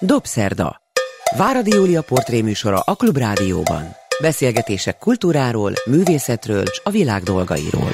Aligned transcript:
Dobszerda. 0.00 0.82
Váradi 1.36 1.74
Júlia 1.74 2.02
portréműsora 2.02 2.80
a 2.80 2.94
Klubrádióban. 2.94 3.96
Beszélgetések 4.20 4.98
kultúráról, 4.98 5.72
művészetről 5.86 6.62
és 6.62 6.80
a 6.84 6.90
világ 6.90 7.22
dolgairól. 7.22 7.90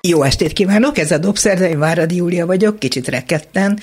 Jó 0.00 0.22
estét 0.22 0.52
kívánok, 0.52 0.98
ez 0.98 1.10
a 1.10 1.18
Dobszerda, 1.18 1.68
én 1.68 1.78
Váradi 1.78 2.16
Júlia 2.16 2.46
vagyok, 2.46 2.78
kicsit 2.78 3.08
reketten. 3.08 3.78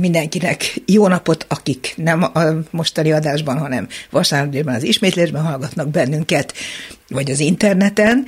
Mindenkinek 0.00 0.74
jó 0.86 1.08
napot, 1.08 1.46
akik 1.48 1.92
nem 1.96 2.22
a 2.22 2.42
mostani 2.70 3.12
adásban, 3.12 3.58
hanem 3.58 3.88
vasárnapban 4.10 4.74
az 4.74 4.82
ismétlésben 4.82 5.42
hallgatnak 5.42 5.88
bennünket, 5.88 6.54
vagy 7.08 7.30
az 7.30 7.40
interneten, 7.40 8.24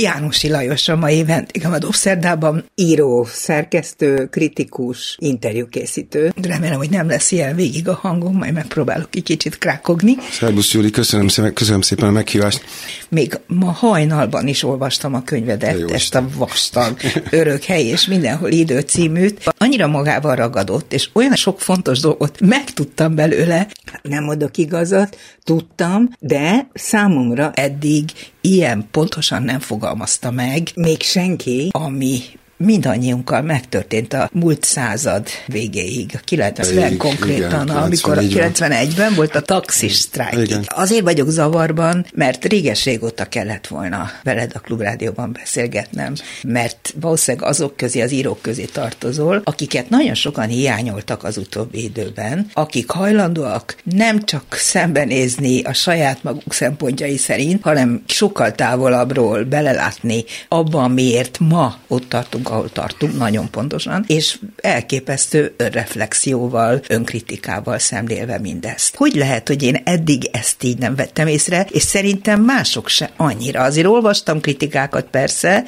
Jánosi 0.00 0.48
Lajos 0.48 0.88
a 0.88 0.96
mai 0.96 1.24
vendégem 1.24 1.72
a 1.72 1.78
Dobszerdában. 1.78 2.64
Író, 2.74 3.26
szerkesztő, 3.30 4.26
kritikus, 4.26 5.16
interjúkészítő. 5.20 6.32
Remélem, 6.42 6.76
hogy 6.76 6.90
nem 6.90 7.08
lesz 7.08 7.30
ilyen 7.30 7.54
végig 7.54 7.88
a 7.88 7.94
hangom, 7.94 8.36
majd 8.36 8.52
megpróbálok 8.52 9.08
egy 9.12 9.22
kicsit 9.22 9.58
krákogni. 9.58 10.16
Szerbusz 10.30 10.72
Júli, 10.72 10.90
köszönöm, 10.90 11.28
szépen, 11.28 11.52
köszönöm 11.52 11.80
szépen 11.80 12.08
a 12.08 12.10
meghívást. 12.10 12.64
Még 13.08 13.38
ma 13.46 13.70
hajnalban 13.70 14.46
is 14.46 14.62
olvastam 14.62 15.14
a 15.14 15.24
könyvedet, 15.24 15.90
ezt 15.90 16.14
a 16.14 16.28
vastag, 16.36 16.96
örök 17.30 17.62
hely 17.62 17.84
és 17.84 18.06
mindenhol 18.06 18.50
idő 18.50 18.80
címűt. 18.80 19.54
Annyira 19.58 19.86
magával 19.86 20.36
ragadott, 20.36 20.92
és 20.92 21.08
olyan 21.12 21.36
sok 21.36 21.60
fontos 21.60 22.00
dolgot 22.00 22.40
megtudtam 22.40 23.14
belőle. 23.14 23.66
Nem 24.02 24.28
adok 24.28 24.56
igazat, 24.56 25.18
tudtam, 25.44 26.10
de 26.18 26.68
számomra 26.72 27.52
eddig 27.54 28.04
ilyen 28.40 28.88
pontosan 28.90 29.42
nem 29.42 29.58
fogalmazta 29.84 30.30
meg 30.30 30.70
még 30.74 31.02
senki, 31.02 31.68
ami 31.72 32.20
mindannyiunkkal 32.56 33.42
megtörtént 33.42 34.12
a 34.12 34.30
múlt 34.32 34.64
század 34.64 35.26
végéig, 35.46 36.10
a 36.14 36.20
90 36.24 36.96
konkrétan, 36.96 37.66
igen, 37.66 37.76
amikor 37.76 38.18
a 38.18 38.20
91-ben 38.20 39.14
volt 39.14 39.34
a 39.34 39.40
taxis 39.40 39.94
sztrájk. 39.94 40.60
Azért 40.66 41.02
vagyok 41.02 41.28
zavarban, 41.28 42.06
mert 42.14 42.44
réges 42.44 42.84
régóta 42.84 43.24
kellett 43.24 43.66
volna 43.66 44.10
veled 44.22 44.50
a 44.54 44.58
Klubrádióban 44.58 45.32
beszélgetnem, 45.32 46.14
mert 46.42 46.94
valószínűleg 47.00 47.48
azok 47.48 47.76
közé, 47.76 48.00
az 48.00 48.12
írók 48.12 48.42
közé 48.42 48.64
tartozol, 48.64 49.40
akiket 49.44 49.88
nagyon 49.88 50.14
sokan 50.14 50.48
hiányoltak 50.48 51.24
az 51.24 51.36
utóbbi 51.36 51.82
időben, 51.82 52.50
akik 52.52 52.90
hajlandóak 52.90 53.76
nem 53.82 54.24
csak 54.24 54.44
szembenézni 54.50 55.62
a 55.62 55.72
saját 55.72 56.22
maguk 56.22 56.52
szempontjai 56.52 57.16
szerint, 57.16 57.62
hanem 57.62 58.02
sokkal 58.06 58.52
távolabbról 58.52 59.44
belelátni 59.44 60.24
abban, 60.48 60.90
miért 60.90 61.38
ma 61.38 61.78
ott 61.88 62.08
tartunk 62.08 62.43
tartunk, 62.44 62.48
ahol 62.48 62.70
tartunk, 62.72 63.18
nagyon 63.18 63.50
pontosan, 63.50 64.04
és 64.06 64.38
elképesztő 64.56 65.54
reflexióval, 65.56 66.80
önkritikával 66.88 67.78
szemlélve 67.78 68.38
mindezt. 68.38 68.96
Hogy 68.96 69.14
lehet, 69.14 69.48
hogy 69.48 69.62
én 69.62 69.80
eddig 69.84 70.28
ezt 70.32 70.62
így 70.62 70.78
nem 70.78 70.94
vettem 70.94 71.26
észre, 71.26 71.66
és 71.70 71.82
szerintem 71.82 72.42
mások 72.42 72.88
se 72.88 73.10
annyira. 73.16 73.62
Azért 73.62 73.86
olvastam 73.86 74.40
kritikákat 74.40 75.06
persze, 75.10 75.64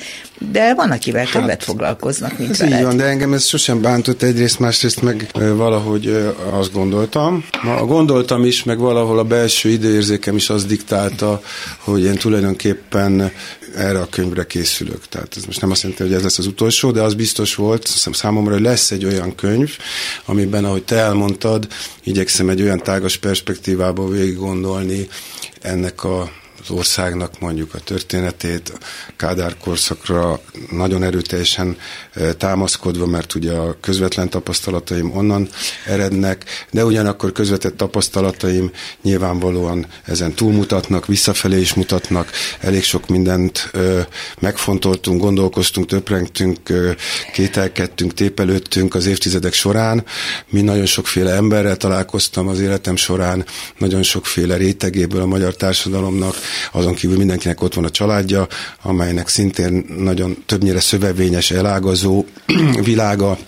de 0.52 0.74
van, 0.74 0.90
akivel 0.90 1.24
hát, 1.24 1.32
többet 1.32 1.64
foglalkoznak, 1.64 2.38
mint 2.38 2.50
ez 2.50 2.58
veled. 2.58 2.78
Így 2.78 2.84
van, 2.84 2.96
de 2.96 3.04
engem 3.04 3.32
ez 3.32 3.44
sosem 3.44 3.80
bántott 3.80 4.22
egyrészt, 4.22 4.58
másrészt 4.58 5.02
meg 5.02 5.30
valahogy 5.32 6.32
azt 6.50 6.72
gondoltam. 6.72 7.44
Ma 7.62 7.84
gondoltam 7.84 8.44
is, 8.44 8.64
meg 8.64 8.78
valahol 8.78 9.18
a 9.18 9.24
belső 9.24 9.68
időérzékem 9.68 10.36
is 10.36 10.50
azt 10.50 10.66
diktálta, 10.66 11.40
hogy 11.78 12.04
én 12.04 12.14
tulajdonképpen 12.14 13.32
erre 13.76 14.00
a 14.00 14.08
könyvre 14.08 14.46
készülök. 14.46 15.08
Tehát 15.08 15.36
ez 15.36 15.44
most 15.44 15.60
nem 15.60 15.70
azt 15.70 15.82
jelenti, 15.82 16.02
hogy 16.02 16.12
ez 16.12 16.22
lesz 16.22 16.38
az 16.38 16.46
utolsó, 16.46 16.90
de 16.90 17.02
az 17.02 17.14
biztos 17.14 17.54
volt 17.54 17.86
számomra, 18.12 18.52
hogy 18.52 18.62
lesz 18.62 18.90
egy 18.90 19.04
olyan 19.04 19.34
könyv, 19.34 19.76
amiben, 20.24 20.64
ahogy 20.64 20.84
te 20.84 20.96
elmondtad, 20.96 21.66
igyekszem 22.04 22.48
egy 22.48 22.62
olyan 22.62 22.82
tágas 22.82 23.16
perspektívából 23.16 24.10
végig 24.10 24.36
gondolni 24.36 25.08
ennek 25.60 26.04
a 26.04 26.30
az 26.68 26.76
országnak 26.76 27.40
mondjuk 27.40 27.74
a 27.74 27.78
történetét, 27.78 28.72
Kádár 29.16 29.56
korszakra 29.56 30.40
nagyon 30.70 31.02
erőteljesen 31.02 31.76
támaszkodva, 32.38 33.06
mert 33.06 33.34
ugye 33.34 33.52
a 33.52 33.76
közvetlen 33.80 34.28
tapasztalataim 34.28 35.16
onnan 35.16 35.48
erednek, 35.86 36.44
de 36.70 36.84
ugyanakkor 36.84 37.32
közvetett 37.32 37.76
tapasztalataim 37.76 38.70
nyilvánvalóan 39.02 39.86
ezen 40.04 40.34
túlmutatnak, 40.34 41.06
visszafelé 41.06 41.60
is 41.60 41.74
mutatnak, 41.74 42.30
elég 42.60 42.82
sok 42.82 43.08
mindent 43.08 43.70
megfontoltunk, 44.38 45.20
gondolkoztunk, 45.20 45.86
töprengtünk, 45.86 46.58
kételkedtünk, 47.32 48.14
tépelődtünk 48.14 48.94
az 48.94 49.06
évtizedek 49.06 49.52
során. 49.52 50.04
Mi 50.48 50.60
nagyon 50.60 50.86
sokféle 50.86 51.34
emberrel 51.34 51.76
találkoztam 51.76 52.48
az 52.48 52.60
életem 52.60 52.96
során, 52.96 53.44
nagyon 53.78 54.02
sokféle 54.02 54.56
rétegéből 54.56 55.20
a 55.20 55.26
magyar 55.26 55.54
társadalomnak, 55.56 56.34
azon 56.72 56.94
kívül 56.94 57.16
mindenkinek 57.16 57.62
ott 57.62 57.74
van 57.74 57.84
a 57.84 57.90
családja, 57.90 58.46
amelynek 58.82 59.28
szintén 59.28 59.84
nagyon 59.98 60.42
többnyire 60.46 60.80
szövevényes, 60.80 61.50
elágazó 61.50 62.24
világa, 62.82 63.38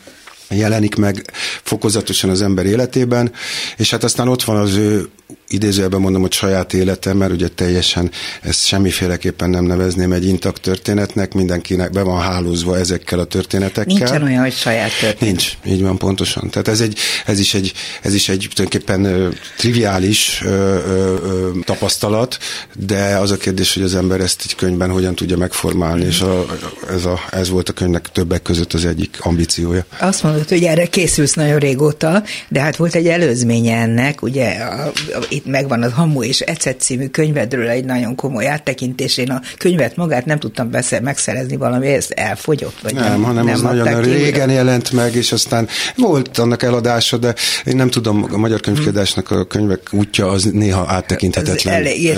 jelenik 0.50 0.96
meg 0.96 1.32
fokozatosan 1.62 2.30
az 2.30 2.42
ember 2.42 2.66
életében, 2.66 3.32
és 3.76 3.90
hát 3.90 4.04
aztán 4.04 4.28
ott 4.28 4.42
van 4.42 4.56
az 4.56 4.74
ő 4.74 5.08
idézőjelben 5.48 6.00
mondom, 6.00 6.20
hogy 6.20 6.32
saját 6.32 6.72
életem, 6.72 7.16
mert 7.16 7.32
ugye 7.32 7.48
teljesen 7.48 8.10
ezt 8.42 8.66
semmiféleképpen 8.66 9.50
nem 9.50 9.64
nevezném 9.64 10.12
egy 10.12 10.26
intakt 10.26 10.60
történetnek, 10.60 11.34
mindenkinek 11.34 11.90
be 11.90 12.02
van 12.02 12.20
hálózva 12.20 12.78
ezekkel 12.78 13.18
a 13.18 13.24
történetekkel. 13.24 13.96
Nincsen 13.96 14.22
olyan, 14.22 14.42
hogy 14.42 14.52
saját 14.52 14.90
történet. 15.00 15.20
Nincs, 15.20 15.52
így 15.66 15.82
van 15.82 15.98
pontosan. 15.98 16.50
Tehát 16.50 16.68
ez, 16.68 16.80
egy, 16.80 16.98
ez, 17.26 17.38
is, 17.38 17.54
egy, 17.54 17.72
ez 18.02 18.14
is 18.14 18.28
egy 18.28 18.48
tulajdonképpen 18.54 19.04
ö, 19.04 19.28
triviális 19.56 20.42
ö, 20.44 20.48
ö, 20.48 21.50
tapasztalat, 21.64 22.38
de 22.86 23.16
az 23.16 23.30
a 23.30 23.36
kérdés, 23.36 23.74
hogy 23.74 23.82
az 23.82 23.94
ember 23.94 24.20
ezt 24.20 24.42
egy 24.44 24.54
könyvben 24.54 24.90
hogyan 24.90 25.14
tudja 25.14 25.36
megformálni, 25.36 26.04
és 26.04 26.20
a, 26.20 26.46
ez, 26.90 27.04
a, 27.04 27.20
ez 27.30 27.48
volt 27.48 27.68
a 27.68 27.72
könyvnek 27.72 28.08
többek 28.12 28.42
között 28.42 28.72
az 28.72 28.84
egyik 28.84 29.16
ambíciója. 29.20 29.84
Azt 30.00 30.22
mondod, 30.22 30.48
hogy 30.48 30.64
erre 30.64 30.86
készülsz 30.86 31.34
nagyon 31.34 31.58
régóta, 31.58 32.22
de 32.48 32.60
hát 32.60 32.76
volt 32.76 32.94
egy 32.94 33.06
előzménye 33.06 33.76
ennek, 33.76 34.22
ugye 34.22 34.50
a, 34.50 34.86
a, 34.86 34.92
itt 35.38 35.46
megvan 35.46 35.82
az 35.82 35.92
Hamu 35.92 36.22
és 36.22 36.40
Ecet 36.40 36.80
című 36.80 37.06
könyvedről 37.06 37.68
egy 37.68 37.84
nagyon 37.84 38.14
komoly 38.14 38.46
áttekintés. 38.46 39.16
Én 39.16 39.30
a 39.30 39.40
könyvet 39.58 39.96
magát 39.96 40.24
nem 40.24 40.38
tudtam 40.38 40.70
beszél, 40.70 41.00
megszerezni 41.00 41.56
valami, 41.56 41.86
ez 41.86 42.06
elfogyott. 42.08 42.80
Vagy 42.82 42.94
nem, 42.94 43.04
nem, 43.04 43.22
hanem 43.22 43.44
nem 43.44 43.54
az 43.54 43.60
nagyon 43.60 44.02
ki, 44.02 44.10
régen 44.10 44.50
jelent 44.50 44.92
meg, 44.92 45.14
és 45.14 45.32
aztán 45.32 45.68
volt 45.96 46.38
annak 46.38 46.62
eladása, 46.62 47.16
de 47.16 47.34
én 47.64 47.76
nem 47.76 47.90
tudom, 47.90 48.26
a 48.32 48.36
magyar 48.36 48.60
könyvkiadásnak 48.60 49.30
a 49.30 49.44
könyvek 49.44 49.80
útja 49.92 50.28
az 50.28 50.44
néha 50.44 50.84
áttekinthetetlen. 50.88 51.74
Ez 51.74 51.80
eléggé 51.80 52.12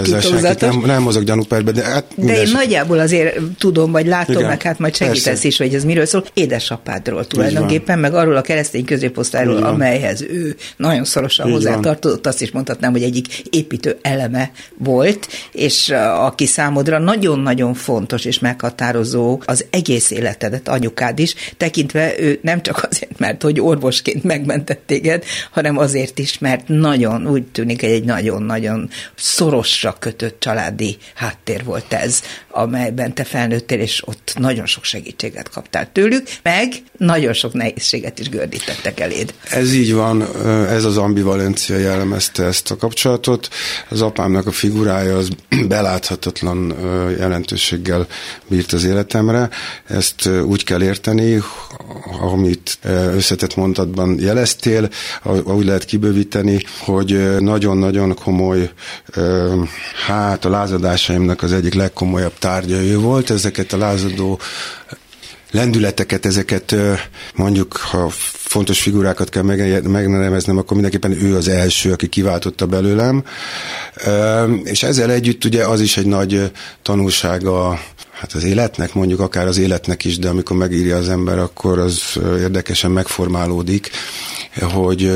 nem, 0.60 0.82
nem 0.84 1.02
mozog 1.02 1.24
gyanúperbe, 1.24 1.70
de 1.70 1.82
hát 1.82 2.04
De 2.14 2.32
én 2.32 2.40
eset. 2.40 2.52
nagyjából 2.52 2.98
azért 2.98 3.38
tudom, 3.58 3.90
vagy 3.92 4.06
látom, 4.06 4.34
Igen, 4.34 4.48
meg 4.48 4.62
hát 4.62 4.78
majd 4.78 4.94
segítesz 4.96 5.22
persze. 5.22 5.46
is, 5.46 5.58
hogy 5.58 5.74
ez 5.74 5.84
miről 5.84 6.06
szól. 6.06 6.24
Édesapádról 6.34 7.26
tulajdonképpen, 7.26 7.98
meg 7.98 8.14
arról 8.14 8.36
a 8.36 8.40
keresztény 8.40 8.84
középosztályról, 8.84 9.62
amelyhez 9.62 10.22
ő 10.22 10.56
nagyon 10.76 11.04
szorosan 11.04 11.50
hozzátartozott, 11.50 12.26
azt 12.26 12.42
is 12.42 12.50
mondhatnám, 12.50 12.92
hogy 12.92 13.02
egyik 13.10 13.42
építő 13.50 13.98
eleme 14.02 14.50
volt, 14.78 15.28
és 15.52 15.88
aki 16.14 16.46
számodra 16.46 16.98
nagyon-nagyon 16.98 17.74
fontos 17.74 18.24
és 18.24 18.38
meghatározó 18.38 19.42
az 19.44 19.64
egész 19.70 20.10
életedet, 20.10 20.68
anyukád 20.68 21.18
is, 21.18 21.34
tekintve 21.56 22.20
ő 22.20 22.38
nem 22.42 22.62
csak 22.62 22.88
azért, 22.90 23.18
mert 23.18 23.42
hogy 23.42 23.60
orvosként 23.60 24.24
megmentett 24.24 24.82
téged, 24.86 25.24
hanem 25.50 25.78
azért 25.78 26.18
is, 26.18 26.38
mert 26.38 26.68
nagyon, 26.68 27.26
úgy 27.26 27.46
tűnik, 27.46 27.82
egy 27.82 28.04
nagyon-nagyon 28.04 28.90
szorosra 29.14 29.96
kötött 29.98 30.40
családi 30.40 30.96
háttér 31.14 31.64
volt 31.64 31.92
ez, 31.92 32.22
amelyben 32.50 33.14
te 33.14 33.24
felnőttél, 33.24 33.80
és 33.80 34.02
ott 34.06 34.32
nagyon 34.38 34.66
sok 34.66 34.84
segítséget 34.84 35.48
kaptál 35.48 35.92
tőlük, 35.92 36.28
meg 36.42 36.72
nagyon 36.96 37.32
sok 37.32 37.52
nehézséget 37.52 38.18
is 38.18 38.28
gördítettek 38.28 39.00
eléd. 39.00 39.34
Ez 39.50 39.74
így 39.74 39.92
van, 39.92 40.46
ez 40.66 40.84
az 40.84 40.96
ambivalencia 40.96 41.76
jellemezte 41.76 42.44
ezt 42.44 42.70
a 42.70 42.76
kapcsolatot. 42.76 42.99
Az 43.88 44.00
apámnak 44.00 44.46
a 44.46 44.50
figurája 44.50 45.16
az 45.16 45.28
beláthatatlan 45.68 46.74
jelentőséggel 47.18 48.06
bírt 48.48 48.72
az 48.72 48.84
életemre. 48.84 49.48
Ezt 49.86 50.26
úgy 50.26 50.64
kell 50.64 50.82
érteni, 50.82 51.42
amit 52.20 52.78
összetett 53.14 53.56
mondatban 53.56 54.20
jeleztél, 54.20 54.88
úgy 55.44 55.64
lehet 55.64 55.84
kibővíteni, 55.84 56.62
hogy 56.78 57.38
nagyon-nagyon 57.38 58.14
komoly, 58.14 58.70
hát 60.06 60.44
a 60.44 60.48
lázadásaimnak 60.48 61.42
az 61.42 61.52
egyik 61.52 61.74
legkomolyabb 61.74 62.38
tárgya 62.38 62.76
ő 62.76 62.98
volt. 62.98 63.30
Ezeket 63.30 63.72
a 63.72 63.76
lázadó 63.76 64.40
lendületeket, 65.50 66.26
ezeket 66.26 66.74
mondjuk, 67.34 67.76
ha 67.76 68.10
fontos 68.50 68.80
figurákat 68.80 69.28
kell 69.28 69.42
megneveznem, 69.82 70.58
akkor 70.58 70.72
mindenképpen 70.72 71.24
ő 71.24 71.36
az 71.36 71.48
első, 71.48 71.92
aki 71.92 72.08
kiváltotta 72.08 72.66
belőlem. 72.66 73.24
És 74.64 74.82
ezzel 74.82 75.10
együtt 75.10 75.44
ugye 75.44 75.66
az 75.66 75.80
is 75.80 75.96
egy 75.96 76.06
nagy 76.06 76.50
tanulsága 76.82 77.80
hát 78.12 78.32
az 78.32 78.44
életnek, 78.44 78.94
mondjuk 78.94 79.20
akár 79.20 79.46
az 79.46 79.58
életnek 79.58 80.04
is, 80.04 80.18
de 80.18 80.28
amikor 80.28 80.56
megírja 80.56 80.96
az 80.96 81.08
ember, 81.08 81.38
akkor 81.38 81.78
az 81.78 82.02
érdekesen 82.40 82.90
megformálódik, 82.90 83.90
hogy 84.60 85.10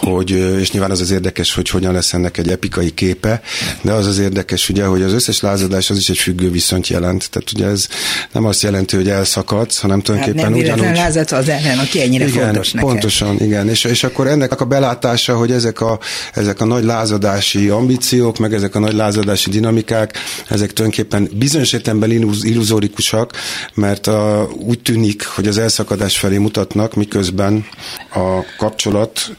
hogy, 0.00 0.30
és 0.60 0.70
nyilván 0.70 0.90
az 0.90 1.00
az 1.00 1.10
érdekes, 1.10 1.54
hogy 1.54 1.68
hogyan 1.68 1.92
lesz 1.92 2.12
ennek 2.12 2.38
egy 2.38 2.50
epikai 2.50 2.90
képe, 2.90 3.40
de 3.82 3.92
az 3.92 4.06
az 4.06 4.18
érdekes, 4.18 4.68
ugye, 4.68 4.84
hogy 4.84 5.02
az 5.02 5.12
összes 5.12 5.40
lázadás 5.40 5.90
az 5.90 5.96
is 5.96 6.08
egy 6.08 6.18
függő 6.18 6.50
viszont 6.50 6.88
jelent. 6.88 7.30
Tehát 7.30 7.52
ugye 7.52 7.66
ez 7.66 7.88
nem 8.32 8.44
azt 8.44 8.62
jelenti, 8.62 8.96
hogy 8.96 9.08
elszakadsz, 9.08 9.78
hanem 9.78 10.00
tulajdonképpen 10.00 10.44
hát 10.44 10.52
nem 10.52 10.60
ugyanúgy... 10.60 10.96
lázadsz 10.96 11.32
az 11.32 11.48
ellen, 11.48 11.78
aki 11.78 12.02
ennyire 12.02 12.26
igen, 12.26 12.45
fontos 12.52 12.72
neked. 12.72 12.90
pontosan, 12.90 13.40
igen. 13.40 13.68
És, 13.68 13.84
és 13.84 14.04
akkor 14.04 14.26
ennek 14.26 14.60
a 14.60 14.64
belátása, 14.64 15.36
hogy 15.36 15.52
ezek 15.52 15.80
a, 15.80 15.98
ezek 16.32 16.60
a 16.60 16.64
nagy 16.64 16.84
lázadási 16.84 17.68
ambíciók, 17.68 18.38
meg 18.38 18.54
ezek 18.54 18.74
a 18.74 18.78
nagy 18.78 18.94
lázadási 18.94 19.50
dinamikák, 19.50 20.18
ezek 20.48 20.72
tulajdonképpen 20.72 21.28
bizonyos 21.38 21.72
értelemben 21.72 22.10
illuzórikusak, 22.42 23.32
mert 23.74 24.06
a, 24.06 24.48
úgy 24.58 24.80
tűnik, 24.80 25.26
hogy 25.26 25.46
az 25.46 25.58
elszakadás 25.58 26.18
felé 26.18 26.36
mutatnak, 26.36 26.94
miközben 26.94 27.66
a 28.10 28.56
kapcsolat 28.58 29.36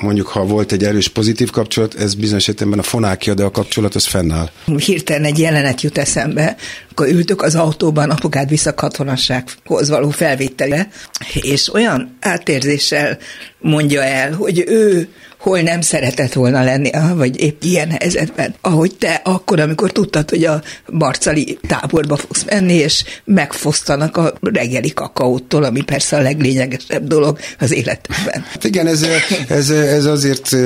mondjuk 0.00 0.26
ha 0.26 0.44
volt 0.44 0.72
egy 0.72 0.84
erős 0.84 1.08
pozitív 1.08 1.50
kapcsolat, 1.50 1.94
ez 1.94 2.14
bizonyos 2.14 2.48
értelemben 2.48 2.80
a 2.80 2.82
fonákja, 2.82 3.34
de 3.34 3.44
a 3.44 3.50
kapcsolat 3.50 3.94
az 3.94 4.06
fennáll. 4.06 4.50
Hirtelen 4.76 5.24
egy 5.24 5.38
jelenet 5.38 5.80
jut 5.80 5.98
eszembe, 5.98 6.56
akkor 6.90 7.08
ültök 7.08 7.42
az 7.42 7.54
autóban 7.54 8.10
apukád 8.10 8.48
vissza 8.48 8.74
katonassághoz 8.74 9.88
való 9.88 10.10
felvételre, 10.10 10.88
és 11.34 11.72
olyan 11.72 12.16
átérzéssel 12.20 13.18
mondja 13.58 14.02
el, 14.02 14.32
hogy 14.32 14.64
ő 14.66 15.08
hol 15.48 15.60
nem 15.60 15.80
szeretett 15.80 16.32
volna 16.32 16.64
lenni, 16.64 16.90
vagy 17.14 17.40
épp 17.40 17.62
ilyen 17.62 17.90
helyzetben, 17.90 18.54
ahogy 18.60 18.94
te 18.94 19.20
akkor, 19.24 19.60
amikor 19.60 19.92
tudtad, 19.92 20.30
hogy 20.30 20.44
a 20.44 20.62
barcali 20.92 21.58
táborba 21.68 22.16
fogsz 22.16 22.44
menni, 22.44 22.74
és 22.74 23.04
megfosztanak 23.24 24.16
a 24.16 24.32
reggeli 24.40 24.92
kakaótól, 24.92 25.64
ami 25.64 25.82
persze 25.82 26.16
a 26.16 26.20
leglényegesebb 26.20 27.06
dolog 27.06 27.38
az 27.58 27.72
életben. 27.72 28.44
Hát 28.52 28.64
igen, 28.64 28.86
ez, 28.86 29.06
ez, 29.48 29.70
ez 29.70 30.04
azért 30.04 30.56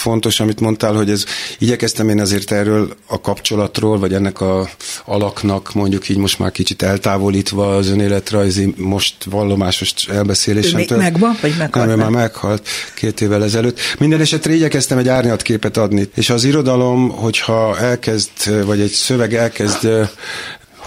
fontos, 0.00 0.40
amit 0.40 0.60
mondtál, 0.60 0.92
hogy 0.92 1.10
ez 1.10 1.24
igyekeztem 1.58 2.08
én 2.08 2.20
azért 2.20 2.52
erről 2.52 2.96
a 3.06 3.20
kapcsolatról, 3.20 3.98
vagy 3.98 4.14
ennek 4.14 4.40
a 4.40 4.68
alaknak 5.04 5.72
mondjuk 5.74 6.08
így 6.08 6.16
most 6.16 6.38
már 6.38 6.52
kicsit 6.52 6.82
eltávolítva 6.82 7.76
az 7.76 7.88
önéletrajzi 7.88 8.74
most 8.76 9.14
vallomásos 9.24 9.92
elbeszélésemtől. 10.08 10.98
Megvan, 10.98 11.36
vagy 11.40 11.54
meghalt? 11.58 11.86
Nem, 11.86 11.98
már 11.98 12.10
meghalt 12.10 12.68
két 12.94 13.20
évvel 13.20 13.39
ezelőtt. 13.42 13.78
Minden 13.98 14.20
esetre 14.20 14.52
igyekeztem 14.52 14.98
egy 14.98 15.08
árnyatképet 15.08 15.76
adni, 15.76 16.08
és 16.14 16.30
az 16.30 16.44
irodalom, 16.44 17.08
hogyha 17.08 17.78
elkezd, 17.78 18.64
vagy 18.64 18.80
egy 18.80 18.90
szöveg 18.90 19.34
elkezd 19.34 19.88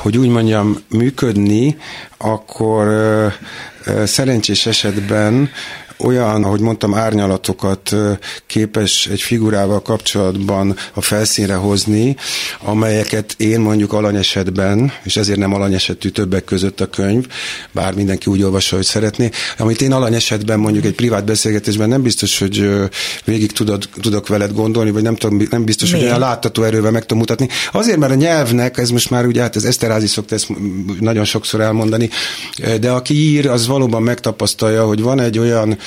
hogy 0.03 0.17
úgy 0.17 0.27
mondjam, 0.27 0.77
működni, 0.89 1.77
akkor 2.17 2.87
szerencsés 4.05 4.65
esetben 4.65 5.49
olyan, 6.03 6.43
ahogy 6.43 6.59
mondtam, 6.59 6.93
árnyalatokat 6.93 7.95
képes 8.47 9.07
egy 9.07 9.21
figurával 9.21 9.81
kapcsolatban 9.81 10.75
a 10.93 11.01
felszínre 11.01 11.55
hozni, 11.55 12.15
amelyeket 12.59 13.33
én 13.37 13.59
mondjuk 13.59 13.93
alanyesetben, 13.93 14.91
és 15.03 15.17
ezért 15.17 15.39
nem 15.39 15.53
alanyesetű 15.53 16.09
többek 16.09 16.43
között 16.43 16.81
a 16.81 16.85
könyv, 16.85 17.27
bár 17.71 17.93
mindenki 17.93 18.29
úgy 18.29 18.43
olvassa, 18.43 18.75
hogy 18.75 18.85
szeretné, 18.85 19.29
amit 19.57 19.81
én 19.81 19.91
alanyesetben 19.91 20.59
mondjuk 20.59 20.85
egy 20.85 20.95
privát 20.95 21.25
beszélgetésben 21.25 21.89
nem 21.89 22.01
biztos, 22.01 22.39
hogy 22.39 22.69
végig 23.25 23.51
tudod, 23.51 23.89
tudok 24.01 24.27
veled 24.27 24.53
gondolni, 24.53 24.91
vagy 24.91 25.03
nem, 25.03 25.15
tudom, 25.15 25.47
nem 25.49 25.63
biztos, 25.63 25.91
Miért? 25.91 26.05
hogy 26.05 26.15
olyan 26.17 26.29
látható 26.29 26.63
erővel 26.63 26.91
meg 26.91 27.01
tudom 27.01 27.17
mutatni. 27.17 27.47
Azért, 27.71 27.97
mert 27.97 28.11
a 28.11 28.15
nyelvnek, 28.15 28.77
ez 28.77 28.89
most 28.89 29.09
már 29.09 29.25
ugye, 29.25 29.41
hát 29.41 29.55
ez 29.55 29.63
Eszterázi 29.63 30.07
szokta 30.07 30.35
ezt 30.35 30.47
nagyon 30.99 31.25
sokszor 31.25 31.61
elmondani, 31.61 32.09
de 32.79 32.91
aki 32.91 33.13
ír, 33.13 33.49
az 33.49 33.67
valóban 33.67 34.03
megtapasztalja, 34.03 34.85
hogy 34.85 35.01
van 35.01 35.19
egy 35.19 35.39
olyan 35.39 35.77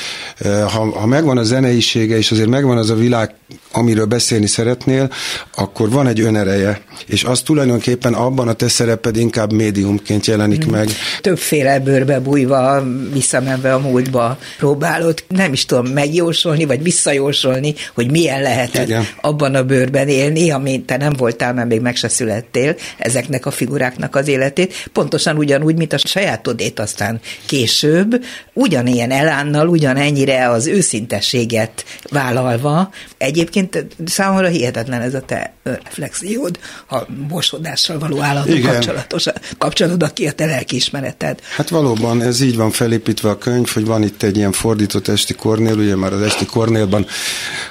ha, 0.42 0.98
ha 0.98 1.06
megvan 1.06 1.38
a 1.38 1.42
zeneisége, 1.42 2.16
és 2.16 2.30
azért 2.30 2.48
megvan 2.48 2.78
az 2.78 2.90
a 2.90 2.94
világ, 2.94 3.34
amiről 3.72 4.04
beszélni 4.04 4.46
szeretnél, 4.46 5.10
akkor 5.56 5.90
van 5.90 6.06
egy 6.06 6.20
önereje, 6.20 6.80
és 7.06 7.24
az 7.24 7.40
tulajdonképpen 7.40 8.14
abban 8.14 8.48
a 8.48 8.52
te 8.52 8.68
szereped 8.68 9.16
inkább 9.16 9.52
médiumként 9.52 10.26
jelenik 10.26 10.62
hmm. 10.62 10.72
meg. 10.72 10.88
Többféle 11.20 11.80
bőrbe 11.80 12.20
bújva, 12.20 12.84
visszamenve 13.12 13.74
a 13.74 13.78
múltba 13.78 14.38
próbálod, 14.58 15.24
nem 15.28 15.52
is 15.52 15.64
tudom 15.64 15.86
megjósolni, 15.86 16.64
vagy 16.64 16.82
visszajósolni, 16.82 17.74
hogy 17.94 18.10
milyen 18.10 18.42
lehetett 18.42 18.86
Igen. 18.86 19.06
abban 19.20 19.54
a 19.54 19.62
bőrben 19.62 20.08
élni, 20.08 20.50
ami 20.50 20.82
te 20.84 20.96
nem 20.96 21.12
voltál, 21.12 21.54
mert 21.54 21.68
még 21.68 21.80
meg 21.80 21.96
se 21.96 22.08
születtél, 22.08 22.76
ezeknek 22.98 23.46
a 23.46 23.50
figuráknak 23.50 24.16
az 24.16 24.28
életét, 24.28 24.88
pontosan 24.92 25.36
ugyanúgy, 25.36 25.76
mint 25.76 25.92
a 25.92 25.98
sajátodét 25.98 26.80
aztán 26.80 27.20
később, 27.46 28.24
ugyanilyen 28.52 29.10
elánnal, 29.10 29.68
ugyanennyire 29.86 30.50
az 30.50 30.66
őszintességet 30.66 31.84
vállalva. 32.10 32.90
Egyébként 33.18 33.86
számomra 34.04 34.48
hihetetlen 34.48 35.00
ez 35.00 35.14
a 35.14 35.20
te 35.20 35.54
reflexiód, 35.62 36.58
a 36.90 36.98
mosodással 37.28 37.98
való 37.98 38.20
állandó 38.20 38.54
kapcsolatos, 38.60 39.24
kapcsolódnak 39.58 40.14
ki 40.14 40.26
a 40.26 40.32
te 40.32 40.46
lelkiismereted. 40.46 41.40
Hát 41.56 41.68
valóban 41.68 42.22
ez 42.22 42.40
így 42.40 42.56
van 42.56 42.70
felépítve 42.70 43.30
a 43.30 43.38
könyv, 43.38 43.68
hogy 43.68 43.84
van 43.86 44.02
itt 44.02 44.22
egy 44.22 44.36
ilyen 44.36 44.52
fordított 44.52 45.08
esti 45.08 45.34
kornél, 45.34 45.78
ugye 45.78 45.96
már 45.96 46.12
az 46.12 46.20
esti 46.20 46.46
kornélban, 46.46 47.06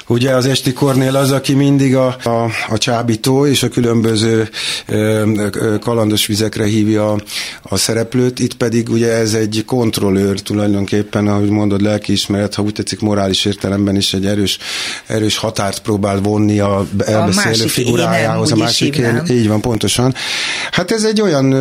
ugye 0.08 0.36
az 0.36 0.46
esti 0.46 0.74
kornél 0.74 1.16
az, 1.16 1.32
aki 1.32 1.54
mindig 1.54 1.96
a, 1.96 2.16
a, 2.24 2.50
a 2.70 2.78
csábító 2.78 3.46
és 3.46 3.64
a 3.64 3.70
különböző 3.70 4.50
ö, 4.88 5.78
kalandos 5.80 6.26
vizekre 6.26 6.66
hívja 6.66 7.12
a, 7.12 7.22
a 7.62 7.78
szereplőt, 7.78 8.40
itt 8.40 8.54
pedig 8.54 8.90
ugye 8.90 9.12
ez 9.12 9.34
egy 9.34 9.64
kontrollőr 9.66 10.42
tulajdonképpen, 10.42 11.28
ahogy 11.28 11.50
mondod, 11.50 11.82
lelkiismeret, 12.06 12.54
ha 12.54 12.62
úgy 12.62 12.74
tetszik 12.74 13.00
morális 13.00 13.46
értelemben 13.46 13.96
is 13.96 14.14
egy 14.14 14.26
erős, 14.26 14.58
erős 15.06 15.38
határt 15.38 15.82
próbál 15.82 16.20
vonni 16.20 16.60
a 16.60 16.88
elbeszélő 17.06 17.64
a 17.64 17.68
figurájához, 17.68 18.52
a 18.52 18.56
másik 18.56 18.98
én, 18.98 19.22
így 19.30 19.48
van, 19.48 19.62
pontosan. 19.62 20.14
Hát 20.72 20.92
ez 20.92 21.04
egy 21.04 21.22
olyan, 21.22 21.54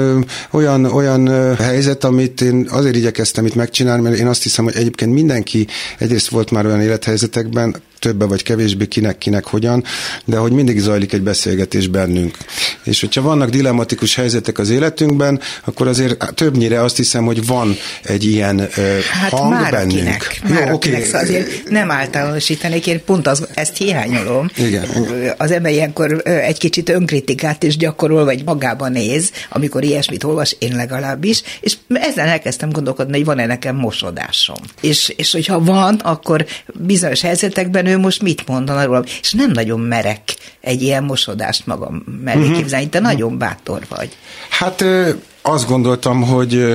olyan, 0.50 0.84
olyan 0.84 1.56
helyzet, 1.56 2.04
amit 2.04 2.40
én 2.40 2.66
azért 2.70 2.96
igyekeztem 2.96 3.46
itt 3.46 3.54
megcsinálni, 3.54 4.02
mert 4.02 4.16
én 4.18 4.26
azt 4.26 4.42
hiszem, 4.42 4.64
hogy 4.64 4.76
egyébként 4.76 5.12
mindenki 5.12 5.66
egyrészt 5.98 6.28
volt 6.28 6.50
már 6.50 6.66
olyan 6.66 6.80
élethelyzetekben, 6.80 7.76
többe 8.04 8.24
vagy 8.24 8.42
kevésbé 8.42 8.86
kinek, 8.86 9.18
kinek 9.18 9.44
hogyan, 9.44 9.84
de 10.24 10.36
hogy 10.36 10.52
mindig 10.52 10.78
zajlik 10.78 11.12
egy 11.12 11.22
beszélgetés 11.22 11.86
bennünk. 11.86 12.36
És 12.82 13.00
hogyha 13.00 13.22
vannak 13.22 13.50
dilematikus 13.50 14.14
helyzetek 14.14 14.58
az 14.58 14.70
életünkben, 14.70 15.40
akkor 15.64 15.88
azért 15.88 16.34
többnyire 16.34 16.82
azt 16.82 16.96
hiszem, 16.96 17.24
hogy 17.24 17.46
van 17.46 17.76
egy 18.02 18.24
ilyen 18.24 18.60
uh, 18.60 18.98
hát 19.00 19.30
hang 19.30 19.52
már 19.52 19.70
bennünk. 19.70 19.92
Akinek, 19.92 20.40
már 20.48 20.68
Jó, 20.68 20.74
akinek, 20.74 21.06
okay. 21.08 21.22
azért 21.22 21.68
nem 21.68 21.90
általánosítanék, 21.90 22.86
én 22.86 23.04
pont 23.04 23.26
az, 23.26 23.46
ezt 23.54 23.76
hiányolom. 23.76 24.50
Igen. 24.56 24.88
Az 25.36 25.50
ember 25.50 25.72
ilyenkor 25.72 26.22
egy 26.24 26.58
kicsit 26.58 26.88
önkritikát 26.88 27.62
is 27.62 27.76
gyakorol, 27.76 28.24
vagy 28.24 28.44
magába 28.44 28.88
néz, 28.88 29.30
amikor 29.48 29.84
ilyesmit 29.84 30.24
olvas, 30.24 30.56
én 30.58 30.76
legalábbis, 30.76 31.42
és 31.60 31.76
ezzel 31.88 32.26
elkezdtem 32.26 32.70
gondolkodni, 32.70 33.16
hogy 33.16 33.24
van-e 33.24 33.46
nekem 33.46 33.76
mosodásom. 33.76 34.56
És, 34.80 35.12
és 35.16 35.32
hogyha 35.32 35.60
van, 35.60 35.94
akkor 35.94 36.46
bizonyos 36.74 37.20
helyzetekben 37.20 37.86
ő 37.86 37.93
ő 37.94 37.98
most 37.98 38.22
mit 38.22 38.46
mondan 38.46 38.84
róla, 38.84 39.04
és 39.20 39.32
nem 39.32 39.50
nagyon 39.50 39.80
merek 39.80 40.22
egy 40.60 40.82
ilyen 40.82 41.04
mosodást 41.04 41.66
magam 41.66 42.04
mellé 42.24 42.40
uh-huh. 42.40 42.56
képzelni, 42.56 42.88
te 42.88 43.00
nagyon 43.00 43.38
bátor 43.38 43.86
vagy. 43.88 44.16
Hát 44.50 44.84
azt 45.42 45.68
gondoltam, 45.68 46.22
hogy 46.22 46.74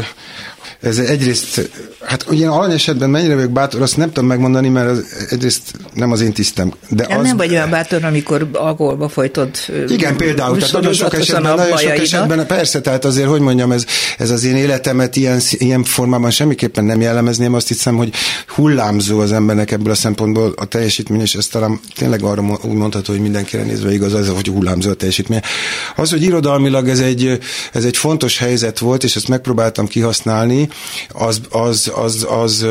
ez 0.81 0.97
egyrészt, 0.97 1.69
hát 2.01 2.25
ugye 2.29 2.47
alany 2.47 2.71
esetben 2.71 3.09
mennyire 3.09 3.35
vagyok 3.35 3.51
bátor, 3.51 3.81
azt 3.81 3.97
nem 3.97 4.07
tudom 4.07 4.29
megmondani, 4.29 4.69
mert 4.69 4.89
az, 4.89 5.05
egyrészt 5.29 5.61
nem 5.93 6.11
az 6.11 6.21
én 6.21 6.33
tisztem. 6.33 6.73
De 6.89 7.05
nem, 7.07 7.19
az, 7.19 7.25
nem 7.25 7.37
vagy 7.37 7.51
olyan 7.51 7.69
bátor, 7.69 8.03
amikor 8.03 8.49
alkoholba 8.53 9.09
folytod. 9.09 9.49
Igen, 9.87 10.17
például, 10.17 10.57
tehát 10.57 10.73
nagyon 10.73 10.93
sok 10.93 11.13
esetben, 11.13 11.55
nagyon 11.55 11.77
sok 11.77 11.91
esetben, 11.91 12.47
persze, 12.47 12.81
tehát 12.81 13.05
azért, 13.05 13.27
hogy 13.27 13.39
mondjam, 13.39 13.71
ez, 13.71 13.85
ez 14.17 14.29
az 14.29 14.43
én 14.43 14.55
életemet 14.55 15.15
ilyen, 15.15 15.39
ilyen 15.51 15.83
formában 15.83 16.31
semmiképpen 16.31 16.83
nem 16.83 17.01
jellemezném, 17.01 17.53
azt 17.53 17.67
hiszem, 17.67 17.95
hogy 17.95 18.13
hullámzó 18.47 19.19
az 19.19 19.31
embernek 19.31 19.71
ebből 19.71 19.91
a 19.91 19.95
szempontból 19.95 20.53
a 20.55 20.65
teljesítmény, 20.65 21.21
és 21.21 21.35
ez 21.35 21.47
talán 21.47 21.79
tényleg 21.95 22.23
arra 22.23 22.59
úgy 22.63 22.75
mondható, 22.75 23.11
hogy 23.11 23.21
mindenkire 23.21 23.63
nézve 23.63 23.93
igaz 23.93 24.13
az, 24.13 24.27
hogy 24.27 24.47
hullámzó 24.47 24.89
a 24.89 24.93
teljesítmény. 24.93 25.41
Az, 25.95 26.09
hogy 26.09 26.23
irodalmilag 26.23 26.89
ez 26.89 26.99
egy, 26.99 27.39
ez 27.73 27.85
egy 27.85 27.97
fontos 27.97 28.37
helyzet 28.37 28.79
volt, 28.79 29.03
és 29.03 29.15
ezt 29.15 29.27
megpróbáltam 29.27 29.87
kihasználni, 29.87 30.68
az, 31.09 31.41
az, 31.49 31.91
az, 31.95 32.27
az 32.29 32.65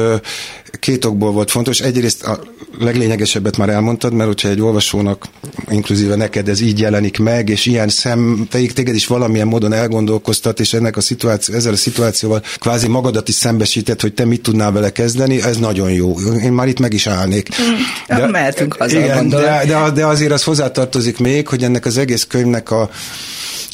két 0.81 1.05
okból 1.05 1.33
volt 1.33 1.51
fontos. 1.51 1.81
Egyrészt 1.81 2.23
a 2.23 2.41
leglényegesebbet 2.79 3.57
már 3.57 3.69
elmondtad, 3.69 4.13
mert 4.13 4.29
hogyha 4.29 4.49
egy 4.49 4.61
olvasónak, 4.61 5.27
inkluzíve 5.71 6.15
neked 6.15 6.49
ez 6.49 6.61
így 6.61 6.81
jelenik 6.81 7.19
meg, 7.19 7.49
és 7.49 7.67
ilyen 7.67 7.89
szem, 7.89 8.47
téged 8.51 8.95
is 8.95 9.07
valamilyen 9.07 9.47
módon 9.47 9.73
elgondolkoztat, 9.73 10.61
és 10.61 10.73
ennek 10.73 10.97
a 10.97 11.01
szituáció, 11.01 11.55
ezzel 11.55 11.73
a 11.73 11.77
szituációval 11.77 12.43
kvázi 12.59 12.89
magadat 12.89 13.29
is 13.29 13.35
szembesített, 13.35 14.01
hogy 14.01 14.15
te 14.15 14.25
mit 14.25 14.43
tudnál 14.43 14.73
vele 14.73 14.91
kezdeni, 14.91 15.43
ez 15.43 15.57
nagyon 15.57 15.91
jó. 15.91 16.21
Én 16.43 16.53
már 16.53 16.69
itt 16.69 16.81
meg 16.81 16.93
is 16.93 17.07
állnék. 17.07 17.49
Mm, 17.63 18.17
de, 18.17 18.27
mehetünk 18.27 18.77
haza, 18.79 18.99
igen, 18.99 19.29
de, 19.29 19.65
de, 19.67 19.91
de 19.91 20.07
azért 20.07 20.33
az 20.33 20.45
hozzátartozik 20.45 21.19
még, 21.19 21.49
hogy 21.49 21.65
ennek 21.65 21.87
az 21.87 21.97
egész 21.99 22.25
könyvnek 22.29 22.71
a 22.71 22.91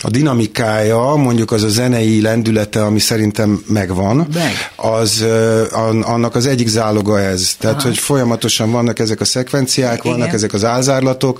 a 0.02 0.10
dinamikája, 0.10 1.14
mondjuk 1.16 1.52
az 1.52 1.62
a 1.62 1.68
zenei 1.68 2.20
lendülete, 2.20 2.84
ami 2.84 2.98
szerintem 2.98 3.64
megvan, 3.66 4.26
Meg. 4.34 4.52
az 4.76 5.24
annak 6.02 6.34
az 6.34 6.46
egyik 6.46 6.68
záloga 6.68 7.20
ez. 7.20 7.54
Tehát, 7.58 7.76
Aha. 7.76 7.86
hogy 7.88 7.98
folyamatosan 7.98 8.70
vannak 8.70 8.98
ezek 8.98 9.20
a 9.20 9.24
szekvenciák, 9.24 9.98
Igen. 10.04 10.18
vannak 10.18 10.34
ezek 10.34 10.52
az 10.52 10.64
álzárlatok, 10.64 11.38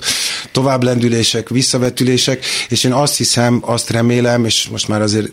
tovább 0.51 0.83
lendülések, 0.83 1.49
visszavetülések, 1.49 2.45
és 2.69 2.83
én 2.83 2.93
azt 2.93 3.17
hiszem, 3.17 3.59
azt 3.61 3.89
remélem, 3.89 4.45
és 4.45 4.67
most 4.71 4.87
már 4.87 5.01
azért 5.01 5.27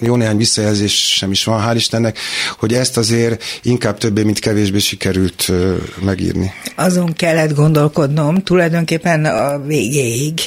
jó 0.00 0.16
néhány 0.16 0.36
visszajelzés 0.36 1.14
sem 1.16 1.30
is 1.30 1.44
van, 1.44 1.64
hál' 1.68 1.76
Istennek, 1.76 2.18
hogy 2.58 2.74
ezt 2.74 2.96
azért 2.96 3.42
inkább 3.62 3.98
többé, 3.98 4.22
mint 4.22 4.38
kevésbé 4.38 4.78
sikerült 4.78 5.52
megírni. 6.00 6.52
Azon 6.76 7.12
kellett 7.12 7.54
gondolkodnom 7.54 8.42
tulajdonképpen 8.42 9.24
a 9.24 9.58
végéig, 9.66 10.40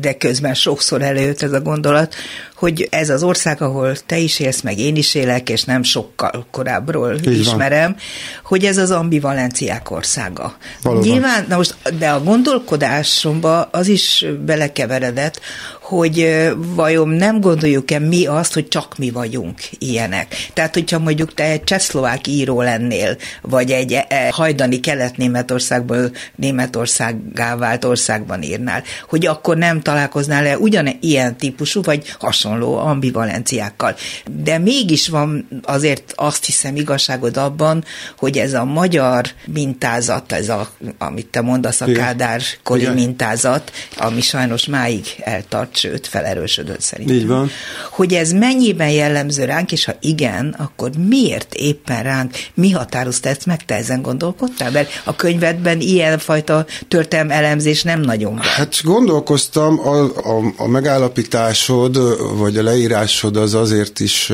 de 0.00 0.12
közben 0.12 0.54
sokszor 0.54 1.02
előtt 1.02 1.42
ez 1.42 1.52
a 1.52 1.60
gondolat, 1.68 2.14
hogy 2.54 2.88
ez 2.90 3.10
az 3.10 3.22
ország, 3.22 3.62
ahol 3.62 3.96
te 4.06 4.18
is 4.18 4.38
élsz, 4.38 4.60
meg 4.60 4.78
én 4.78 4.96
is 4.96 5.14
élek, 5.14 5.48
és 5.48 5.64
nem 5.64 5.82
sokkal 5.82 6.46
korábbról 6.50 7.14
Így 7.14 7.38
ismerem, 7.38 7.90
van. 7.90 7.96
hogy 8.44 8.64
ez 8.64 8.78
az 8.78 8.90
ambivalenciák 8.90 9.90
országa. 9.90 10.56
Valóban. 10.82 11.08
Nyilván, 11.08 11.44
na 11.48 11.56
most, 11.56 11.74
de 11.98 12.08
a 12.08 12.22
gondolkodásomba 12.22 13.62
az 13.62 13.88
is 13.88 14.24
belekeveredett, 14.44 15.40
hogy 15.88 16.48
vajon 16.74 17.08
nem 17.08 17.40
gondoljuk-e 17.40 17.98
mi 17.98 18.26
azt, 18.26 18.54
hogy 18.54 18.68
csak 18.68 18.98
mi 18.98 19.10
vagyunk 19.10 19.60
ilyenek. 19.78 20.50
Tehát, 20.52 20.74
hogyha 20.74 20.98
mondjuk 20.98 21.34
te 21.34 21.44
egy 21.44 21.64
csehszlovák 21.64 22.26
író 22.26 22.62
lennél, 22.62 23.16
vagy 23.42 23.70
egy 23.70 23.92
e, 23.92 24.06
e, 24.08 24.30
hajdani 24.30 24.80
kelet-németországból 24.80 26.10
Németországgá 26.36 27.56
vált 27.56 27.84
országban 27.84 28.42
írnál, 28.42 28.82
hogy 29.08 29.26
akkor 29.26 29.56
nem 29.56 29.80
találkoznál-e 29.80 30.58
ugyanilyen 30.58 31.36
típusú, 31.36 31.82
vagy 31.82 32.14
hasonló 32.18 32.76
ambivalenciákkal. 32.76 33.96
De 34.42 34.58
mégis 34.58 35.08
van 35.08 35.48
azért 35.62 36.12
azt 36.16 36.44
hiszem 36.44 36.76
igazságod 36.76 37.36
abban, 37.36 37.84
hogy 38.18 38.38
ez 38.38 38.54
a 38.54 38.64
magyar 38.64 39.26
mintázat, 39.46 40.32
ez 40.32 40.48
a, 40.48 40.70
amit 40.98 41.26
te 41.26 41.40
mondasz, 41.40 41.80
a 41.80 41.92
Kádár 41.92 42.42
kori 42.62 42.88
mintázat, 42.88 43.72
ami 43.96 44.20
sajnos 44.20 44.66
máig 44.66 45.06
eltart 45.20 45.76
sőt, 45.78 46.06
felerősödött 46.06 46.80
szerintem. 46.80 47.16
Így 47.16 47.26
van. 47.26 47.50
Hogy 47.90 48.12
ez 48.14 48.32
mennyiben 48.32 48.90
jellemző 48.90 49.44
ránk, 49.44 49.72
és 49.72 49.84
ha 49.84 49.92
igen, 50.00 50.54
akkor 50.58 50.90
miért 51.08 51.54
éppen 51.54 52.02
ránk, 52.02 52.36
mi 52.54 52.70
határozta 52.70 53.28
ezt 53.28 53.46
meg, 53.46 53.64
te 53.64 53.74
ezen 53.74 54.02
gondolkodtál? 54.02 54.70
Mert 54.70 54.90
a 55.04 55.16
könyvedben 55.16 55.80
ilyenfajta 55.80 56.66
történelmi 56.88 57.32
elemzés 57.32 57.82
nem 57.82 58.00
nagyon 58.00 58.34
van. 58.34 58.42
Hát 58.42 58.82
gondolkoztam, 58.82 59.80
a, 59.80 60.02
a, 60.04 60.52
a 60.56 60.66
megállapításod, 60.66 61.98
vagy 62.38 62.56
a 62.56 62.62
leírásod 62.62 63.36
az 63.36 63.54
azért 63.54 64.00
is 64.00 64.32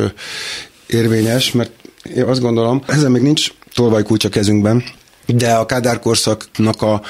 érvényes, 0.87 1.53
mert 1.53 1.71
én 2.17 2.23
azt 2.23 2.41
gondolom, 2.41 2.83
ezen 2.87 3.11
még 3.11 3.23
nincs 3.23 3.49
tolvajkulcs 3.75 4.25
a 4.25 4.29
kezünkben, 4.29 4.85
de 5.27 5.53
a 5.53 5.67
Kádár 5.67 5.99
korszaknak 5.99 6.83
a 6.83 7.03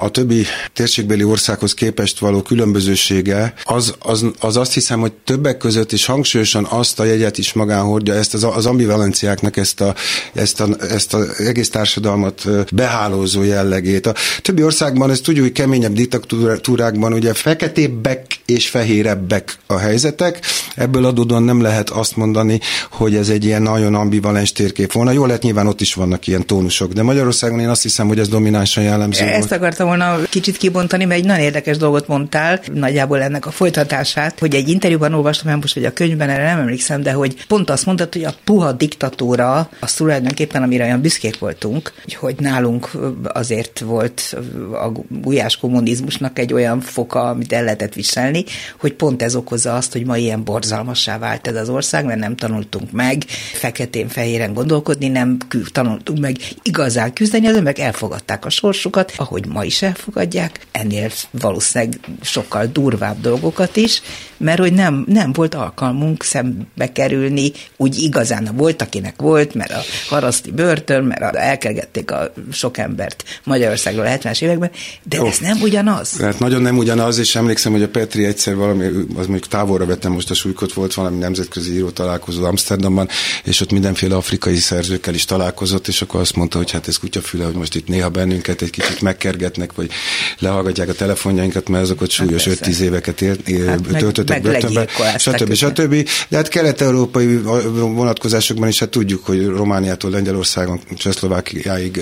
a 0.00 0.08
többi 0.10 0.44
térségbeli 0.72 1.24
országhoz 1.24 1.74
képest 1.74 2.18
való 2.18 2.42
különbözősége, 2.42 3.54
az, 3.64 3.94
az, 3.98 4.24
az 4.40 4.56
azt 4.56 4.72
hiszem, 4.72 5.00
hogy 5.00 5.12
többek 5.12 5.56
között 5.56 5.92
is 5.92 6.04
hangsúlyosan 6.04 6.66
azt 6.70 7.00
a 7.00 7.04
jegyet 7.04 7.38
is 7.38 7.52
magán 7.52 7.82
hordja, 7.82 8.14
ezt 8.14 8.34
az, 8.34 8.44
az 8.44 8.66
ambivalenciáknak 8.66 9.56
ezt 9.56 9.80
a, 9.80 9.94
ezt, 10.34 10.60
a, 10.60 10.68
ezt 10.90 11.14
az 11.14 11.40
egész 11.40 11.70
társadalmat 11.70 12.48
behálózó 12.72 13.42
jellegét. 13.42 14.06
A 14.06 14.14
többi 14.42 14.62
országban 14.62 15.10
ezt 15.10 15.22
tudjuk, 15.22 15.44
hogy 15.44 15.54
keményebb 15.54 15.92
diktatúrákban 15.92 17.12
ugye 17.12 17.34
feketébbek 17.34 18.26
és 18.46 18.68
fehérebbek 18.68 19.58
a 19.66 19.78
helyzetek, 19.78 20.40
ebből 20.74 21.04
adódóan 21.04 21.42
nem 21.42 21.60
lehet 21.60 21.90
azt 21.90 22.16
mondani, 22.16 22.60
hogy 22.90 23.14
ez 23.14 23.28
egy 23.28 23.44
ilyen 23.44 23.62
nagyon 23.62 23.94
ambivalens 23.94 24.52
térkép 24.52 24.92
volna. 24.92 25.10
Jó 25.10 25.26
lehet, 25.26 25.42
nyilván 25.42 25.66
ott 25.66 25.80
is 25.80 25.94
vannak 25.94 26.26
ilyen 26.26 26.46
tónusok, 26.46 26.92
de 26.92 27.02
Magyarországon 27.02 27.60
én 27.60 27.68
azt 27.68 27.82
hiszem, 27.82 28.08
hogy 28.08 28.18
ez 28.18 28.28
dominánsan 28.28 28.82
jellemző. 28.82 29.24
Ezt 29.24 29.52
akartam 29.52 29.87
volna 29.88 30.22
kicsit 30.30 30.56
kibontani, 30.56 31.04
mert 31.04 31.20
egy 31.20 31.26
nagyon 31.26 31.44
érdekes 31.44 31.76
dolgot 31.76 32.06
mondtál, 32.08 32.60
nagyjából 32.72 33.22
ennek 33.22 33.46
a 33.46 33.50
folytatását, 33.50 34.38
hogy 34.38 34.54
egy 34.54 34.68
interjúban 34.68 35.14
olvastam, 35.14 35.58
most 35.60 35.74
vagy 35.74 35.84
a 35.84 35.92
könyvben, 35.92 36.28
erre 36.28 36.44
nem 36.44 36.58
emlékszem, 36.58 37.02
de 37.02 37.12
hogy 37.12 37.46
pont 37.46 37.70
azt 37.70 37.86
mondtad, 37.86 38.12
hogy 38.12 38.24
a 38.24 38.34
puha 38.44 38.72
diktatúra, 38.72 39.70
az 39.80 39.92
tulajdonképpen, 39.92 40.62
amire 40.62 40.84
olyan 40.84 41.00
büszkék 41.00 41.38
voltunk, 41.38 41.92
hogy 42.14 42.34
nálunk 42.38 42.90
azért 43.22 43.78
volt 43.78 44.36
a 44.72 44.92
gulyás 45.08 45.56
kommunizmusnak 45.56 46.38
egy 46.38 46.52
olyan 46.52 46.80
foka, 46.80 47.28
amit 47.28 47.52
el 47.52 47.64
lehetett 47.64 47.94
viselni, 47.94 48.44
hogy 48.78 48.92
pont 48.92 49.22
ez 49.22 49.36
okozza 49.36 49.74
azt, 49.74 49.92
hogy 49.92 50.04
ma 50.04 50.16
ilyen 50.16 50.44
borzalmassá 50.44 51.18
vált 51.18 51.46
ez 51.46 51.56
az 51.56 51.68
ország, 51.68 52.04
mert 52.04 52.18
nem 52.18 52.36
tanultunk 52.36 52.90
meg 52.90 53.24
feketén-fehéren 53.52 54.54
gondolkodni, 54.54 55.08
nem 55.08 55.36
tanultunk 55.72 56.18
meg 56.18 56.36
igazán 56.62 57.12
küzdeni, 57.12 57.46
az 57.46 57.56
emberek 57.56 57.78
elfogadták 57.78 58.44
a 58.44 58.50
sorsukat, 58.50 59.12
ahogy 59.16 59.46
ma 59.46 59.64
is 59.64 59.77
is 59.78 59.88
elfogadják, 59.88 60.66
ennél 60.70 61.10
valószínűleg 61.30 62.00
sokkal 62.22 62.66
durvább 62.66 63.20
dolgokat 63.20 63.76
is, 63.76 64.02
mert 64.38 64.58
hogy 64.58 64.72
nem, 64.72 65.04
nem 65.08 65.32
volt 65.32 65.54
alkalmunk 65.54 66.22
szembe 66.22 66.92
kerülni, 66.92 67.52
úgy 67.76 67.98
igazán 67.98 68.48
volt, 68.56 68.82
akinek 68.82 69.14
volt, 69.16 69.54
mert 69.54 69.70
a 69.70 69.80
haraszti 70.08 70.50
börtön, 70.50 71.04
mert 71.04 71.36
elkergették 71.36 72.10
a 72.10 72.32
sok 72.52 72.78
embert 72.78 73.24
Magyarországról 73.44 74.06
a 74.06 74.08
70-es 74.08 74.42
években, 74.42 74.70
de 75.02 75.16
Jó. 75.16 75.26
ez 75.26 75.38
nem 75.38 75.60
ugyanaz. 75.60 76.20
Hát 76.20 76.38
nagyon 76.38 76.62
nem 76.62 76.78
ugyanaz, 76.78 77.18
és 77.18 77.36
emlékszem, 77.36 77.72
hogy 77.72 77.82
a 77.82 77.88
Petri 77.88 78.24
egyszer 78.24 78.54
valami, 78.54 78.84
az 79.16 79.26
mondjuk 79.26 79.48
távolra 79.48 79.86
vettem 79.86 80.12
most 80.12 80.30
a 80.30 80.34
súlykot, 80.34 80.72
volt 80.72 80.94
valami 80.94 81.18
nemzetközi 81.18 81.74
író 81.74 81.90
találkozó 81.90 82.44
Amsterdamban, 82.44 83.08
és 83.44 83.60
ott 83.60 83.72
mindenféle 83.72 84.14
afrikai 84.14 84.56
szerzőkkel 84.56 85.14
is 85.14 85.24
találkozott, 85.24 85.88
és 85.88 86.02
akkor 86.02 86.20
azt 86.20 86.36
mondta, 86.36 86.58
hogy 86.58 86.70
hát 86.70 86.88
ez 86.88 86.96
kutyafüle, 86.96 87.44
hogy 87.44 87.54
most 87.54 87.74
itt 87.74 87.88
néha 87.88 88.08
bennünket 88.08 88.62
egy 88.62 88.70
kicsit 88.70 89.00
megkergetnek, 89.00 89.72
vagy 89.74 89.90
lehallgatják 90.38 90.88
a 90.88 90.92
telefonjainkat, 90.92 91.68
mert 91.68 91.82
azokat 91.82 92.10
súlyos 92.10 92.44
hát 92.44 92.58
5-10 92.66 92.78
éveket 92.78 93.20
élt, 93.20 93.50
hát 93.66 94.27
töltöttek 94.28 94.72
börtönbe, 94.72 95.18
stb. 95.18 95.54
stb. 95.54 96.08
De 96.28 96.36
hát 96.36 96.48
kelet-európai 96.48 97.36
vonatkozásokban 97.72 98.68
is 98.68 98.78
hát 98.78 98.88
tudjuk, 98.88 99.26
hogy 99.26 99.46
Romániától 99.46 100.10
Lengyelországon, 100.10 100.80
Csehszlovákiáig 100.96 102.00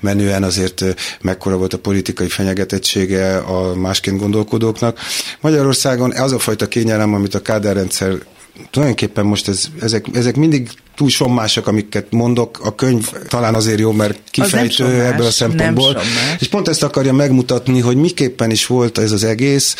menően 0.00 0.42
azért 0.42 0.84
mekkora 1.20 1.56
volt 1.56 1.72
a 1.72 1.78
politikai 1.78 2.28
fenyegetettsége 2.28 3.36
a 3.36 3.74
másként 3.74 4.18
gondolkodóknak. 4.18 4.98
Magyarországon 5.40 6.12
az 6.12 6.32
a 6.32 6.38
fajta 6.38 6.68
kényelem, 6.68 7.14
amit 7.14 7.34
a 7.34 7.42
Kádár 7.42 7.74
rendszer 7.74 8.12
tulajdonképpen 8.70 9.26
most 9.26 9.48
ez, 9.48 9.64
ezek, 9.80 10.06
ezek 10.12 10.36
mindig 10.36 10.68
túl 10.98 11.08
sommásak, 11.08 11.66
amiket 11.66 12.06
mondok. 12.10 12.60
A 12.64 12.74
könyv 12.74 13.10
talán 13.28 13.54
azért 13.54 13.78
jó, 13.78 13.92
mert 13.92 14.18
kifejtő 14.30 14.70
sommás, 14.70 15.12
ebből 15.12 15.26
a 15.26 15.30
szempontból. 15.30 16.00
És 16.38 16.48
pont 16.48 16.68
ezt 16.68 16.82
akarja 16.82 17.12
megmutatni, 17.12 17.80
hogy 17.80 17.96
miképpen 17.96 18.50
is 18.50 18.66
volt 18.66 18.98
ez 18.98 19.12
az 19.12 19.24
egész, 19.24 19.76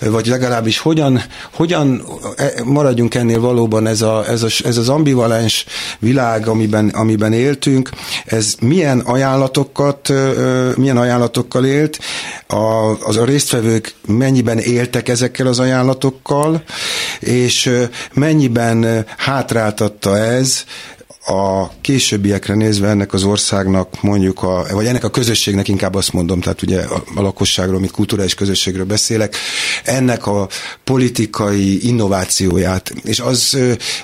vagy 0.00 0.26
legalábbis 0.26 0.78
hogyan, 0.78 1.22
hogyan 1.52 2.02
e, 2.36 2.52
maradjunk 2.64 3.14
ennél 3.14 3.40
valóban 3.40 3.86
ez, 3.86 4.02
a, 4.02 4.28
ez, 4.28 4.42
a, 4.42 4.48
ez 4.64 4.76
az 4.76 4.88
ambivalens 4.88 5.64
világ, 5.98 6.48
amiben, 6.48 6.88
amiben 6.88 7.32
éltünk, 7.32 7.90
ez 8.24 8.54
milyen 8.60 9.00
ajánlatokat, 9.00 10.12
milyen 10.76 10.96
ajánlatokkal 10.96 11.64
élt, 11.64 11.98
a, 12.46 12.96
az 13.06 13.16
a 13.16 13.24
résztvevők 13.24 13.94
mennyiben 14.06 14.58
éltek 14.58 15.08
ezekkel 15.08 15.46
az 15.46 15.58
ajánlatokkal, 15.58 16.62
és 17.20 17.70
mennyiben 18.12 19.06
hátráltatta 19.16 20.18
ez 20.18 20.55
a 21.26 21.70
későbbiekre 21.80 22.54
nézve 22.54 22.88
ennek 22.88 23.12
az 23.12 23.24
országnak 23.24 24.02
mondjuk, 24.02 24.42
a, 24.42 24.66
vagy 24.70 24.86
ennek 24.86 25.04
a 25.04 25.10
közösségnek 25.10 25.68
inkább 25.68 25.94
azt 25.94 26.12
mondom, 26.12 26.40
tehát 26.40 26.62
ugye 26.62 26.80
a, 26.80 27.02
a 27.14 27.20
lakosságról, 27.20 27.80
mint 27.80 27.92
kulturális 27.92 28.34
közösségről 28.34 28.84
beszélek, 28.84 29.36
ennek 29.84 30.26
a 30.26 30.48
politikai 30.84 31.86
innovációját. 31.86 32.92
És 33.04 33.20
az 33.20 33.58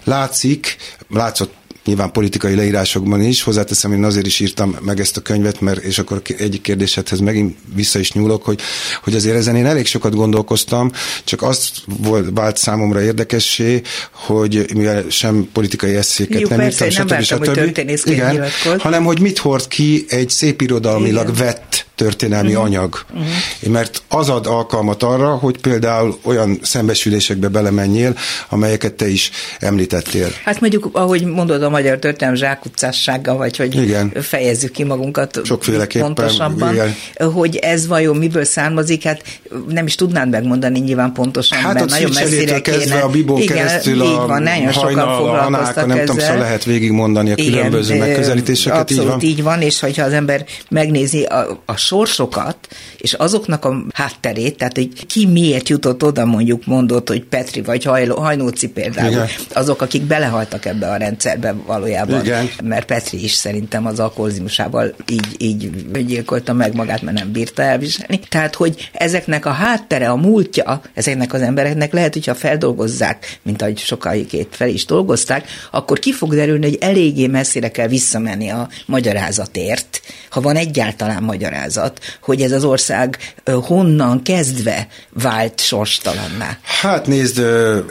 látszik, 0.05 0.77
látszott 1.09 1.55
nyilván 1.85 2.13
politikai 2.13 2.55
leírásokban 2.55 3.23
is. 3.23 3.43
Hozzáteszem, 3.43 3.93
én 3.93 4.05
azért 4.05 4.27
is 4.27 4.41
írtam 4.41 4.77
meg 4.81 5.01
ezt 5.01 5.17
a 5.17 5.21
könyvet, 5.21 5.61
mert 5.61 5.83
és 5.83 5.99
akkor 5.99 6.23
egyik 6.39 6.61
kérdésedhez 6.61 7.19
megint 7.19 7.57
vissza 7.75 7.99
is 7.99 8.13
nyúlok, 8.13 8.45
hogy, 8.45 8.61
hogy 9.03 9.15
azért 9.15 9.37
ezen 9.37 9.57
én 9.57 9.67
elég 9.67 9.87
sokat 9.87 10.15
gondolkoztam, 10.15 10.91
csak 11.25 11.43
azt 11.43 11.71
volt, 11.87 12.31
vált 12.35 12.57
számomra 12.57 13.03
érdekessé, 13.03 13.83
hogy 14.13 14.65
mivel 14.75 15.05
sem 15.09 15.49
politikai 15.53 15.95
eszéket 15.95 16.41
Jó, 16.41 16.49
nem 16.49 16.59
persze, 16.59 16.87
írtam, 16.87 17.07
nem 17.07 17.23
stb. 17.23 17.45
vártam, 17.45 17.65
hogy 17.65 18.01
Igen, 18.05 18.33
nyilatkoz. 18.33 18.81
hanem 18.81 19.05
hogy 19.05 19.21
mit 19.21 19.39
hord 19.39 19.69
ki 19.69 20.05
egy 20.09 20.31
szép 20.31 20.61
irodalmilag 20.61 21.29
Igen. 21.29 21.45
vett 21.45 21.87
történelmi 22.03 22.49
uh-huh. 22.49 22.65
anyag. 22.65 23.05
Uh-huh. 23.13 23.73
Mert 23.73 24.03
az 24.09 24.29
ad 24.29 24.47
alkalmat 24.47 25.03
arra, 25.03 25.31
hogy 25.37 25.59
például 25.59 26.19
olyan 26.23 26.59
szembesülésekbe 26.63 27.49
belemenjél, 27.49 28.15
amelyeket 28.49 28.93
te 28.93 29.09
is 29.09 29.31
említettél. 29.59 30.29
Hát 30.45 30.61
mondjuk, 30.61 30.89
ahogy 30.93 31.25
mondod, 31.25 31.63
a 31.63 31.71
magyar 31.71 31.99
történelem 31.99 32.39
zsákutcássága, 32.39 33.37
vagy 33.37 33.57
hogy 33.57 33.77
Igen. 33.83 34.13
fejezzük 34.21 34.71
ki 34.71 34.85
magunkat 34.85 35.41
Sokféleképpen, 35.45 36.15
pontosabban, 36.15 36.73
igen. 36.73 36.95
hogy 37.33 37.57
ez 37.57 37.87
vajon 37.87 38.17
miből 38.17 38.45
származik, 38.45 39.03
hát 39.03 39.23
nem 39.69 39.87
is 39.87 39.95
tudnád 39.95 40.31
megmondani 40.31 40.79
nyilván 40.79 41.13
pontosan, 41.13 41.59
Hát 41.59 41.75
mert 41.75 41.91
nagyon 41.91 42.11
messzire 42.15 42.61
kéne. 42.61 42.99
a 42.99 43.09
Bibón 43.09 43.41
Igen, 43.41 43.57
keresztül 43.57 44.01
a 44.01 44.27
van, 44.27 44.43
nagyon 44.43 44.73
sokan 44.73 45.17
foglalkoztak 45.17 45.87
nem 45.87 45.99
tudom, 45.99 46.19
szóval 46.19 46.39
lehet 46.39 46.65
végigmondani 46.65 47.31
a 47.31 47.35
különböző 47.35 47.95
Igen, 47.95 48.07
megközelítéseket, 48.07 48.81
abszolút 48.81 49.03
így 49.03 49.09
van. 49.09 49.31
így 49.31 49.43
van, 49.43 49.61
és 49.63 49.81
hogyha 49.81 50.05
az 50.05 50.13
ember 50.13 50.45
megnézi 50.69 51.23
a, 51.23 51.63
a 51.67 51.77
sorsokat, 51.93 52.57
és 52.97 53.13
azoknak 53.13 53.65
a 53.65 53.85
hátterét, 53.95 54.57
tehát 54.57 54.77
hogy 54.77 55.07
ki 55.07 55.27
miért 55.27 55.69
jutott 55.69 56.05
oda, 56.05 56.25
mondjuk 56.25 56.67
mondott, 56.67 57.09
hogy 57.09 57.25
Petri 57.25 57.61
vagy 57.63 57.85
Hajló, 57.85 58.17
Hajnóci 58.17 58.69
például, 58.69 59.11
Igen. 59.11 59.27
azok, 59.53 59.83
akik 59.83 60.03
belehaltak 60.03 60.65
ebbe 60.65 60.91
a 60.91 60.97
rendszerbe 60.97 61.55
valójában, 61.67 62.21
Igen. 62.21 62.51
mert 62.63 62.87
Petri 62.87 63.25
is 63.25 63.33
szerintem 63.33 63.87
az 63.87 63.99
alkoholizmusával 63.99 64.95
így, 65.11 65.27
így 65.39 65.71
gyilkolta 66.07 66.53
meg 66.53 66.75
magát, 66.75 67.03
mert 67.03 67.19
nem 67.19 67.33
bírta 67.33 67.63
elviselni. 67.63 68.21
Tehát, 68.29 68.55
hogy 68.55 68.91
ezeknek 68.93 69.47
a 69.47 69.51
háttere, 69.51 70.11
a 70.11 70.17
múltja, 70.17 70.81
ezeknek 70.95 71.33
az 71.33 71.43
embereknek 71.43 71.93
lehet, 71.93 72.13
hogyha 72.13 72.35
feldolgozzák, 72.35 73.39
mint 73.43 73.63
ahogy 73.63 73.79
sokáig 73.79 74.47
fel 74.51 74.69
is 74.69 74.85
dolgozták, 74.85 75.49
akkor 75.71 75.99
ki 75.99 76.13
fog 76.13 76.35
derülni, 76.35 76.65
hogy 76.65 76.79
eléggé 76.81 77.27
messzire 77.27 77.71
kell 77.71 77.89
visszamenni 77.89 78.51
a 78.51 78.69
magyarázatért, 78.87 80.01
ha 80.31 80.41
van 80.41 80.57
egyáltalán 80.57 81.23
magyarázat, 81.23 81.72
hogy 82.21 82.43
ez 82.43 82.53
az 82.53 82.65
ország 82.65 83.19
honnan 83.45 84.23
kezdve 84.23 84.89
vált 85.11 85.61
sorstalanná. 85.61 86.59
Hát 86.63 87.07
nézd, 87.07 87.43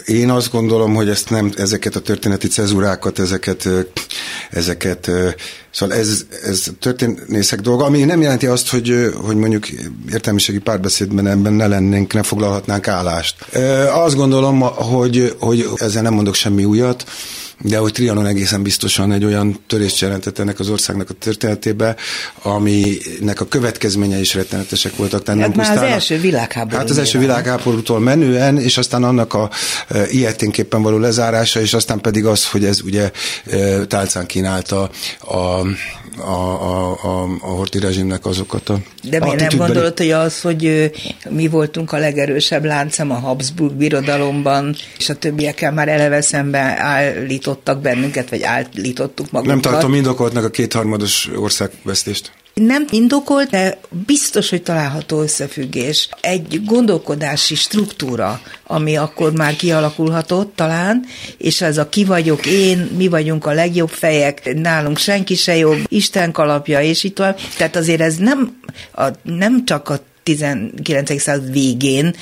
én 0.05 0.29
azt 0.29 0.51
gondolom, 0.51 0.93
hogy 0.93 1.09
ezt 1.09 1.29
nem, 1.29 1.51
ezeket 1.57 1.95
a 1.95 1.99
történeti 1.99 2.47
cezurákat, 2.47 3.19
ezeket, 3.19 3.67
ezeket, 4.49 5.11
szóval 5.71 5.97
ez, 5.97 6.25
ez 6.43 6.63
történészek 6.79 7.59
dolga, 7.59 7.85
ami 7.85 8.03
nem 8.03 8.21
jelenti 8.21 8.45
azt, 8.45 8.69
hogy, 8.69 9.11
hogy 9.15 9.35
mondjuk 9.35 9.69
értelmiségi 10.11 10.59
párbeszédben 10.59 11.27
ebben 11.27 11.53
ne 11.53 11.67
lennénk, 11.67 12.13
ne 12.13 12.23
foglalhatnánk 12.23 12.87
állást. 12.87 13.35
Azt 13.93 14.15
gondolom, 14.15 14.61
hogy, 14.61 15.35
hogy 15.39 15.69
ezzel 15.75 16.01
nem 16.01 16.13
mondok 16.13 16.35
semmi 16.35 16.65
újat, 16.65 17.05
de 17.61 17.77
hogy 17.77 17.91
Trianon 17.91 18.25
egészen 18.25 18.63
biztosan 18.63 19.11
egy 19.11 19.25
olyan 19.25 19.59
törést 19.67 19.99
jelentett 19.99 20.39
ennek 20.39 20.59
az 20.59 20.69
országnak 20.69 21.09
a 21.09 21.13
történetébe, 21.13 21.95
aminek 22.41 23.41
a 23.41 23.45
következménye 23.45 24.19
is 24.19 24.33
rettenetesek 24.33 24.95
voltak. 24.95 25.23
Tehát 25.23 25.41
Hát 25.41 25.55
nem 25.55 25.65
már 25.65 25.77
az 25.77 25.83
első 25.83 26.19
világháború 26.19 26.77
Hát 26.77 26.89
az 26.89 26.97
első 26.97 27.19
világháborútól 27.19 27.99
menően, 27.99 28.57
és 28.57 28.77
aztán 28.77 29.03
annak 29.03 29.33
a 29.33 29.49
e, 29.87 30.09
ilyeténképpen 30.09 30.81
való 30.81 30.97
lezárása, 30.97 31.61
és 31.61 31.73
aztán 31.73 31.99
pedig 31.99 32.25
az, 32.25 32.47
hogy 32.47 32.65
ez 32.65 32.81
ugye 32.81 33.11
e, 33.45 33.85
tálcán 33.85 34.25
kínálta 34.25 34.89
a, 35.19 35.67
a, 36.17 36.21
a, 36.21 36.91
a, 36.91 37.23
a 37.41 37.47
horti 37.47 37.79
rezsimnek 37.79 38.25
azokat 38.25 38.69
a 38.69 38.79
De 39.03 39.19
miért 39.19 39.39
nem 39.39 39.57
gondolod, 39.57 39.97
hogy 39.97 40.11
az, 40.11 40.41
hogy 40.41 40.91
mi 41.29 41.47
voltunk 41.47 41.91
a 41.91 41.97
legerősebb 41.97 42.65
láncem 42.65 43.11
a 43.11 43.19
Habsburg 43.19 43.73
birodalomban, 43.73 44.75
és 44.97 45.09
a 45.09 45.15
többiekkel 45.15 45.71
már 45.71 45.87
eleve 45.87 46.21
szemben 46.21 46.77
állítottak 46.77 47.81
bennünket, 47.81 48.29
vagy 48.29 48.43
állítottuk 48.43 49.31
magunkat. 49.31 49.63
Nem 49.63 49.71
tartom 49.73 49.93
indokoltnak 49.93 50.43
a 50.43 50.49
kétharmados 50.49 51.29
országvesztést. 51.35 52.31
Nem 52.53 52.85
indokolt, 52.89 53.49
de 53.49 53.79
biztos, 54.05 54.49
hogy 54.49 54.63
található 54.63 55.21
összefüggés. 55.21 56.09
Egy 56.21 56.61
gondolkodási 56.65 57.55
struktúra, 57.55 58.41
ami 58.67 58.97
akkor 58.97 59.31
már 59.31 59.55
kialakulhatott 59.55 60.55
talán, 60.55 61.05
és 61.37 61.61
ez 61.61 61.77
a 61.77 61.89
ki 61.89 62.03
vagyok 62.03 62.45
én, 62.45 62.77
mi 62.97 63.07
vagyunk 63.07 63.45
a 63.45 63.51
legjobb 63.51 63.89
fejek, 63.89 64.53
nálunk 64.53 64.97
senki 64.97 65.35
se 65.35 65.55
jobb, 65.55 65.79
Isten 65.87 66.31
kalapja, 66.31 66.81
és 66.81 67.03
itt 67.03 67.17
van. 67.17 67.35
Tehát 67.57 67.75
azért 67.75 68.01
ez 68.01 68.15
nem, 68.15 68.59
a, 68.93 69.05
nem 69.23 69.65
csak 69.65 69.89
a 69.89 69.99
19. 70.23 71.21
század 71.21 71.51
végén 71.51 72.15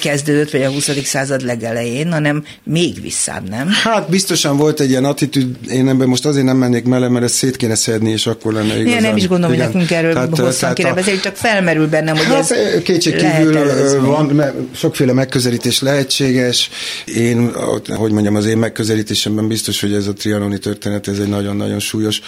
kezdődött, 0.00 0.50
vagy 0.50 0.62
a 0.62 0.70
20. 0.70 0.90
század 1.04 1.44
legelején, 1.44 2.12
hanem 2.12 2.44
még 2.64 3.00
visszább, 3.02 3.48
nem? 3.48 3.68
Hát 3.68 4.10
biztosan 4.10 4.56
volt 4.56 4.80
egy 4.80 4.90
ilyen 4.90 5.04
attitűd, 5.04 5.56
én 5.70 5.88
ebben 5.88 6.08
most 6.08 6.26
azért 6.26 6.44
nem 6.44 6.56
mennék 6.56 6.84
mele, 6.84 7.08
mert 7.08 7.24
ezt 7.24 7.34
szét 7.34 7.56
kéne 7.56 7.74
szedni, 7.74 8.10
és 8.10 8.26
akkor 8.26 8.52
lenne 8.52 8.78
igazán. 8.80 8.96
Én 8.96 9.02
nem 9.02 9.16
is 9.16 9.26
gondolom, 9.28 9.54
Igen. 9.54 9.66
hogy 9.66 9.74
nekünk 9.74 9.90
erről 9.98 10.12
Tehát, 10.12 10.38
hosszan 10.38 10.74
kéne 10.74 10.88
a- 10.90 10.94
beszélni, 10.94 11.20
csak 11.20 11.36
felmerül 11.36 11.88
bennem, 11.88 12.16
hogy 12.16 12.24
Hát 12.24 12.50
ez 12.50 12.82
kétség 12.82 13.14
kívül 13.14 13.58
van, 14.00 14.26
me- 14.26 14.54
sokféle 14.74 15.12
megközelítés 15.12 15.80
lehetséges. 15.80 16.70
Én, 17.04 17.52
hogy 17.86 18.12
mondjam, 18.12 18.34
az 18.34 18.46
én 18.46 18.58
megközelítésemben 18.58 19.48
biztos, 19.48 19.80
hogy 19.80 19.92
ez 19.92 20.06
a 20.06 20.12
trianoni 20.12 20.58
történet, 20.58 21.08
ez 21.08 21.18
egy 21.18 21.28
nagyon-nagyon 21.28 21.78
súlyos, 21.78 22.20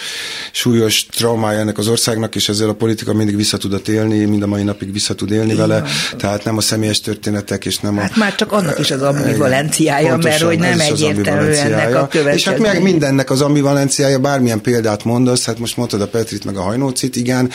súlyos 0.51 1.05
traumája 1.05 1.59
ennek 1.59 1.77
az 1.77 1.87
országnak, 1.87 2.35
és 2.35 2.49
ezzel 2.49 2.69
a 2.69 2.73
politika 2.73 3.13
mindig 3.13 3.35
vissza 3.35 3.57
tudott 3.57 3.87
élni, 3.87 4.25
mind 4.25 4.43
a 4.43 4.47
mai 4.47 4.63
napig 4.63 4.93
vissza 4.93 5.13
tud 5.15 5.31
élni 5.31 5.55
vele. 5.55 5.83
Tehát 6.17 6.43
nem 6.43 6.57
a 6.57 6.61
személyes 6.61 6.99
történetek, 7.35 7.65
és 7.65 7.79
nem 7.79 7.97
a... 7.97 8.01
Hát 8.01 8.15
már 8.15 8.35
csak 8.35 8.51
annak 8.51 8.79
is 8.79 8.91
az 8.91 9.01
ambivalenciája, 9.01 10.17
mert 10.17 10.41
hogy 10.41 10.59
nem 10.59 10.79
egyértelmű 10.79 11.51
ennek 11.51 11.95
a 11.95 12.07
következmény. 12.07 12.33
És 12.33 12.43
hát 12.43 12.59
meg 12.59 12.81
mindennek 12.81 13.29
az 13.29 13.41
ambivalenciája, 13.41 14.19
bármilyen 14.19 14.61
példát 14.61 15.03
mondasz, 15.03 15.45
hát 15.45 15.59
most 15.59 15.77
mondtad 15.77 16.01
a 16.01 16.07
Petrit 16.07 16.45
meg 16.45 16.57
a 16.57 16.61
Hajnócit, 16.61 17.15
igen, 17.15 17.49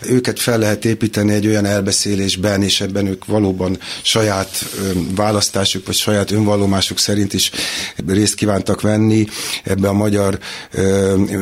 őket 0.00 0.40
fel 0.40 0.58
lehet 0.58 0.84
építeni 0.84 1.32
egy 1.32 1.46
olyan 1.46 1.64
elbeszélésben, 1.64 2.62
és 2.62 2.80
ebben 2.80 3.06
ők 3.06 3.24
valóban 3.24 3.78
saját 4.02 4.64
választásuk, 5.14 5.86
vagy 5.86 5.94
saját 5.94 6.30
önvallomásuk 6.30 6.98
szerint 6.98 7.34
is 7.34 7.50
részt 8.06 8.34
kívántak 8.34 8.80
venni 8.80 9.26
ebbe 9.64 9.88
a 9.88 9.92
magyar 9.92 10.38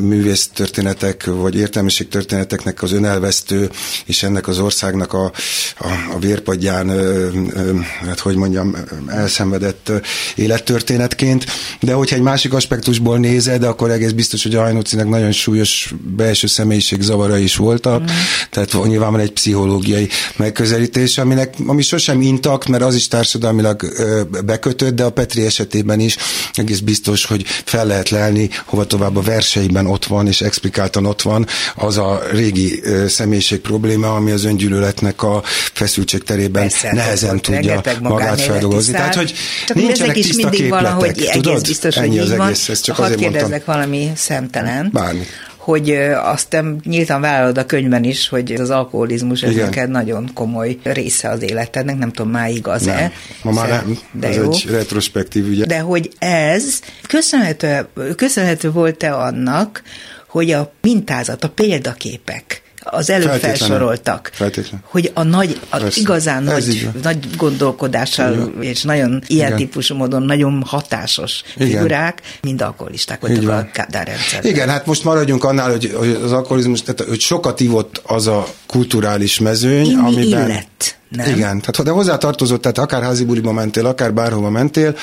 művész 0.00 0.50
történetek, 0.54 1.24
vagy 1.24 1.56
értelmiség 1.56 2.08
történeteknek 2.08 2.82
az 2.82 2.92
önelvesztő, 2.92 3.70
és 4.06 4.22
ennek 4.22 4.48
az 4.48 4.58
országnak 4.58 5.12
a, 5.12 5.32
a, 5.78 5.88
a 6.14 6.18
vérpadján, 6.18 6.88
ö, 6.88 7.28
ö, 7.54 7.70
hát 8.06 8.18
hogy 8.18 8.36
mondjam, 8.36 8.76
elszenvedett 9.06 9.92
élettörténetként, 10.34 11.44
de 11.80 11.92
hogyha 11.92 12.16
egy 12.16 12.22
másik 12.22 12.52
aspektusból 12.52 13.18
nézed, 13.18 13.62
akkor 13.62 13.90
egész 13.90 14.10
biztos, 14.10 14.42
hogy 14.42 14.54
a 14.54 14.60
Hajnócinek 14.60 15.08
nagyon 15.08 15.32
súlyos 15.32 15.94
belső 16.16 16.46
személyiség 16.46 17.00
zavara 17.00 17.38
is 17.38 17.56
voltak, 17.56 18.02
mm. 18.02 18.06
tehát 18.50 18.84
nyilván 18.84 19.10
van 19.10 19.20
egy 19.20 19.32
pszichológiai 19.32 20.08
megközelítés, 20.36 21.18
aminek, 21.18 21.54
ami 21.66 21.82
sosem 21.82 22.20
intakt, 22.20 22.68
mert 22.68 22.82
az 22.82 22.94
is 22.94 23.08
társadalmilag 23.08 23.92
bekötött, 24.44 24.94
de 24.94 25.04
a 25.04 25.10
Petri 25.10 25.44
esetében 25.44 26.00
is 26.00 26.16
egész 26.52 26.78
biztos, 26.78 27.24
hogy 27.24 27.44
fel 27.64 27.86
lehet 27.86 28.08
lelni, 28.08 28.50
hova 28.64 28.86
tovább 28.86 29.16
a 29.16 29.20
verseiben 29.20 29.86
ott 29.86 30.04
van, 30.04 30.26
és 30.26 30.40
explikáltan 30.40 31.06
ott 31.06 31.22
van 31.22 31.46
az 31.74 31.98
a 31.98 32.22
régi 32.32 32.82
személyiség 33.08 33.60
probléma, 33.60 34.14
ami 34.14 34.30
az 34.30 34.44
öngyűlöletnek 34.44 35.22
a 35.22 35.42
feszültség 35.72 36.22
terében 36.22 36.62
Persze, 36.62 36.92
nehezen 36.92 37.36
ott 37.36 37.48
tudja 37.80 37.98
magát 38.08 38.40
feldolgozni. 38.40 38.92
Tehát, 38.92 39.14
hogy 39.14 39.34
Csak 39.66 39.76
nincsenek 39.76 40.02
ezek 40.02 40.16
is 40.16 40.26
tiszta 40.26 40.42
mindig 40.42 40.60
képletek, 40.60 40.84
valahogy 40.86 41.08
egész 41.08 41.30
tudod? 41.30 41.62
biztos, 41.66 41.96
Ennyi 41.96 42.08
hogy 42.08 42.18
az 42.18 42.36
van. 42.36 42.46
egész, 42.46 42.68
ezt 42.68 42.84
csak 42.84 42.96
Hadd 42.96 43.04
azért 43.04 43.20
mondtam. 43.20 43.40
kérdezzek 43.42 43.66
valami 43.66 44.10
szemtelen. 44.14 44.90
Bármi. 44.92 45.22
hogy 45.56 45.90
azt 46.22 46.48
te 46.48 46.64
nyíltan 46.84 47.20
vállalod 47.20 47.58
a 47.58 47.66
könyvben 47.66 48.04
is, 48.04 48.28
hogy 48.28 48.52
az 48.52 48.70
alkoholizmus 48.70 49.42
ez 49.42 49.50
Igen. 49.50 49.64
neked 49.64 49.90
nagyon 49.90 50.30
komoly 50.34 50.78
része 50.82 51.28
az 51.28 51.42
életednek, 51.42 51.98
nem 51.98 52.10
tudom, 52.12 52.30
már 52.30 52.50
igaz-e. 52.50 52.94
Nem. 52.94 53.12
Ma 53.42 53.50
már 53.52 53.68
nem. 53.68 53.98
De 54.12 54.28
Ez 54.28 54.36
jó. 54.36 54.50
egy 54.52 54.66
retrospektív 54.70 55.46
ügye. 55.46 55.64
De 55.66 55.78
hogy 55.78 56.10
ez 56.18 56.80
köszönhető, 57.08 57.86
köszönhető 58.16 58.70
volt-e 58.70 59.14
annak, 59.14 59.82
hogy 60.28 60.50
a 60.50 60.72
mintázat, 60.80 61.44
a 61.44 61.48
példaképek, 61.48 62.62
az 62.84 63.10
előbb 63.10 63.26
Feltétlenül. 63.28 63.56
felsoroltak, 63.58 64.30
Feltétlenül. 64.32 64.86
hogy 64.88 65.10
a 65.14 65.22
nagy, 65.22 65.60
a 65.68 65.78
Persze. 65.78 66.00
igazán 66.00 66.48
Ez 66.48 66.66
nagy, 66.66 66.88
nagy 67.02 67.36
gondolkodással, 67.36 68.52
és 68.60 68.82
nagyon 68.82 69.22
ilyen 69.26 69.46
Igen. 69.46 69.56
típusú 69.58 69.94
módon 69.94 70.22
nagyon 70.22 70.62
hatásos 70.66 71.42
Igen. 71.56 71.68
figurák, 71.68 72.20
mind 72.40 72.62
alkoholisták 72.62 73.20
voltak 73.20 73.42
Így 73.42 73.48
a. 73.48 73.68
Kádár 73.72 74.06
rendszerben. 74.06 74.50
Igen, 74.50 74.68
hát 74.68 74.86
most 74.86 75.04
maradjunk 75.04 75.44
annál, 75.44 75.70
hogy, 75.70 75.92
hogy 75.94 76.18
az 76.24 76.32
alkoholizmus, 76.32 76.82
tehát 76.82 77.00
hogy 77.00 77.20
sokat 77.20 77.60
ivott 77.60 78.00
az 78.06 78.26
a 78.26 78.46
kulturális 78.66 79.38
mezőny, 79.38 79.84
Inni 79.84 80.00
amiben... 80.00 80.48
illet 80.50 80.98
Nem? 81.16 81.26
Igen, 81.26 81.60
tehát 81.60 81.82
de 81.82 81.90
hozzá 81.90 82.16
tartozott, 82.16 82.60
tehát 82.60 82.78
akár 82.78 83.02
házi 83.02 83.24
buliba 83.24 83.52
mentél, 83.52 83.86
akár 83.86 84.14
bárhova 84.14 84.50
mentél, 84.50 84.96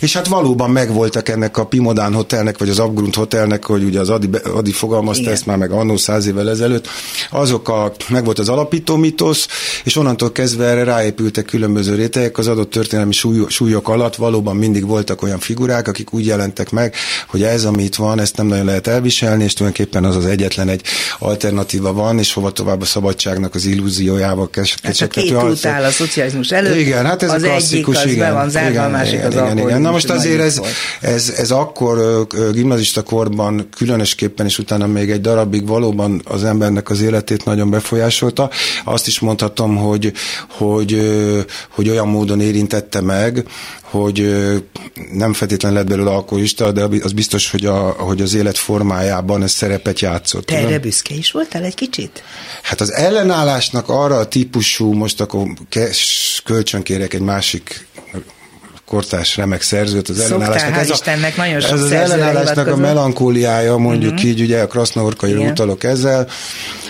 és 0.00 0.12
hát 0.12 0.26
valóban 0.26 0.70
megvoltak 0.70 1.28
ennek 1.28 1.56
a 1.56 1.66
Pimodán 1.66 2.14
Hotelnek, 2.14 2.58
vagy 2.58 2.68
az 2.68 2.78
Abgrund 2.78 3.14
Hotelnek, 3.14 3.64
hogy 3.64 3.84
ugye 3.84 4.00
az 4.00 4.08
Adi, 4.08 4.28
Adi 4.54 4.72
fogalmazta 4.72 5.20
Igen. 5.20 5.32
ezt 5.32 5.46
már 5.46 5.56
meg 5.56 5.70
annó 5.70 5.96
száz 5.96 6.26
évvel 6.26 6.50
ezelőtt, 6.50 6.88
azok 7.30 7.68
a, 7.68 7.92
meg 8.08 8.24
volt 8.24 8.38
az 8.38 8.48
alapító 8.48 8.96
mitosz, 8.96 9.48
és 9.84 9.96
onnantól 9.96 10.32
kezdve 10.32 10.64
erre 10.64 10.84
ráépültek 10.84 11.44
különböző 11.44 11.94
rétegek 11.94 12.38
az 12.38 12.46
adott 12.46 12.70
történelmi 12.70 13.12
súly, 13.12 13.44
súlyok 13.48 13.88
alatt, 13.88 14.16
valóban 14.16 14.56
mindig 14.56 14.86
voltak 14.86 15.22
olyan 15.22 15.38
figurák, 15.38 15.88
akik 15.88 16.12
úgy 16.12 16.26
jelentek 16.26 16.70
meg, 16.70 16.94
hogy 17.28 17.42
ez, 17.42 17.64
ami 17.64 17.82
itt 17.82 17.94
van, 17.94 18.20
ezt 18.20 18.36
nem 18.36 18.46
nagyon 18.46 18.64
lehet 18.64 18.86
elviselni, 18.86 19.44
és 19.44 19.52
tulajdonképpen 19.52 20.04
az 20.04 20.16
az 20.16 20.26
egyetlen 20.26 20.68
egy 20.68 20.82
alternatíva 21.18 21.92
van, 21.92 22.18
és 22.18 22.32
hova 22.32 22.50
tovább 22.50 22.80
a 22.80 22.84
szabadságnak 22.84 23.54
az 23.54 23.64
illúziójával 23.64 24.50
kecsegtető. 24.50 25.39
Hát 25.62 25.84
a 25.84 25.90
szocializmus 25.90 26.50
előtt, 26.50 26.76
igen, 26.76 27.06
hát 27.06 27.22
ez 27.22 27.32
az 27.32 27.42
a 27.42 27.46
klasszikus, 27.46 27.96
egyik 27.96 28.06
az 28.06 28.12
igen, 28.12 28.28
be 28.28 28.38
van 28.38 28.50
zárva, 28.50 28.70
igen, 28.70 28.84
a 28.84 28.88
másik 28.88 29.12
igen, 29.12 29.26
az 29.26 29.34
igen, 29.34 29.58
igen. 29.58 29.80
Na 29.80 29.90
most 29.90 30.10
azért 30.10 30.40
ez, 30.40 30.60
ez, 31.00 31.34
ez 31.36 31.50
akkor 31.50 32.26
gimnazista 32.52 33.02
korban 33.02 33.68
különösképpen, 33.76 34.46
és 34.46 34.58
utána 34.58 34.86
még 34.86 35.10
egy 35.10 35.20
darabig 35.20 35.66
valóban 35.66 36.22
az 36.24 36.44
embernek 36.44 36.90
az 36.90 37.00
életét 37.00 37.44
nagyon 37.44 37.70
befolyásolta. 37.70 38.50
Azt 38.84 39.06
is 39.06 39.20
mondhatom, 39.20 39.76
hogy, 39.76 40.12
hogy, 40.48 41.10
hogy 41.68 41.88
olyan 41.88 42.08
módon 42.08 42.40
érintette 42.40 43.00
meg, 43.00 43.44
hogy 43.90 44.34
nem 45.12 45.32
feltétlenül 45.32 45.78
lett 45.78 45.86
belőle 45.86 46.10
alkoholista, 46.10 46.72
de 46.72 46.88
az 47.02 47.12
biztos, 47.12 47.50
hogy, 47.50 47.66
a, 47.66 47.78
hogy 47.78 48.20
az 48.20 48.34
élet 48.34 48.58
formájában 48.58 49.42
ez 49.42 49.52
szerepet 49.52 50.00
játszott. 50.00 50.46
Te 50.46 50.56
erre 50.56 50.78
büszke 50.78 51.14
is 51.14 51.30
voltál 51.30 51.64
egy 51.64 51.74
kicsit? 51.74 52.22
Hát 52.62 52.80
az 52.80 52.92
ellenállásnak 52.92 53.88
arra 53.88 54.16
a 54.16 54.28
típusú, 54.28 54.92
most 54.92 55.20
akkor 55.20 55.46
kölcsönkérek 56.44 57.14
egy 57.14 57.20
másik 57.20 57.88
kortárs 58.86 59.36
remek 59.36 59.62
szerzőt, 59.62 60.08
az 60.08 60.16
Szoktál, 60.16 60.36
ellenállásnak. 60.36 60.80
Ez, 60.80 60.90
a, 60.90 60.92
Istennek 60.92 61.36
nagyon 61.36 61.60
sok 61.60 61.72
ez 61.72 61.82
az 61.82 61.90
ellenállásnak 61.90 62.66
a 62.66 62.76
melankóliája, 62.76 63.76
mondjuk 63.76 64.12
uh-huh. 64.12 64.28
így, 64.28 64.40
ugye 64.40 64.60
a 64.60 64.66
Krasznaorkaira 64.66 65.40
utalok 65.40 65.84
ezzel, 65.84 66.28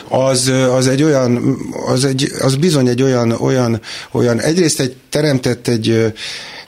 az, 0.08 0.48
az 0.48 0.86
egy 0.86 1.02
olyan, 1.02 1.56
az, 1.86 2.04
egy, 2.04 2.30
az 2.40 2.56
bizony 2.56 2.88
egy 2.88 3.02
olyan, 3.02 3.30
olyan, 3.30 3.80
olyan, 4.10 4.40
egyrészt 4.40 4.80
egy 4.80 4.96
teremtett 5.10 5.68
egy 5.68 6.12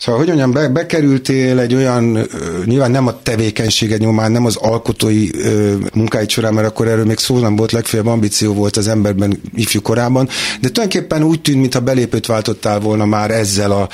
Szóval, 0.03 0.21
hogy 0.21 0.29
mondjam, 0.29 0.51
be, 0.51 0.69
bekerültél 0.69 1.59
egy 1.59 1.75
olyan, 1.75 2.27
nyilván 2.65 2.91
nem 2.91 3.07
a 3.07 3.23
tevékenységed 3.23 4.01
nyomán, 4.01 4.33
nem 4.33 4.45
az 4.47 4.57
alkotói 4.57 5.29
munkáid 5.95 6.31
során, 6.31 6.55
mert 6.55 6.67
akkor 6.67 6.89
erről 6.89 7.05
még 7.05 7.19
szó 7.19 7.39
nem 7.39 7.57
volt, 7.57 7.73
legfeljebb 7.73 8.09
ambíció 8.09 8.53
volt 8.53 8.77
az 8.77 8.89
emberben 8.89 9.41
ifjú 9.55 9.81
korában, 9.81 10.29
de 10.61 10.69
tulajdonképpen 10.69 11.23
úgy 11.23 11.41
tűnt, 11.41 11.61
mintha 11.61 11.81
belépőt 11.81 12.27
váltottál 12.27 12.81
volna 12.81 13.05
már 13.05 13.31
ezzel 13.31 13.71
a 13.71 13.89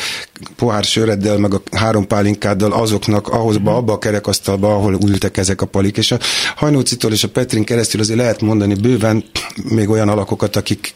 pohár 0.57 0.85
söreddel, 0.85 1.39
meg 1.39 1.55
a 1.55 1.63
három 1.73 2.07
pálinkáddal 2.07 2.73
azoknak 2.73 3.29
ahhoz, 3.29 3.59
mm. 3.59 3.67
abba 3.67 3.93
a 3.93 3.99
kerekasztalba, 3.99 4.75
ahol 4.75 4.99
ültek 5.07 5.37
ezek 5.37 5.61
a 5.61 5.67
palik. 5.67 5.97
És 5.97 6.13
a 6.13 6.19
Hajnócitól 6.57 7.13
és 7.13 7.25
a 7.25 7.29
Petrin 7.29 7.65
keresztül 7.65 8.01
azért 8.01 8.19
lehet 8.19 8.41
mondani 8.41 8.75
bőven 8.75 9.25
még 9.69 9.89
olyan 9.89 10.09
alakokat, 10.09 10.57
akik. 10.57 10.93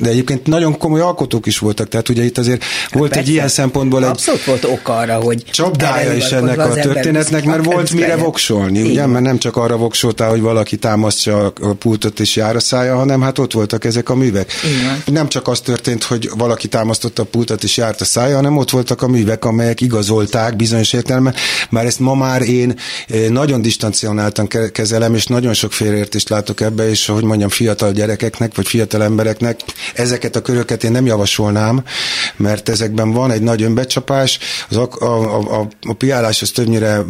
De 0.00 0.08
egyébként 0.08 0.46
nagyon 0.46 0.78
komoly 0.78 1.00
alkotók 1.00 1.46
is 1.46 1.58
voltak, 1.58 1.88
tehát 1.88 2.08
ugye 2.08 2.24
itt 2.24 2.38
azért 2.38 2.62
hát 2.62 2.92
volt 2.92 3.10
persze. 3.10 3.24
egy 3.28 3.34
ilyen 3.34 3.48
szempontból 3.48 4.02
egy... 4.04 4.10
Abszolút 4.10 4.44
volt 4.44 4.64
ok 4.64 4.88
arra, 4.88 5.14
hogy... 5.14 5.44
Csapdája 5.50 6.12
is 6.12 6.30
ennek 6.30 6.58
a 6.58 6.72
történetnek, 6.72 7.44
mert 7.44 7.64
volt 7.64 7.92
mire 7.92 8.16
voksolni, 8.16 8.82
ugye? 8.82 9.06
Mert 9.06 9.24
nem 9.24 9.38
csak 9.38 9.56
arra 9.56 9.76
voksoltál, 9.76 10.30
hogy 10.30 10.40
valaki 10.40 10.76
támasztja 10.76 11.52
a 11.60 11.72
pultot 11.78 12.20
és 12.20 12.36
jár 12.36 12.56
a 12.56 12.60
szája, 12.60 12.96
hanem 12.96 13.20
hát 13.20 13.38
ott 13.38 13.52
voltak 13.52 13.84
ezek 13.84 14.08
a 14.08 14.14
művek. 14.14 14.52
Igen. 14.64 15.02
Nem 15.06 15.28
csak 15.28 15.48
az 15.48 15.60
történt, 15.60 16.02
hogy 16.02 16.30
valaki 16.36 16.68
támasztotta 16.68 17.22
a 17.22 17.24
pultot 17.24 17.62
és 17.62 17.76
járt 17.76 18.00
a 18.00 18.04
szája, 18.04 18.34
hanem 18.34 18.56
ott 18.56 18.70
voltak 18.70 19.02
a 19.02 19.08
művek, 19.08 19.44
amelyek 19.44 19.80
igazolták 19.80 20.56
bizonyos 20.56 20.92
értelemben. 20.92 21.34
Már 21.70 21.86
ezt 21.86 21.98
ma 21.98 22.14
már 22.14 22.42
én 22.42 22.74
eh, 23.08 23.28
nagyon 23.28 23.62
distancionáltan 23.62 24.48
kezelem, 24.72 25.14
és 25.14 25.26
nagyon 25.26 25.54
sok 25.54 25.72
félreértést 25.72 26.28
látok 26.28 26.60
ebbe, 26.60 26.88
és 26.88 27.06
hogy 27.06 27.24
mondjam, 27.24 27.48
fiatal 27.48 27.92
gyerekeknek, 27.92 28.54
vagy 28.54 28.66
fiatal 28.66 29.02
embereknek. 29.20 29.60
Ezeket 29.94 30.36
a 30.36 30.42
köröket 30.42 30.84
én 30.84 30.90
nem 30.90 31.06
javasolnám, 31.06 31.84
mert 32.36 32.68
ezekben 32.68 33.12
van 33.12 33.30
egy 33.30 33.42
nagy 33.42 33.62
önbecsapás, 33.62 34.38
az 34.68 34.76
a, 34.76 34.88
a, 34.98 35.60
a, 35.60 35.68
a 35.80 35.92
piálás 35.92 36.42
az 36.42 36.50
többnyire 36.50 37.02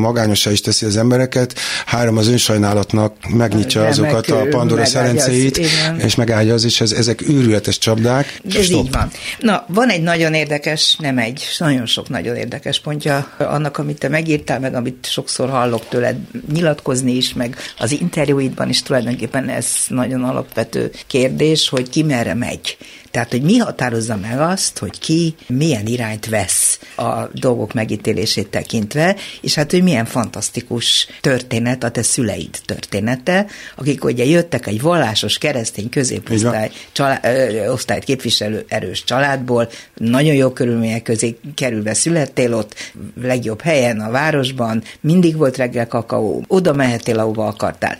magányosá 0.00 0.50
is 0.50 0.60
teszi 0.60 0.86
az 0.86 0.96
embereket, 0.96 1.58
három 1.86 2.16
az 2.16 2.28
önsajnálatnak 2.28 3.14
megnyitja 3.28 3.80
De 3.80 3.88
azokat 3.88 4.30
a 4.30 4.46
Pandora 4.50 4.84
szerencéit, 4.84 5.60
és 5.98 6.14
megágyaz, 6.14 6.64
és 6.64 6.80
ez, 6.80 6.92
ezek 6.92 7.28
őrületes 7.28 7.78
csapdák. 7.78 8.40
Ez 8.54 8.64
Stop. 8.64 8.84
így 8.84 8.92
van. 8.92 9.10
Na, 9.38 9.64
van 9.68 9.88
egy 9.88 10.02
nagyon 10.02 10.34
érdekes, 10.34 10.96
nem 10.98 11.18
egy, 11.18 11.44
nagyon 11.58 11.86
sok 11.86 12.08
nagyon 12.08 12.36
érdekes 12.36 12.80
pontja 12.80 13.34
annak, 13.38 13.78
amit 13.78 13.98
te 13.98 14.08
megírtál, 14.08 14.60
meg 14.60 14.74
amit 14.74 15.06
sokszor 15.10 15.48
hallok 15.48 15.88
tőled 15.88 16.16
nyilatkozni 16.52 17.12
is, 17.12 17.32
meg 17.32 17.56
az 17.78 17.90
interjúidban 17.90 18.68
is 18.68 18.82
tulajdonképpen 18.82 19.48
ez 19.48 19.66
nagyon 19.88 20.24
alapvető 20.24 20.90
kérdés, 21.06 21.68
hogy 21.68 21.88
ki 21.88 22.02
merre 22.02 22.34
megy. 22.34 22.76
Tehát, 23.16 23.30
hogy 23.30 23.42
mi 23.42 23.56
határozza 23.56 24.16
meg 24.16 24.40
azt, 24.40 24.78
hogy 24.78 24.98
ki 24.98 25.34
milyen 25.46 25.86
irányt 25.86 26.26
vesz 26.26 26.78
a 26.96 27.28
dolgok 27.32 27.72
megítélését 27.72 28.48
tekintve, 28.48 29.16
és 29.40 29.54
hát, 29.54 29.70
hogy 29.70 29.82
milyen 29.82 30.04
fantasztikus 30.04 31.08
történet 31.20 31.84
a 31.84 31.90
te 31.90 32.02
szüleid 32.02 32.58
története, 32.64 33.46
akik 33.76 34.04
ugye 34.04 34.24
jöttek 34.24 34.66
egy 34.66 34.80
vallásos 34.80 35.38
keresztény 35.38 35.88
középosztály 35.88 36.70
család, 36.92 37.24
ö, 37.24 37.68
osztályt 37.68 38.04
képviselő 38.04 38.64
erős 38.68 39.04
családból, 39.04 39.68
nagyon 39.94 40.34
jó 40.34 40.50
körülmények 40.50 41.02
közé 41.02 41.38
kerülve 41.54 41.94
születtél 41.94 42.54
ott, 42.54 42.74
legjobb 43.22 43.60
helyen 43.60 44.00
a 44.00 44.10
városban, 44.10 44.82
mindig 45.00 45.36
volt 45.36 45.56
reggel 45.56 45.86
kakaó, 45.86 46.44
oda 46.48 46.72
mehetél, 46.72 47.18
ahova 47.18 47.46
akartál. 47.46 47.96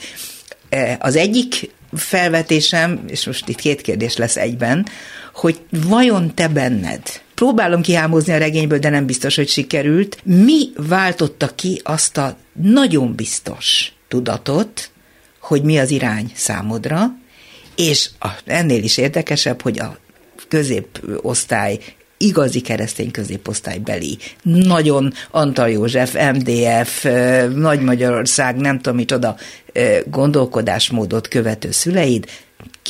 Az 0.98 1.16
egyik 1.16 1.70
felvetésem, 1.92 3.04
és 3.06 3.26
most 3.26 3.48
itt 3.48 3.60
két 3.60 3.80
kérdés 3.80 4.16
lesz 4.16 4.36
egyben, 4.36 4.86
hogy 5.34 5.60
vajon 5.70 6.34
te 6.34 6.48
benned, 6.48 7.02
próbálom 7.34 7.82
kihámozni 7.82 8.32
a 8.32 8.38
regényből, 8.38 8.78
de 8.78 8.88
nem 8.88 9.06
biztos, 9.06 9.36
hogy 9.36 9.48
sikerült, 9.48 10.18
mi 10.24 10.68
váltotta 10.76 11.54
ki 11.54 11.80
azt 11.84 12.16
a 12.16 12.36
nagyon 12.52 13.14
biztos 13.14 13.92
tudatot, 14.08 14.90
hogy 15.40 15.62
mi 15.62 15.78
az 15.78 15.90
irány 15.90 16.32
számodra, 16.34 17.16
és 17.76 18.10
a, 18.18 18.28
ennél 18.44 18.82
is 18.82 18.96
érdekesebb, 18.96 19.60
hogy 19.62 19.78
a 19.78 19.98
középosztály 20.48 21.78
igazi 22.16 22.60
keresztény 22.60 23.10
középosztálybeli, 23.10 24.18
nagyon 24.42 25.12
Antal 25.30 25.70
József, 25.70 26.14
MDF, 26.32 27.06
Nagy 27.54 27.80
Magyarország, 27.80 28.56
nem 28.56 28.76
tudom 28.80 28.96
micsoda 28.96 29.36
gondolkodásmódot 30.04 31.28
követő 31.28 31.70
szüleid, 31.70 32.26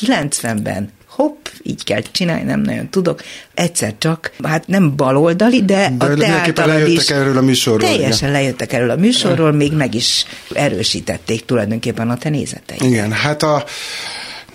90-ben 0.01 0.91
hopp, 1.17 1.47
így 1.63 1.85
kell 1.85 2.03
csinálni, 2.13 2.43
nem 2.43 2.61
nagyon 2.61 2.89
tudok. 2.91 3.23
Egyszer 3.55 3.95
csak, 3.99 4.33
hát 4.43 4.67
nem 4.67 4.97
baloldali, 4.97 5.65
de, 5.65 5.93
de 5.99 6.05
a 6.05 6.15
te 6.15 6.27
általad 6.27 6.89
is 6.89 7.11
erről 7.11 7.37
a 7.37 7.41
műsorról. 7.41 7.89
Teljesen 7.89 8.29
igen. 8.29 8.41
lejöttek 8.41 8.73
erről 8.73 8.91
a 8.91 8.97
műsorról, 8.97 9.53
még 9.53 9.73
meg 9.73 9.95
is 9.95 10.25
erősítették 10.55 11.45
tulajdonképpen 11.45 12.11
a 12.11 12.17
te 12.17 12.29
nézeteid. 12.29 12.83
Igen, 12.83 13.13
hát 13.13 13.43
a 13.43 13.65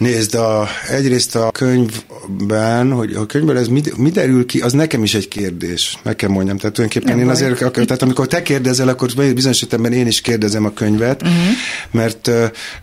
Nézd, 0.01 0.35
a, 0.35 0.67
egyrészt 0.89 1.35
a 1.35 1.51
könyvben, 1.51 2.91
hogy 2.91 3.13
a 3.13 3.25
könyvben 3.25 3.57
ez 3.57 3.67
mi, 3.67 3.81
mi 3.97 4.09
derül 4.09 4.45
ki, 4.45 4.59
az 4.59 4.73
nekem 4.73 5.03
is 5.03 5.13
egy 5.13 5.27
kérdés, 5.27 5.97
meg 6.03 6.15
kell 6.15 6.29
mondjam. 6.29 6.57
Tehát 6.57 6.73
tulajdonképpen 6.75 7.17
Nem 7.17 7.25
én 7.25 7.31
azért, 7.31 7.71
tehát 7.71 8.01
amikor 8.01 8.27
te 8.27 8.41
kérdezel, 8.41 8.87
akkor 8.87 9.09
bizonyos 9.15 9.61
esetben 9.61 9.93
én 9.93 10.07
is 10.07 10.21
kérdezem 10.21 10.65
a 10.65 10.73
könyvet, 10.73 11.21
uh-huh. 11.21 11.37
mert, 11.91 12.31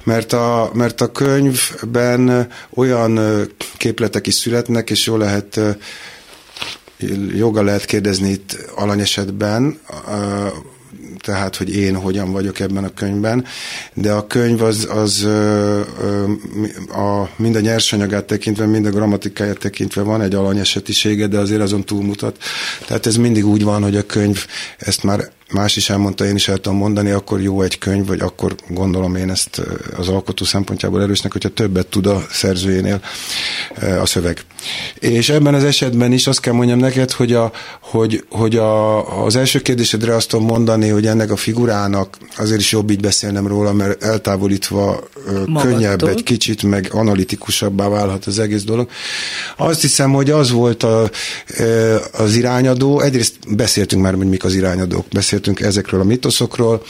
mert, 0.04 0.32
a, 0.32 0.70
mert 0.74 1.00
a 1.00 1.12
könyvben 1.12 2.48
olyan 2.74 3.20
képletek 3.76 4.26
is 4.26 4.34
születnek, 4.34 4.90
és 4.90 5.06
jól 5.06 5.18
lehet 5.18 5.60
joga 7.34 7.62
lehet 7.62 7.84
kérdezni 7.84 8.30
itt 8.30 8.70
alanyesetben, 8.74 9.78
tehát, 11.20 11.56
hogy 11.56 11.76
én 11.76 11.96
hogyan 11.96 12.32
vagyok 12.32 12.60
ebben 12.60 12.84
a 12.84 12.94
könyvben, 12.94 13.44
de 13.94 14.12
a 14.12 14.26
könyv 14.26 14.62
az, 14.62 14.88
az 14.90 15.24
a, 16.92 17.28
mind 17.36 17.56
a 17.56 17.60
nyersanyagát 17.60 18.24
tekintve, 18.24 18.66
mind 18.66 18.86
a 18.86 18.90
grammatikáját 18.90 19.58
tekintve 19.58 20.02
van 20.02 20.22
egy 20.22 20.34
alanyesetisége, 20.34 21.26
de 21.26 21.38
azért 21.38 21.60
azon 21.60 21.84
túlmutat. 21.84 22.36
Tehát 22.86 23.06
ez 23.06 23.16
mindig 23.16 23.46
úgy 23.46 23.62
van, 23.62 23.82
hogy 23.82 23.96
a 23.96 24.06
könyv 24.06 24.46
ezt 24.78 25.02
már 25.02 25.30
más 25.52 25.76
is 25.76 25.90
elmondta, 25.90 26.24
én 26.24 26.34
is 26.34 26.48
el 26.48 26.56
tudom 26.56 26.78
mondani, 26.78 27.10
akkor 27.10 27.40
jó 27.40 27.62
egy 27.62 27.78
könyv, 27.78 28.06
vagy 28.06 28.20
akkor 28.20 28.54
gondolom 28.68 29.16
én 29.16 29.30
ezt 29.30 29.62
az 29.96 30.08
alkotó 30.08 30.44
szempontjából 30.44 31.02
erősnek, 31.02 31.32
hogyha 31.32 31.48
többet 31.48 31.86
tud 31.86 32.06
a 32.06 32.26
szerzőjénél 32.30 33.00
a 34.00 34.06
szöveg. 34.06 34.44
És 34.98 35.28
ebben 35.28 35.54
az 35.54 35.64
esetben 35.64 36.12
is 36.12 36.26
azt 36.26 36.40
kell 36.40 36.52
mondjam 36.52 36.78
neked, 36.78 37.10
hogy, 37.10 37.32
a, 37.32 37.52
hogy, 37.80 38.24
hogy 38.30 38.56
a, 38.56 39.24
az 39.24 39.36
első 39.36 39.60
kérdésedre 39.60 40.14
azt 40.14 40.28
tudom 40.28 40.46
mondani, 40.46 40.88
hogy 40.88 41.06
ennek 41.06 41.30
a 41.30 41.36
figurának 41.36 42.16
azért 42.36 42.60
is 42.60 42.72
jobb 42.72 42.90
így 42.90 43.00
beszélnem 43.00 43.46
róla, 43.46 43.72
mert 43.72 44.02
eltávolítva 44.02 45.00
Magadtól. 45.26 45.62
könnyebb 45.62 46.02
egy 46.02 46.22
kicsit, 46.22 46.62
meg 46.62 46.88
analitikusabbá 46.92 47.88
válhat 47.88 48.24
az 48.24 48.38
egész 48.38 48.62
dolog. 48.62 48.88
Azt 49.56 49.80
hiszem, 49.80 50.12
hogy 50.12 50.30
az 50.30 50.50
volt 50.50 50.82
a, 50.82 51.10
az 52.12 52.34
irányadó, 52.34 53.00
egyrészt 53.00 53.34
beszéltünk 53.56 54.02
már, 54.02 54.14
hogy 54.14 54.28
mik 54.28 54.44
az 54.44 54.54
irányadók, 54.54 55.06
beszéltünk 55.12 55.60
ezekről 55.60 56.00
a 56.00 56.04
mitoszokról, 56.04 56.82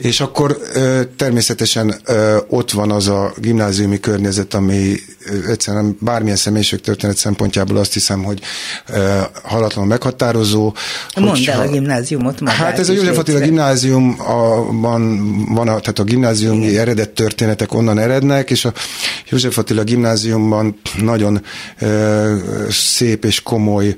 és 0.00 0.20
akkor 0.20 0.58
természetesen 1.16 1.94
ott 2.48 2.70
van 2.70 2.90
az 2.90 3.08
a 3.08 3.32
gimnáziumi 3.36 4.00
környezet, 4.00 4.54
ami 4.54 4.94
egyszerűen 5.48 5.96
bármilyen 6.00 6.36
személyiség 6.36 6.80
történet 6.80 7.16
szempontjából 7.16 7.76
azt 7.76 7.92
hiszem, 7.92 8.22
hogy 8.22 8.40
halatlan 9.42 9.86
meghatározó. 9.86 10.74
Mondd 11.16 11.48
el 11.48 11.60
a 11.60 11.68
gimnáziumot 11.68 12.40
magát 12.40 12.56
Hát 12.56 12.78
ez 12.78 12.88
a 12.88 12.92
József 12.92 13.18
Attila 13.18 13.38
gimnáziumban 13.38 15.20
van, 15.54 15.68
a, 15.68 15.80
tehát 15.80 15.98
a 15.98 16.04
gimnáziumi 16.04 16.66
Igen. 16.66 16.80
eredet 16.80 17.10
történetek 17.10 17.74
onnan 17.74 17.98
erednek, 17.98 18.50
és 18.50 18.64
a 18.64 18.72
József 19.28 19.58
Attila 19.58 19.82
gimnáziumban 19.82 20.80
nagyon 21.00 21.42
szép 22.70 23.24
és 23.24 23.42
komoly 23.42 23.94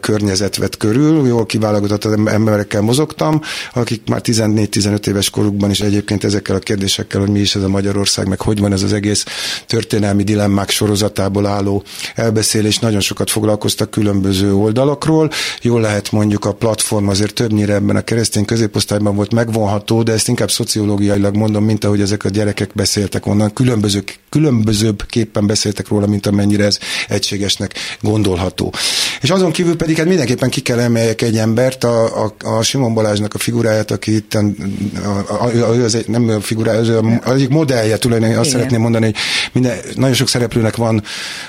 környezet 0.00 0.56
vett 0.56 0.76
körül, 0.76 1.26
jól 1.26 1.46
kiválogatott 1.46 2.28
emberekkel 2.28 2.80
mozogtam, 2.80 3.40
akik 3.72 4.08
már 4.08 4.20
14-15 4.24 5.06
éves 5.06 5.30
korukban 5.40 5.70
is 5.70 5.80
egyébként 5.80 6.24
ezekkel 6.24 6.56
a 6.56 6.58
kérdésekkel, 6.58 7.20
hogy 7.20 7.30
mi 7.30 7.38
is 7.38 7.54
ez 7.54 7.62
a 7.62 7.68
Magyarország, 7.68 8.28
meg 8.28 8.40
hogy 8.40 8.58
van 8.58 8.72
ez 8.72 8.82
az 8.82 8.92
egész 8.92 9.24
történelmi 9.66 10.22
dilemmák 10.22 10.70
sorozatából 10.70 11.46
álló 11.46 11.82
elbeszélés, 12.14 12.78
nagyon 12.78 13.00
sokat 13.00 13.30
foglalkoztak 13.30 13.90
különböző 13.90 14.54
oldalakról. 14.54 15.30
Jól 15.62 15.80
lehet 15.80 16.12
mondjuk 16.12 16.44
a 16.44 16.52
platform 16.52 17.08
azért 17.08 17.34
többnyire 17.34 17.74
ebben 17.74 17.96
a 17.96 18.00
keresztény 18.00 18.44
középosztályban 18.44 19.14
volt 19.14 19.32
megvonható, 19.32 20.02
de 20.02 20.12
ezt 20.12 20.28
inkább 20.28 20.50
szociológiailag 20.50 21.36
mondom, 21.36 21.64
mint 21.64 21.84
ahogy 21.84 22.00
ezek 22.00 22.24
a 22.24 22.28
gyerekek 22.28 22.70
beszéltek 22.74 23.26
onnan, 23.26 23.52
különböző, 23.52 24.04
különbözőbb 24.28 25.06
képpen 25.06 25.46
beszéltek 25.46 25.88
róla, 25.88 26.06
mint 26.06 26.26
amennyire 26.26 26.64
ez 26.64 26.78
egységesnek 27.08 27.74
gondolható. 28.00 28.72
És 29.20 29.30
azon 29.30 29.52
kívül 29.52 29.76
pedig 29.76 29.96
hát 29.96 30.06
mindenképpen 30.06 30.50
ki 30.50 30.60
kell 30.60 30.78
emeljek 30.78 31.22
egy 31.22 31.36
embert, 31.36 31.84
a, 31.84 32.24
a, 32.24 32.34
a 32.38 32.62
Simon 32.62 32.94
Balázsnak 32.94 33.34
a 33.34 33.38
figuráját, 33.38 33.90
aki 33.90 34.14
itt 34.14 34.34
a, 34.34 35.29
a, 35.30 35.68
az 35.84 35.94
egy, 35.94 36.08
nem 36.08 36.28
a 36.28 36.40
figurája, 36.40 36.78
az, 36.78 36.88
az 37.24 37.32
egyik 37.32 37.48
modellje 37.48 37.96
tulajdonképpen, 37.96 38.40
azt 38.40 38.48
Igen. 38.48 38.60
szeretném 38.60 38.82
mondani, 38.82 39.04
hogy 39.04 39.14
minden, 39.52 39.78
nagyon 39.94 40.14
sok 40.14 40.28
szereplőnek 40.28 40.76
van 40.76 41.02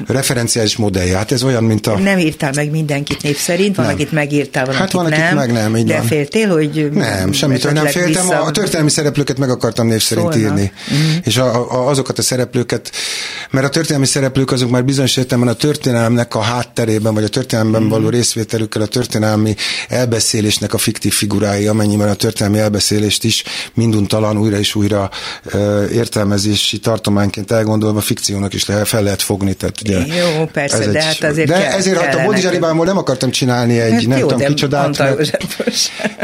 referenciális 0.07 0.75
modellje. 0.75 1.17
Hát 1.17 1.31
ez 1.31 1.43
olyan, 1.43 1.63
mint 1.63 1.87
a... 1.87 1.97
Nem 1.97 2.17
írtál 2.17 2.51
meg 2.55 2.71
mindenkit 2.71 3.21
név 3.21 3.37
szerint, 3.37 3.75
van, 3.75 3.85
nem. 3.85 3.93
akit 3.93 4.11
megírtál, 4.11 4.65
van, 4.65 4.75
hát 4.75 4.91
van, 4.91 5.05
akit 5.05 5.17
nem. 5.17 5.35
meg 5.35 5.51
nem, 5.51 5.77
így 5.77 5.85
de 5.85 5.97
van. 5.97 6.05
féltél, 6.05 6.49
hogy... 6.49 6.89
Nem, 6.93 7.31
semmit, 7.31 7.73
nem 7.73 7.85
féltem. 7.85 8.27
Vissza... 8.27 8.41
A 8.41 8.51
történelmi 8.51 8.89
szereplőket 8.89 9.37
meg 9.37 9.49
akartam 9.49 9.87
név 9.87 10.01
szerint 10.01 10.33
Szólna. 10.33 10.47
írni. 10.47 10.71
Mm. 10.93 11.17
És 11.23 11.37
a, 11.37 11.71
a, 11.71 11.87
azokat 11.89 12.17
a 12.17 12.21
szereplőket, 12.21 12.91
mert 13.51 13.65
a 13.65 13.69
történelmi 13.69 14.05
szereplők 14.05 14.51
azok 14.51 14.69
már 14.69 14.85
bizonyos 14.85 15.17
értelemben 15.17 15.53
a 15.53 15.57
történelemnek 15.57 16.35
a 16.35 16.41
hátterében, 16.41 17.13
vagy 17.13 17.23
a 17.23 17.27
történelemben 17.27 17.81
mm. 17.81 17.87
való 17.87 18.09
részvételükkel, 18.09 18.81
a 18.81 18.85
történelmi 18.85 19.55
elbeszélésnek 19.87 20.73
a 20.73 20.77
fiktív 20.77 21.13
figurái, 21.13 21.67
amennyiben 21.67 22.09
a 22.09 22.13
történelmi 22.13 22.59
elbeszélést 22.59 23.23
is 23.23 23.43
minduntalan 23.73 24.38
újra 24.38 24.57
és 24.57 24.75
újra 24.75 25.10
értelmezési 25.91 26.79
tartományként 26.79 27.51
elgondolva 27.51 28.01
fikciónak 28.01 28.53
is 28.53 28.65
lehet, 28.65 28.88
fel 28.88 29.03
lehet 29.03 29.21
fogni. 29.21 29.53
Tehát 29.53 29.81
ugye 29.81 29.97
jó, 29.97 30.45
persze, 30.45 30.77
ez 30.77 30.91
de 30.91 30.99
egy, 30.99 31.05
hát 31.05 31.31
azért 31.31 31.47
De 31.47 31.53
kell, 31.53 31.71
ezért 31.71 31.99
hát 32.01 32.15
a 32.15 32.23
Bodizsaribámból 32.23 32.86
nem 32.86 32.97
akartam 32.97 33.31
csinálni 33.31 33.79
egy 33.79 33.91
hát 33.91 34.07
nem 34.07 34.17
jó, 34.17 34.27
tudom 34.27 34.47
kicsodát. 34.47 34.97
Mert, 34.97 35.38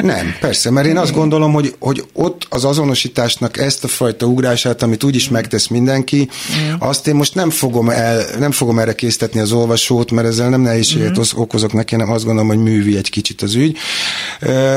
nem, 0.01 0.36
persze, 0.39 0.69
mert 0.69 0.88
én 0.88 0.97
azt 0.97 1.13
gondolom, 1.13 1.53
hogy, 1.53 1.75
hogy 1.79 2.03
ott 2.13 2.45
az 2.49 2.65
azonosításnak 2.65 3.57
ezt 3.57 3.83
a 3.83 3.88
fajta 3.88 4.25
ugrását, 4.25 4.81
amit 4.81 5.03
úgyis 5.03 5.29
megtesz 5.29 5.67
mindenki, 5.67 6.29
mm. 6.29 6.73
azt 6.79 7.07
én 7.07 7.15
most 7.15 7.36
nem 7.36 7.49
fogom, 7.49 7.89
el, 7.89 8.25
nem 8.39 8.51
fogom 8.51 8.79
erre 8.79 8.93
késztetni 8.93 9.39
az 9.39 9.51
olvasót, 9.51 10.12
mert 10.12 10.27
ezzel 10.27 10.49
nem 10.49 10.62
nehézséget 10.62 11.19
mm. 11.19 11.21
okozok 11.36 11.73
neki, 11.73 11.95
nem 11.95 12.12
azt 12.12 12.23
gondolom, 12.23 12.47
hogy 12.47 12.57
művi 12.57 12.97
egy 12.97 13.10
kicsit 13.10 13.41
az 13.41 13.55
ügy. 13.55 13.77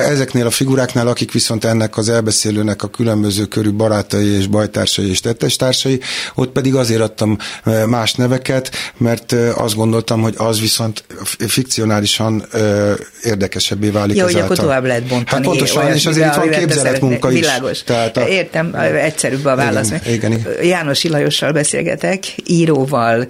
Ezeknél 0.09 0.47
a 0.47 0.51
figuráknál, 0.51 1.09
akik 1.09 1.33
viszont 1.33 1.65
ennek 1.65 1.97
az 1.97 2.09
elbeszélőnek 2.51 2.83
a 2.83 2.89
különböző 2.89 3.45
körű 3.45 3.71
barátai 3.71 4.27
és 4.27 4.47
bajtársai 4.47 5.11
és 5.11 5.21
tettestársai, 5.21 6.01
ott 6.35 6.53
pedig 6.53 6.75
azért 6.75 7.01
adtam 7.01 7.37
más 7.87 8.15
neveket, 8.15 8.71
mert 8.97 9.33
azt 9.55 9.75
gondoltam, 9.75 10.21
hogy 10.21 10.35
az 10.37 10.61
viszont 10.61 11.05
fikcionálisan 11.39 12.45
érdekesebbé 13.23 13.89
válik 13.89 14.17
Jó, 14.17 14.25
hogy 14.25 14.35
akkor 14.35 14.57
tovább 14.57 14.85
lehet 14.85 15.03
bontani. 15.03 15.27
Hát 15.27 15.41
pontosan, 15.43 15.93
és 15.93 16.07
azért 16.07 16.27
itt 16.27 16.35
van 16.35 16.51
képzeletmunka 16.51 17.31
is. 17.31 17.41
Világos. 17.41 17.83
Tehát 17.83 18.17
a... 18.17 18.29
Értem, 18.29 18.75
egyszerűbb 19.05 19.45
a 19.45 19.57
válasz. 19.57 19.91
Igen, 19.91 20.13
igen, 20.13 20.33
igen. 20.33 20.65
János 20.65 21.05
Ilajossal 21.05 21.53
beszélgetek, 21.53 22.25
íróval, 22.47 23.27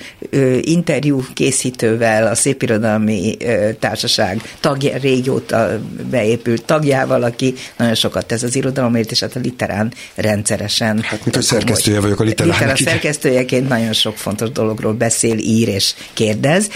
interjú 0.60 1.24
készítővel, 1.34 2.26
a 2.26 2.34
Szépirodalmi 2.34 3.36
Társaság 3.78 4.40
tagja, 4.60 4.96
régóta 4.96 5.80
beépült 6.10 6.64
tagjával, 6.64 7.22
aki 7.22 7.54
nagyon 7.76 7.94
sokat 7.94 8.26
tesz 8.26 8.42
az 8.42 8.56
irodalomért, 8.56 9.09
és 9.10 9.20
hát 9.20 9.36
a 9.36 9.40
literán 9.40 9.92
rendszeresen. 10.14 11.00
Hát, 11.02 11.24
mint 11.24 11.36
a 11.36 11.42
szerkesztője 11.42 12.00
vagyok 12.00 12.20
a 12.20 12.24
literán. 12.24 12.52
Literán 12.52 12.76
szerkesztőjeként 12.76 13.68
nagyon 13.68 13.92
sok 13.92 14.16
fontos 14.16 14.50
dologról 14.50 14.92
beszél, 14.92 15.38
ír 15.38 15.68
és 15.68 15.94
kérdez. 16.12 16.68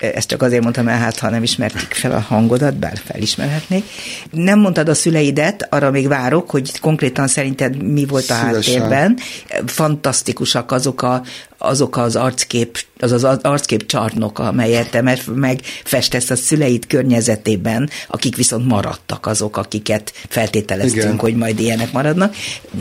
Ezt 0.00 0.28
csak 0.28 0.42
azért 0.42 0.62
mondtam 0.62 0.88
el, 0.88 0.98
hát 0.98 1.18
ha 1.18 1.30
nem 1.30 1.42
ismertik 1.42 1.92
fel 1.92 2.12
a 2.12 2.20
hangodat, 2.20 2.76
bár 2.76 3.00
felismerhetnék. 3.04 3.84
Nem 4.30 4.58
mondtad 4.58 4.88
a 4.88 4.94
szüleidet, 4.94 5.66
arra 5.70 5.90
még 5.90 6.08
várok, 6.08 6.50
hogy 6.50 6.78
konkrétan 6.80 7.28
szerinted 7.28 7.82
mi 7.82 8.04
volt 8.06 8.30
a 8.30 8.34
Szívesen. 8.34 8.52
háttérben. 8.80 9.18
Fantasztikusak 9.66 10.72
azok, 10.72 11.02
a, 11.02 11.22
azok 11.58 11.96
az 11.96 12.16
arckép, 12.16 12.78
az 12.98 13.12
az 13.12 13.24
arckép 13.24 13.86
csarnok, 13.86 14.38
amelyet 14.38 14.90
te 14.90 15.18
megfestesz 15.34 16.30
a 16.30 16.36
szüleid 16.36 16.86
környezetében, 16.86 17.90
akik 18.08 18.36
viszont 18.36 18.66
maradtak 18.66 19.26
azok, 19.26 19.56
akiket 19.56 20.12
feltételeztünk, 20.28 21.04
Igen. 21.04 21.18
hogy 21.18 21.36
majd 21.36 21.60
ilyenek 21.60 21.92
maradnak. 21.92 22.34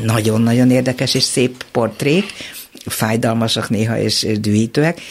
Nagyon-nagyon 0.04 0.72
érdekes 0.72 1.14
és 1.14 1.24
szép 1.24 1.64
portrék 1.72 2.34
fájdalmasak 2.86 3.70
néha 3.70 3.98
és, 3.98 4.24
és 4.24 4.40
dühítőek. 4.40 5.02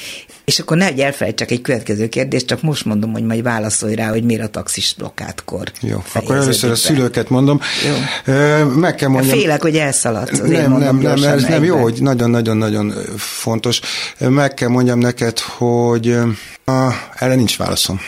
És 0.48 0.58
akkor 0.58 0.76
ne 0.76 0.86
egy 0.86 1.00
elfelejtsek 1.00 1.50
egy 1.50 1.60
következő 1.60 2.08
kérdést, 2.08 2.46
csak 2.46 2.62
most 2.62 2.84
mondom, 2.84 3.12
hogy 3.12 3.24
majd 3.24 3.42
válaszolj 3.42 3.94
rá, 3.94 4.08
hogy 4.08 4.24
miért 4.24 4.42
a 4.42 4.48
taxis 4.48 4.94
blokkádkor. 4.98 5.72
Jó, 5.80 6.02
akkor 6.12 6.36
először 6.36 6.70
a 6.70 6.74
szülőket 6.74 7.28
mondom. 7.28 7.60
Jó. 7.86 8.34
Meg 8.64 8.94
kell 8.94 9.08
mondjam. 9.08 9.38
Félek, 9.38 9.62
hogy 9.62 9.76
elszaladsz. 9.76 10.38
Nem, 10.38 10.72
nem, 10.72 10.98
nem, 10.98 11.22
ez 11.22 11.42
nem 11.42 11.64
jó, 11.64 11.76
hogy 11.76 12.02
nagyon-nagyon-nagyon 12.02 12.92
fontos. 13.16 13.80
Meg 14.18 14.54
kell 14.54 14.68
mondjam 14.68 14.98
neked, 14.98 15.38
hogy 15.38 16.18
erre 17.14 17.34
nincs 17.34 17.56
válaszom. 17.56 18.00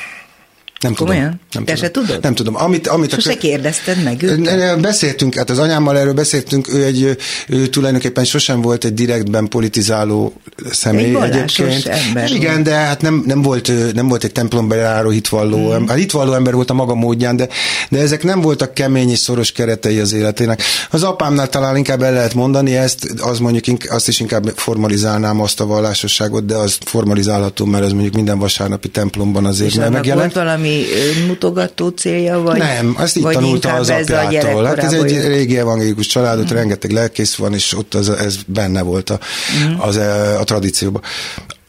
Nem 0.80 0.94
tudom. 0.94 1.16
Olyan? 1.16 1.40
Nem 1.52 1.64
Te 1.64 1.72
tudom. 1.72 1.76
se 1.76 1.90
tudod? 1.90 2.22
Nem 2.22 2.34
tudom. 2.34 2.56
Amit, 2.56 2.86
amit 2.86 3.10
Sose 3.12 3.32
a, 3.32 3.36
kérdezted 3.36 4.02
meg 4.02 4.22
őt? 4.22 4.80
Beszéltünk, 4.80 5.34
hát 5.34 5.50
az 5.50 5.58
anyámmal 5.58 5.98
erről 5.98 6.12
beszéltünk, 6.12 6.72
ő 6.72 6.84
egy 6.84 7.16
ő 7.48 7.66
tulajdonképpen 7.66 8.24
sosem 8.24 8.60
volt 8.60 8.84
egy 8.84 8.94
direktben 8.94 9.48
politizáló 9.48 10.32
személy 10.70 11.14
egy 11.14 11.22
egyébként. 11.22 11.86
Ember 11.86 12.30
Igen, 12.30 12.52
volt. 12.52 12.64
de 12.64 12.74
hát 12.74 13.02
nem, 13.02 13.22
nem, 13.26 13.42
volt, 13.42 13.72
nem 13.94 14.08
volt 14.08 14.24
egy 14.24 14.32
templomba 14.32 14.74
járó 14.74 15.10
hitvalló, 15.10 15.72
hmm. 15.72 15.88
hát 15.88 15.96
hitvalló 15.96 16.32
ember 16.32 16.54
volt 16.54 16.70
a 16.70 16.74
maga 16.74 16.94
módján, 16.94 17.36
de, 17.36 17.48
de 17.88 17.98
ezek 17.98 18.22
nem 18.22 18.40
voltak 18.40 18.74
kemény 18.74 19.10
és 19.10 19.18
szoros 19.18 19.52
keretei 19.52 19.98
az 19.98 20.12
életének. 20.12 20.62
Az 20.90 21.02
apámnál 21.02 21.48
talán 21.48 21.76
inkább 21.76 22.02
el 22.02 22.12
lehet 22.12 22.34
mondani 22.34 22.76
ezt, 22.76 23.14
az 23.18 23.38
mondjuk 23.38 23.78
azt 23.88 24.08
is 24.08 24.20
inkább 24.20 24.52
formalizálnám 24.56 25.40
azt 25.40 25.60
a 25.60 25.66
vallásosságot, 25.66 26.46
de 26.46 26.54
az 26.54 26.78
formalizálható, 26.84 27.64
mert 27.64 27.84
ez 27.84 27.92
mondjuk 27.92 28.14
minden 28.14 28.38
vasárnapi 28.38 28.88
templomban 28.88 29.46
azért 29.46 29.90
megjelent. 29.90 30.34
volt 30.34 30.46
valami 30.46 30.69
valami 30.70 31.26
mutogató 31.26 31.88
célja, 31.88 32.38
vagy 32.38 32.58
Nem, 32.58 32.94
azt 32.98 33.16
így 33.16 33.22
tanulta 33.24 33.72
az 33.72 33.90
apjától. 33.90 34.64
Hát 34.64 34.78
ez 34.78 34.92
egy 34.92 35.26
régi 35.26 35.58
evangélikus 35.58 36.06
családot, 36.06 36.52
mm. 36.52 36.56
rengeteg 36.56 36.90
lelkész 36.90 37.34
van, 37.34 37.54
és 37.54 37.76
ott 37.76 37.94
az, 37.94 38.08
ez 38.08 38.36
benne 38.46 38.82
volt 38.82 39.10
a, 39.10 39.18
mm. 39.64 39.78
az, 39.78 39.96
a 40.40 40.44
tradícióban. 40.44 41.02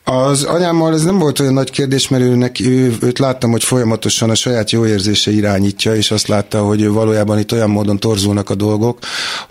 Az 0.03 0.43
anyámmal 0.43 0.93
ez 0.93 1.03
nem 1.03 1.17
volt 1.17 1.39
olyan 1.39 1.53
nagy 1.53 1.71
kérdés, 1.71 2.07
mert 2.07 2.23
őnek, 2.23 2.59
ő, 2.59 2.95
őt 3.01 3.19
láttam, 3.19 3.51
hogy 3.51 3.63
folyamatosan 3.63 4.29
a 4.29 4.35
saját 4.35 4.71
jó 4.71 4.85
érzése 4.85 5.31
irányítja, 5.31 5.95
és 5.95 6.11
azt 6.11 6.27
látta, 6.27 6.61
hogy 6.61 6.87
valójában 6.87 7.39
itt 7.39 7.51
olyan 7.51 7.69
módon 7.69 7.99
torzulnak 7.99 8.49
a 8.49 8.55
dolgok, 8.55 8.99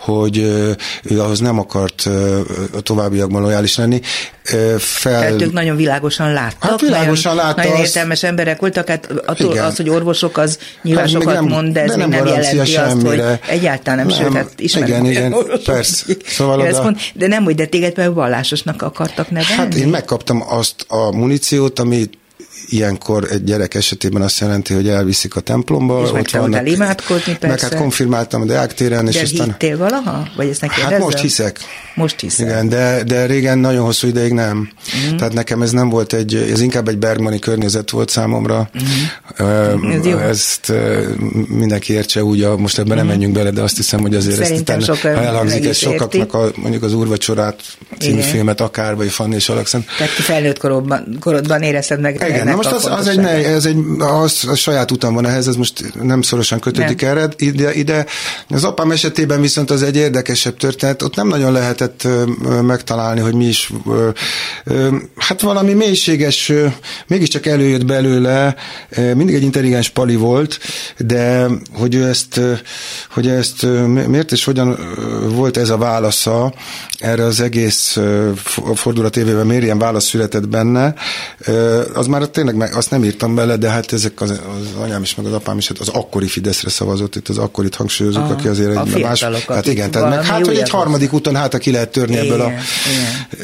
hogy 0.01 0.37
ő 1.03 1.19
ahhoz 1.19 1.39
nem 1.39 1.59
akart 1.59 2.09
továbbiakban 2.81 3.41
lojális 3.41 3.77
lenni. 3.77 4.01
Fel... 4.77 5.19
Tehát 5.19 5.41
ők 5.41 5.53
nagyon 5.53 5.75
világosan 5.75 6.33
láttak. 6.33 6.69
Hát 6.69 6.81
világosan 6.81 7.35
nagyon, 7.35 7.47
látta 7.47 7.61
nagyon 7.61 7.79
azt... 7.79 7.85
értelmes 7.85 8.23
emberek 8.23 8.59
voltak, 8.59 8.87
hát 8.87 9.11
attól 9.25 9.57
az, 9.57 9.75
hogy 9.75 9.89
orvosok, 9.89 10.37
az 10.37 10.57
nyilván 10.81 11.03
hát 11.03 11.13
sokat 11.13 11.33
nem, 11.33 11.45
mond, 11.45 11.73
de 11.73 11.81
ez 11.81 11.89
de 11.89 11.95
nem, 11.95 12.09
nem 12.09 12.25
jelenti 12.25 12.77
azt, 12.77 13.01
hogy 13.01 13.21
egyáltalán 13.47 14.05
nem, 14.05 14.07
nem 14.07 14.25
sőt, 14.25 14.33
hát 14.33 14.51
ismerem. 14.57 15.05
Igen, 15.05 15.05
igen, 15.05 15.35
persze. 15.65 16.05
Szóval 16.25 16.59
oda... 16.59 16.83
mond, 16.83 16.97
de 17.13 17.27
nem 17.27 17.45
úgy, 17.45 17.55
de 17.55 17.65
téged 17.65 17.93
például 17.93 18.15
vallásosnak 18.15 18.81
akartak 18.81 19.29
nevelni? 19.29 19.55
Hát 19.55 19.73
én 19.73 19.87
megkaptam 19.87 20.43
azt 20.47 20.85
a 20.87 21.11
muníciót, 21.11 21.79
amit 21.79 22.17
ilyenkor 22.69 23.27
egy 23.31 23.43
gyerek 23.43 23.73
esetében 23.73 24.21
azt 24.21 24.39
jelenti, 24.39 24.73
hogy 24.73 24.89
elviszik 24.89 25.35
a 25.35 25.39
templomba. 25.39 26.01
És 26.03 26.09
ott 26.09 26.13
meg 26.13 26.41
vannak, 26.41 26.69
imádkozni, 26.69 27.37
persze. 27.37 27.47
Meg 27.47 27.59
hát 27.59 27.75
konfirmáltam 27.75 28.41
a 28.41 28.45
Deák 28.45 28.73
téren. 28.73 29.07
És 29.07 29.13
de 29.13 29.21
aztán, 29.21 29.45
hittél 29.45 29.77
valaha? 29.77 30.27
Vagy 30.35 30.47
ezt 30.47 30.61
neki 30.61 30.81
Hát 30.81 30.99
most 30.99 31.19
hiszek. 31.19 31.59
Most 31.95 32.19
hiszek. 32.19 32.45
Igen, 32.45 32.69
de, 32.69 33.03
de 33.03 33.25
régen 33.25 33.57
nagyon 33.57 33.83
hosszú 33.83 34.07
ideig 34.07 34.33
nem. 34.33 34.69
Mm. 35.11 35.17
Tehát 35.17 35.33
nekem 35.33 35.61
ez 35.61 35.71
nem 35.71 35.89
volt 35.89 36.13
egy, 36.13 36.35
ez 36.35 36.61
inkább 36.61 36.87
egy 36.87 36.97
Bergmani 36.97 37.39
környezet 37.39 37.89
volt 37.89 38.09
számomra. 38.09 38.69
Mm. 39.43 39.91
Ez 39.91 40.05
jó. 40.05 40.17
Ezt 40.17 40.71
mindenki 41.47 41.93
értse 41.93 42.23
úgy, 42.23 42.41
a, 42.41 42.57
most 42.57 42.79
ebben 42.79 42.91
mm. 42.91 42.95
nem 42.95 43.05
mhm. 43.05 43.13
menjünk 43.13 43.33
bele, 43.33 43.51
de 43.51 43.61
azt 43.61 43.75
hiszem, 43.75 43.99
hogy 44.01 44.15
azért 44.15 44.43
Szerintem 44.43 44.79
ezt 44.79 44.89
utána, 44.89 45.17
ha 45.17 45.23
elhangzik, 45.23 45.65
ez 45.65 45.77
sokaknak 45.77 46.33
a, 46.33 46.51
mondjuk 46.55 46.83
az 46.83 46.93
Úrvacsorát 46.93 47.61
című 47.99 48.17
Igen. 48.17 48.29
filmet 48.29 48.61
akár, 48.61 48.95
vagy 48.95 49.09
Fanni 49.09 49.35
és 49.35 49.49
Alexand. 49.49 49.83
Tehát 49.97 50.11
felnőtt 50.11 50.57
korodban, 50.57 51.17
korodban 51.19 51.61
érezted 51.61 51.99
meg. 51.99 52.23
Igen, 52.29 52.47
na 52.51 52.55
most 52.55 52.71
az, 52.71 52.85
az 52.85 53.07
egy, 53.07 53.19
ne, 53.19 53.29
ez 53.29 53.65
egy 53.65 53.77
az, 53.97 54.43
az 54.47 54.57
saját 54.57 54.91
utam 54.91 55.13
van 55.13 55.25
ehhez, 55.25 55.47
ez 55.47 55.55
most 55.55 55.93
nem 56.01 56.21
szorosan 56.21 56.59
kötődik 56.59 57.01
nem. 57.01 57.09
erre 57.09 57.27
ide, 57.37 57.73
ide. 57.73 58.05
Az 58.49 58.63
apám 58.63 58.91
esetében 58.91 59.41
viszont 59.41 59.71
az 59.71 59.83
egy 59.83 59.95
érdekesebb 59.95 60.57
történet, 60.57 61.01
ott 61.01 61.15
nem 61.15 61.27
nagyon 61.27 61.51
lehetett 61.51 62.07
megtalálni, 62.61 63.19
hogy 63.19 63.33
mi 63.33 63.45
is, 63.45 63.71
hát 65.15 65.41
valami 65.41 65.73
mélységes, 65.73 66.51
mégiscsak 67.07 67.45
előjött 67.45 67.85
belőle, 67.85 68.55
mindig 68.95 69.35
egy 69.35 69.43
intelligens 69.43 69.89
pali 69.89 70.15
volt, 70.15 70.59
de 70.97 71.47
hogy 71.73 71.95
ő 71.95 72.07
ezt, 72.07 72.39
hogy 73.09 73.27
ezt 73.27 73.65
miért 74.07 74.31
és 74.31 74.43
hogyan 74.43 74.77
volt 75.29 75.57
ez 75.57 75.69
a 75.69 75.77
válasza 75.77 76.53
erre 76.97 77.23
az 77.23 77.39
egész 77.39 77.97
fordulat 78.75 79.17
évében, 79.17 79.45
miért 79.45 79.63
ilyen 79.63 79.79
válasz 79.79 80.05
született 80.05 80.47
benne, 80.47 80.93
az 81.93 82.07
már 82.07 82.21
tényleg 82.43 82.59
meg, 82.59 82.75
azt 82.75 82.89
nem 82.89 83.03
írtam 83.03 83.35
bele, 83.35 83.55
de 83.55 83.69
hát 83.69 83.93
ezek 83.93 84.21
az, 84.21 84.29
az 84.29 84.81
anyám 84.81 85.01
is, 85.01 85.15
meg 85.15 85.25
az 85.25 85.33
apám 85.33 85.57
is 85.57 85.67
hát 85.67 85.77
az 85.77 85.87
akkori 85.87 86.27
Fideszre 86.27 86.69
szavazott, 86.69 87.15
itt 87.15 87.27
az 87.27 87.37
akkorit 87.37 87.75
hangsúlyozunk, 87.75 88.31
aki 88.31 88.47
azért 88.47 88.95
egy 88.95 89.01
más. 89.01 89.23
Hát 89.47 89.67
igen, 89.67 89.91
tehát 89.91 90.09
meg, 90.09 90.25
hát, 90.25 90.45
hogy 90.45 90.57
egy 90.57 90.69
harmadik 90.69 91.13
úton 91.13 91.35
hát, 91.35 91.53
aki 91.53 91.71
lehet 91.71 91.89
törni 91.89 92.13
igen, 92.13 92.25
ebből 92.25 92.41
a 92.41 92.51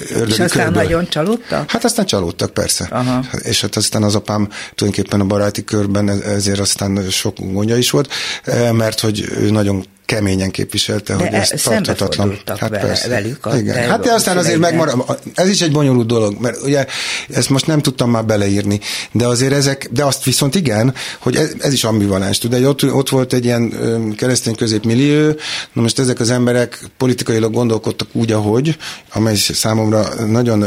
igen. 0.09 0.27
És 0.27 0.39
aztán 0.39 0.47
körből. 0.49 0.83
nagyon 0.83 1.09
csalódtak? 1.09 1.71
Hát 1.71 1.83
aztán 1.83 2.05
csalódtak, 2.05 2.53
persze. 2.53 2.87
Aha. 2.91 3.23
És 3.41 3.61
hát 3.61 3.75
aztán 3.75 4.03
az 4.03 4.15
apám 4.15 4.49
tulajdonképpen 4.75 5.19
a 5.19 5.25
baráti 5.25 5.63
körben 5.63 6.09
ezért 6.09 6.59
aztán 6.59 7.05
sok 7.09 7.35
gondja 7.39 7.77
is 7.77 7.89
volt, 7.89 8.13
eh, 8.43 8.71
mert 8.71 8.99
hogy 8.99 9.27
ő 9.39 9.49
nagyon 9.49 9.85
keményen 10.07 10.51
képviselte, 10.51 11.15
de 11.15 11.23
hogy 11.23 11.33
ez 11.33 11.61
tarthatatlan. 11.63 12.37
Hát 12.45 12.59
vele, 12.59 12.79
persze. 12.79 13.07
velük 13.07 13.45
a 13.45 13.57
Igen. 13.57 13.89
Hát 13.89 14.03
de 14.03 14.13
aztán 14.13 14.37
azért 14.37 14.57
megmarad, 14.57 15.19
ez 15.33 15.49
is 15.49 15.61
egy 15.61 15.71
bonyolult 15.71 16.07
dolog, 16.07 16.35
mert 16.39 16.61
ugye 16.61 16.85
ezt 17.29 17.49
most 17.49 17.67
nem 17.67 17.81
tudtam 17.81 18.09
már 18.09 18.25
beleírni, 18.25 18.79
de 19.11 19.25
azért 19.25 19.53
ezek, 19.53 19.89
de 19.91 20.03
azt 20.03 20.23
viszont 20.23 20.55
igen, 20.55 20.93
hogy 21.19 21.35
ez, 21.35 21.53
ez 21.59 21.73
is 21.73 21.83
ambivalens, 21.83 22.37
tudod, 22.37 22.63
ott, 22.63 22.93
ott 22.93 23.09
volt 23.09 23.33
egy 23.33 23.45
ilyen 23.45 23.73
keresztény 24.17 24.55
középmillió, 24.55 25.25
na 25.73 25.81
most 25.81 25.99
ezek 25.99 26.19
az 26.19 26.29
emberek 26.29 26.79
politikailag 26.97 27.53
gondolkodtak 27.53 28.07
úgy, 28.11 28.31
ahogy, 28.31 28.77
amely 29.13 29.35
számomra 29.35 30.25
nagyon 30.27 30.65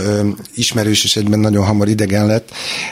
ismerős 0.55 1.05
és 1.05 1.17
egyben 1.17 1.39
nagyon 1.39 1.65
hamar 1.65 1.89
idegen 1.89 2.27
lett, 2.27 2.49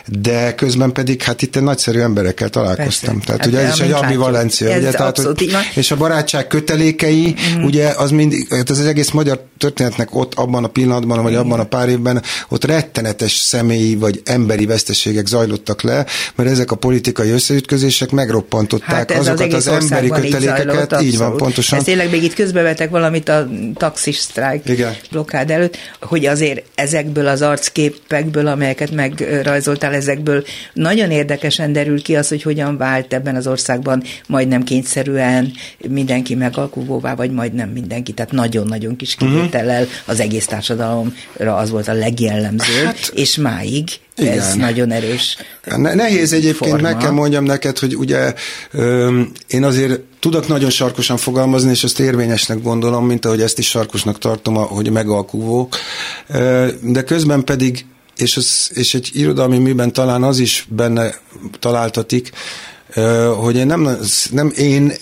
de 0.06 0.54
közben 0.54 0.92
pedig 0.92 1.22
hát 1.22 1.42
itt 1.42 1.56
egy 1.56 1.62
nagyszerű 1.62 2.00
emberekkel 2.00 2.48
találkoztam. 2.48 3.14
Persze. 3.14 3.26
Tehát 3.26 3.40
hát 3.40 3.52
ugye 3.52 3.58
ez 3.66 3.74
is 3.74 3.80
egy 3.80 3.92
ambivalencia, 3.92 4.76
ugye, 4.76 4.90
tehát, 4.90 5.18
hogy, 5.18 5.56
és 5.74 5.90
a 5.90 5.96
barátság 5.96 6.37
igazság 6.38 6.46
kötelékei, 6.46 7.34
mm. 7.58 7.62
ugye 7.62 7.88
az 7.96 8.10
mindig, 8.10 8.46
hát 8.50 8.70
ez 8.70 8.78
az 8.78 8.86
egész 8.86 9.10
magyar 9.10 9.40
történetnek 9.58 10.14
ott 10.14 10.34
abban 10.34 10.64
a 10.64 10.68
pillanatban, 10.68 11.22
vagy 11.22 11.34
abban 11.34 11.60
a 11.60 11.64
pár 11.64 11.88
évben, 11.88 12.22
ott 12.48 12.64
rettenetes 12.64 13.32
személyi 13.32 13.96
vagy 13.96 14.20
emberi 14.24 14.66
veszteségek 14.66 15.26
zajlottak 15.26 15.82
le, 15.82 16.06
mert 16.34 16.50
ezek 16.50 16.70
a 16.70 16.76
politikai 16.76 17.30
összeütközések 17.30 18.10
megroppantották 18.10 19.10
hát 19.10 19.10
azokat 19.10 19.52
az, 19.52 19.66
az 19.66 19.82
emberi 19.82 20.08
kötelékeket. 20.08 21.02
Így, 21.02 21.06
így 21.06 21.18
van, 21.18 21.36
pontosan. 21.36 21.78
Ez 21.78 21.84
tényleg 21.84 22.10
még 22.10 22.22
itt 22.22 22.34
közbevetek 22.34 22.90
valamit 22.90 23.28
a 23.28 23.48
taxis 23.74 24.16
sztrájk 24.16 24.86
blokkád 25.10 25.50
előtt, 25.50 25.76
hogy 26.00 26.26
azért 26.26 26.62
ezekből 26.74 27.26
az 27.26 27.42
arcképekből, 27.42 28.46
amelyeket 28.46 28.90
megrajzoltál, 28.90 29.94
ezekből 29.94 30.44
nagyon 30.72 31.10
érdekesen 31.10 31.72
derül 31.72 32.02
ki 32.02 32.16
az, 32.16 32.28
hogy 32.28 32.42
hogyan 32.42 32.76
vált 32.76 33.12
ebben 33.12 33.36
az 33.36 33.46
országban 33.46 34.02
majdnem 34.26 34.62
kényszerűen 34.62 35.52
mindenki 35.88 36.27
mindenki 36.28 36.34
megalkuvóvá, 36.34 37.14
vagy 37.14 37.30
majdnem 37.30 37.68
mindenki, 37.68 38.12
tehát 38.12 38.32
nagyon-nagyon 38.32 38.96
kis 38.96 39.16
mhm. 39.16 39.34
kivétellel 39.34 39.86
az 40.04 40.20
egész 40.20 40.46
társadalomra 40.46 41.56
az 41.56 41.70
volt 41.70 41.88
a 41.88 41.92
legjellemzőbb, 41.92 42.84
hát, 42.84 43.10
és 43.14 43.36
máig 43.36 43.88
igen. 44.16 44.38
ez 44.38 44.54
nagyon 44.54 44.90
erős. 44.90 45.36
Ne, 45.64 45.94
nehéz 45.94 46.32
egyébként, 46.32 46.70
forma. 46.70 46.88
meg 46.88 46.96
kell 46.96 47.10
mondjam 47.10 47.44
neked, 47.44 47.78
hogy 47.78 47.96
ugye 47.96 48.34
ö, 48.70 49.20
én 49.46 49.64
azért 49.64 50.00
tudok 50.20 50.48
nagyon 50.48 50.70
sarkosan 50.70 51.16
fogalmazni, 51.16 51.70
és 51.70 51.84
ezt 51.84 52.00
érvényesnek 52.00 52.62
gondolom, 52.62 53.06
mint 53.06 53.24
ahogy 53.24 53.40
ezt 53.40 53.58
is 53.58 53.68
sarkosnak 53.68 54.18
tartom, 54.18 54.54
hogy 54.54 54.90
megalkuvók, 54.90 55.76
de 56.82 57.02
közben 57.04 57.44
pedig 57.44 57.84
és, 58.16 58.36
az, 58.36 58.70
és 58.74 58.94
egy 58.94 59.10
irodalmi 59.12 59.58
műben 59.58 59.92
talán 59.92 60.22
az 60.22 60.38
is 60.38 60.66
benne 60.68 61.14
találtatik, 61.58 62.30
hogy 63.40 63.56
én 63.56 63.66
nem, 63.66 63.88
nem 64.30 64.52
én 64.56 64.92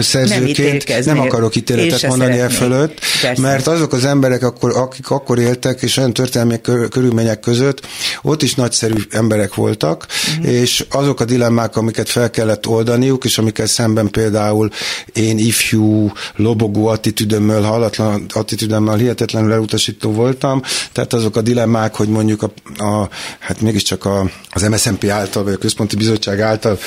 szerzőként 0.00 0.88
nem, 0.88 1.02
nem 1.04 1.20
akarok 1.20 1.56
ítéletet 1.56 2.06
mondani 2.08 2.38
e 2.38 2.48
fölött, 2.48 3.00
Persze. 3.22 3.42
mert 3.42 3.66
azok 3.66 3.92
az 3.92 4.04
emberek, 4.04 4.42
akkor, 4.42 4.76
akik 4.76 5.10
akkor 5.10 5.38
éltek, 5.38 5.82
és 5.82 5.96
olyan 5.96 6.12
történelmi 6.12 6.60
körülmények 6.90 7.40
között, 7.40 7.86
ott 8.22 8.42
is 8.42 8.54
nagyszerű 8.54 8.94
emberek 9.10 9.54
voltak, 9.54 10.06
uh-huh. 10.38 10.52
és 10.52 10.84
azok 10.90 11.20
a 11.20 11.24
dilemmák, 11.24 11.76
amiket 11.76 12.08
fel 12.08 12.30
kellett 12.30 12.66
oldaniuk, 12.66 13.24
és 13.24 13.38
amiket 13.38 13.66
szemben 13.66 14.10
például 14.10 14.70
én 15.12 15.38
ifjú, 15.38 16.12
lobogó 16.36 16.86
attitűdömmel, 16.86 17.62
hallatlan 17.62 18.26
attitűdömmel 18.34 18.96
hihetetlenül 18.96 19.52
elutasító 19.52 20.12
voltam, 20.12 20.62
tehát 20.92 21.12
azok 21.12 21.36
a 21.36 21.40
dilemmák, 21.40 21.94
hogy 21.94 22.08
mondjuk 22.08 22.42
a, 22.42 22.50
a 22.84 23.08
hát 23.38 23.60
mégiscsak 23.60 24.04
a, 24.04 24.30
az 24.50 24.62
MSZNP 24.62 25.04
által, 25.04 25.44
vagy 25.44 25.52
a 25.52 25.58
Központi 25.58 25.96
Bizottság 25.96 26.40
által 26.40 26.78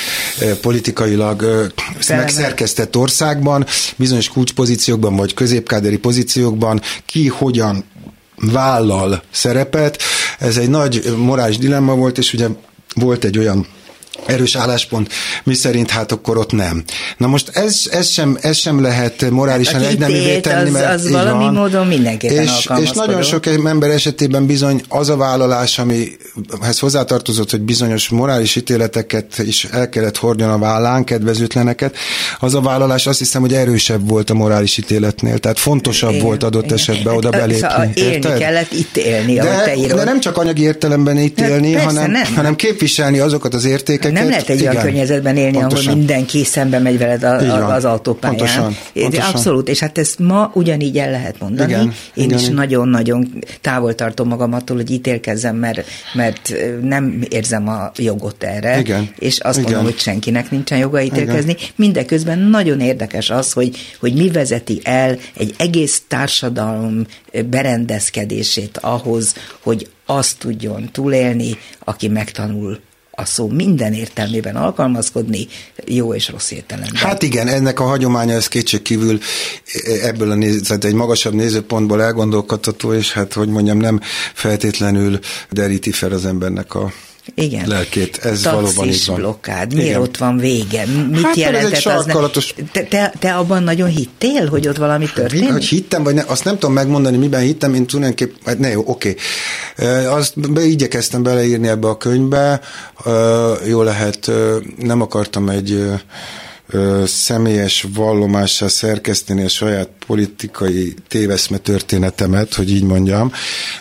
politikailag 0.62 1.72
megszerkesztett 2.08 2.98
országban, 2.98 3.66
bizonyos 3.96 4.30
kulcspozíciókban 4.30 5.16
vagy 5.16 5.34
középkáderi 5.34 5.98
pozíciókban 5.98 6.82
ki 7.06 7.28
hogyan 7.28 7.84
vállal 8.36 9.24
szerepet. 9.32 10.02
Ez 10.40 10.58
egy 10.58 10.70
nagy 10.70 11.14
morális 11.18 11.58
dilemma 11.58 11.96
volt, 11.96 12.18
és 12.18 12.34
ugye 12.34 12.48
volt 12.96 13.24
egy 13.24 13.38
olyan 13.38 13.68
erős 14.26 14.56
álláspont, 14.56 15.10
mi 15.44 15.54
szerint 15.54 15.90
hát 15.90 16.12
akkor 16.12 16.38
ott 16.38 16.52
nem. 16.52 16.84
Na 17.18 17.28
most 17.28 17.50
ez, 17.54 17.82
ez, 17.92 18.10
sem, 18.10 18.38
ez 18.42 18.58
sem 18.58 18.82
lehet 18.82 19.30
morálisan 19.30 19.82
hát 19.82 19.90
egyneművé 19.90 20.40
tenni, 20.40 20.68
az, 20.68 20.74
mert 20.74 20.94
az 20.94 21.10
valami 21.10 21.44
van. 21.44 21.54
módon 21.54 21.88
mindenképpen 21.88 22.44
és, 22.44 22.70
és 22.82 22.92
nagyon 22.92 23.22
sok 23.22 23.46
ember 23.46 23.90
esetében 23.90 24.46
bizony 24.46 24.82
az 24.88 25.10
a 25.10 25.16
vállalás, 25.16 25.80
amihez 25.80 26.80
hozzátartozott, 26.80 27.52
hogy 27.52 27.62
bizonyos 27.62 28.10
morális 28.10 28.56
ítéleteket 28.56 29.38
is 29.38 29.64
el 29.64 29.90
kellett 29.90 30.18
hordjon 30.18 30.50
a 30.50 30.58
vállán, 30.58 31.04
kedvezőtleneket, 31.04 31.96
az 32.40 32.54
a 32.54 32.62
vállalás 32.62 33.08
azt 33.08 33.20
hiszem, 33.20 33.42
hogy 33.42 33.54
erősebb 33.54 34.10
volt 34.10 34.30
a 34.30 34.34
morális 34.34 34.78
ítéletnél, 34.78 35.38
tehát 35.38 35.60
fontosabb 35.60 36.12
igen, 36.12 36.26
volt 36.26 36.44
adott 36.44 36.66
igen. 36.66 36.78
esetben 36.78 37.16
oda 37.16 37.30
belépni. 37.30 37.68
Szóval 37.68 37.92
élni 37.94 38.12
érted? 38.12 38.38
kellett 38.38 38.74
ítélni, 38.74 39.34
de, 39.34 39.62
te 39.66 39.76
írod. 39.76 39.98
De 39.98 40.04
nem 40.04 40.20
csak 40.20 40.38
anyagi 40.38 40.62
értelemben 40.62 41.18
ítélni, 41.18 41.74
hát 41.74 41.86
hanem, 41.86 42.12
nem. 42.12 42.36
hanem 42.36 42.56
képviselni 42.56 43.20
azokat 43.20 43.54
az 43.54 43.66
értékeket, 43.66 44.01
nem 44.10 44.30
lehet 44.30 44.50
egy 44.50 44.60
igen, 44.60 44.72
olyan 44.72 44.84
környezetben 44.84 45.38
élni, 45.38 45.58
pontosan. 45.58 45.86
ahol 45.86 45.98
mindenki 45.98 46.44
szembe 46.44 46.80
megy 46.80 46.98
veled 46.98 47.24
a, 47.24 47.40
a, 47.40 47.74
az 47.74 47.86
autópályán. 47.86 48.38
Pontosan, 48.38 48.76
pontosan. 48.94 49.30
Abszolút, 49.34 49.70
és 49.70 49.80
hát 49.80 49.98
ezt 49.98 50.20
ma 50.20 50.52
ugyanígy 50.54 50.98
el 50.98 51.12
lehet 51.12 51.40
mondani. 51.40 51.72
Igen, 51.72 51.94
Én 52.14 52.24
igen. 52.24 52.38
is 52.38 52.48
nagyon-nagyon 52.48 53.44
távol 53.62 53.96
tartom 53.96 54.28
magam 54.28 54.54
attól, 54.54 54.76
hogy 54.76 54.92
ítélkezzem, 54.92 55.56
mert, 55.56 55.86
mert 56.14 56.54
nem 56.82 57.24
érzem 57.30 57.68
a 57.68 57.92
jogot 57.98 58.44
erre, 58.44 58.80
igen, 58.80 59.10
és 59.20 59.40
azt 59.40 59.58
igen. 59.58 59.72
mondom, 59.72 59.92
hogy 59.92 60.00
senkinek 60.00 60.52
nincsen 60.52 60.78
joga 60.78 61.02
ítélkezni. 61.02 61.52
Igen. 61.52 61.66
Mindeközben 61.76 62.40
nagyon 62.40 62.80
érdekes 62.80 63.30
az, 63.30 63.52
hogy, 63.52 63.78
hogy 64.00 64.14
mi 64.14 64.30
vezeti 64.30 64.80
el 64.84 65.18
egy 65.38 65.54
egész 65.58 66.02
társadalom 66.08 67.06
berendezkedését 67.50 68.78
ahhoz, 68.78 69.36
hogy 69.62 69.90
azt 70.06 70.38
tudjon 70.40 70.90
túlélni, 70.92 71.58
aki 71.84 72.08
megtanul 72.08 72.80
a 73.12 73.26
szó 73.26 73.48
minden 73.48 73.94
értelmében 73.94 74.56
alkalmazkodni, 74.56 75.48
jó 75.86 76.14
és 76.14 76.30
rossz 76.30 76.52
értelemben. 76.52 76.96
Hát 76.96 77.24
igen, 77.24 77.48
ennek 77.48 77.80
a 77.80 77.84
hagyománya 77.84 78.34
ez 78.34 78.48
kétség 78.48 78.82
kívül 78.82 79.20
ebből 80.02 80.32
a 80.32 80.36
nézet, 80.36 80.84
egy 80.84 80.94
magasabb 80.94 81.34
nézőpontból 81.34 82.04
elgondolkodható, 82.04 82.94
és 82.94 83.12
hát, 83.12 83.34
hogy 83.34 83.50
mondjam, 83.50 83.78
nem 83.78 84.00
feltétlenül 84.34 85.20
deríti 85.50 85.92
fel 85.92 86.12
az 86.12 86.26
embernek 86.26 86.76
a 86.76 86.92
igen. 87.36 87.68
lelkét. 87.68 88.18
Ez 88.18 88.42
Taxis 88.42 88.44
valóban 88.44 88.88
így 88.88 89.06
van. 89.06 89.16
blokkád. 89.16 89.74
Miért 89.74 89.90
Igen. 89.90 90.02
ott 90.02 90.18
van 90.18 90.38
vége? 90.38 90.86
Mit 90.86 91.22
hát, 91.22 91.36
jelentett 91.36 91.86
az? 91.86 92.06
Ne... 92.06 92.14
Te, 92.72 92.84
te, 92.84 93.14
te 93.20 93.36
abban 93.36 93.64
nagyon 93.64 93.90
hittél, 93.90 94.48
hogy 94.48 94.68
ott 94.68 94.78
valami 94.78 95.06
történik? 95.14 95.52
Hogy 95.52 95.66
hittem, 95.66 96.04
vagy 96.04 96.14
ne, 96.14 96.24
azt 96.28 96.44
nem 96.44 96.54
tudom 96.54 96.74
megmondani, 96.74 97.18
miben 97.18 97.42
hittem, 97.42 97.74
én 97.74 97.86
tulajdonképpen, 97.86 98.38
hát 98.46 98.60
ne 98.60 98.70
jó, 98.70 98.84
oké. 98.86 99.16
Okay. 99.78 100.06
Azt 100.06 100.52
be, 100.52 100.64
igyekeztem 100.64 101.24
beleírni 101.24 101.68
ebbe 101.68 101.88
a 101.88 101.98
könyvbe, 101.98 102.62
jó 103.68 103.82
lehet, 103.82 104.32
nem 104.78 105.02
akartam 105.02 105.50
egy 105.50 105.84
személyes 107.06 107.88
vallomással 107.94 108.70
szerkeszteni 108.70 109.44
a 109.44 109.48
saját 109.48 109.90
politikai 110.06 110.94
téveszme 111.08 111.58
történetemet, 111.58 112.54
hogy 112.54 112.72
így 112.72 112.84
mondjam, 112.84 113.32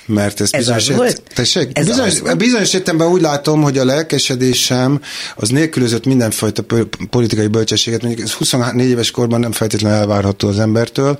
mert 0.06 0.40
ez, 0.40 0.48
ez 0.52 0.68
bizonyos, 0.68 0.88
ért, 0.88 1.22
tessék, 1.34 1.70
ez 1.72 1.86
bizonyos, 1.86 2.20
bizonyos 2.36 2.74
értelemben 2.74 3.08
úgy 3.08 3.20
látom, 3.20 3.62
hogy 3.62 3.78
a 3.78 3.84
lelkesedésem 3.84 5.00
az 5.36 5.48
nélkülözött 5.48 6.04
mindenfajta 6.04 6.64
politikai 7.10 7.46
bölcsességet, 7.46 8.02
mondjuk 8.02 8.26
ez 8.26 8.32
24 8.32 8.88
éves 8.88 9.10
korban 9.10 9.40
nem 9.40 9.52
feltétlenül 9.52 9.98
elvárható 9.98 10.48
az 10.48 10.58
embertől, 10.58 11.18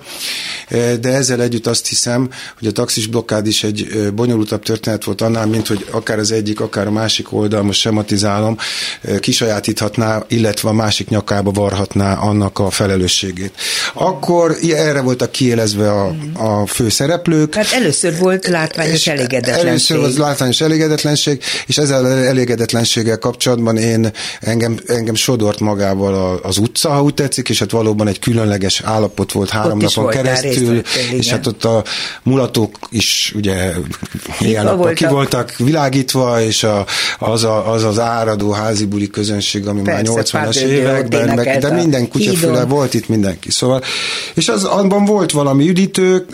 de 1.01 1.09
ezzel 1.09 1.42
együtt 1.42 1.66
azt 1.66 1.86
hiszem, 1.86 2.28
hogy 2.59 2.68
a 2.68 2.72
taxis 2.72 3.07
blokkád 3.07 3.47
is 3.47 3.64
egy 3.64 4.11
bonyolultabb 4.14 4.62
történet 4.62 5.05
volt 5.05 5.20
annál, 5.20 5.47
mint 5.47 5.66
hogy 5.66 5.86
akár 5.90 6.18
az 6.18 6.32
egyik, 6.32 6.61
akár 6.61 6.86
a 6.86 6.90
másik 6.90 7.32
oldal, 7.32 7.62
most 7.62 7.80
sematizálom, 7.80 8.57
kisajátíthatná, 9.20 10.24
illetve 10.28 10.68
a 10.68 10.72
másik 10.72 11.09
nyakába 11.09 11.51
varhatná 11.61 12.14
annak 12.14 12.58
a 12.58 12.70
felelősségét. 12.70 13.52
Akkor 13.94 14.56
erre 14.74 15.00
voltak 15.00 15.30
kiélezve 15.30 15.92
a, 15.92 16.14
a 16.34 16.66
főszereplők. 16.66 17.54
Hát 17.54 17.72
először 17.72 18.18
volt 18.18 18.46
látványos 18.46 19.06
elégedetlenség. 19.06 19.66
Először 19.66 19.98
volt 19.98 20.16
látványos 20.16 20.61
elégedetlenség, 20.61 21.42
és 21.66 21.78
ezzel 21.78 22.06
elégedetlenséggel 22.06 23.18
kapcsolatban 23.18 23.76
én 23.76 24.11
engem, 24.40 24.78
engem 24.86 25.14
sodort 25.14 25.61
magával 25.61 26.40
az 26.42 26.58
utca, 26.58 26.90
ha 26.90 27.02
úgy 27.02 27.14
tetszik, 27.14 27.48
és 27.48 27.58
hát 27.58 27.70
valóban 27.70 28.08
egy 28.08 28.18
különleges 28.18 28.80
állapot 28.84 29.32
volt 29.32 29.50
három 29.50 29.78
ott 29.82 29.94
napon 29.94 30.11
keresztül, 30.11 30.82
és 31.12 31.30
hát 31.30 31.46
ott 31.46 31.64
a 31.64 31.84
mulatók 32.22 32.78
is 32.90 33.32
ugye 33.36 33.72
éjjel 34.40 34.92
ki 34.94 35.06
voltak 35.06 35.56
világítva, 35.56 36.40
és 36.42 36.62
a, 36.62 36.86
az, 37.18 37.44
a, 37.44 37.72
az 37.72 37.84
az 37.84 37.98
áradó 37.98 38.50
házi 38.50 38.84
buli 38.84 39.06
közönség, 39.06 39.66
ami 39.66 39.82
Persze, 39.82 40.12
már 40.12 40.48
80-as 40.48 40.56
években, 40.56 41.34
meg, 41.34 41.49
de 41.59 41.72
minden 41.72 42.09
kutyafüle 42.09 42.64
volt 42.64 42.94
itt 42.94 43.09
mindenki. 43.09 43.51
Szóval, 43.51 43.82
és 44.34 44.48
az, 44.48 44.64
abban 44.64 45.05
volt 45.05 45.30
valami 45.30 45.68
üdítő, 45.68 46.26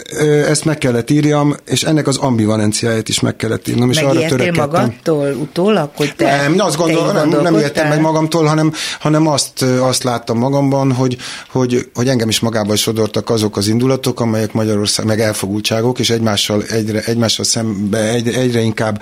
ezt 0.49 0.65
meg 0.65 0.79
kellett 0.79 1.11
írjam, 1.11 1.55
és 1.65 1.83
ennek 1.83 2.07
az 2.07 2.17
ambivalenciáját 2.17 3.09
is 3.09 3.21
meg 3.21 3.37
kellett 3.37 3.69
írnom, 3.69 3.91
és 3.91 3.99
arra 3.99 4.27
törekedtem. 4.27 4.55
magadtól 4.55 5.35
utólag, 5.41 5.91
hogy 5.95 6.15
te 6.17 6.49
Nem, 6.49 6.55
azt 6.59 6.77
gondol, 6.77 7.13
nem, 7.13 7.29
nem 7.29 7.59
értem 7.59 7.89
meg 7.89 8.01
magamtól, 8.01 8.45
hanem, 8.45 8.73
hanem 9.01 9.27
azt, 9.27 9.63
azt 9.63 10.03
láttam 10.03 10.39
magamban, 10.39 10.93
hogy, 10.93 11.17
hogy, 11.51 11.89
hogy 11.95 12.09
engem 12.09 12.29
is 12.29 12.41
magába 12.41 12.77
sodortak 12.77 13.31
azok 13.31 13.57
az 13.57 13.69
indulatok, 13.69 14.21
amelyek 14.21 14.53
Magyarország, 14.53 15.07
meg 15.07 15.21
elfogultságok, 15.21 15.99
és 15.99 16.11
egymással, 16.11 16.63
egyre, 16.63 17.01
egymással 17.01 17.45
szembe 17.45 17.99
egyre, 17.99 18.39
egyre 18.39 18.61
inkább 18.61 19.01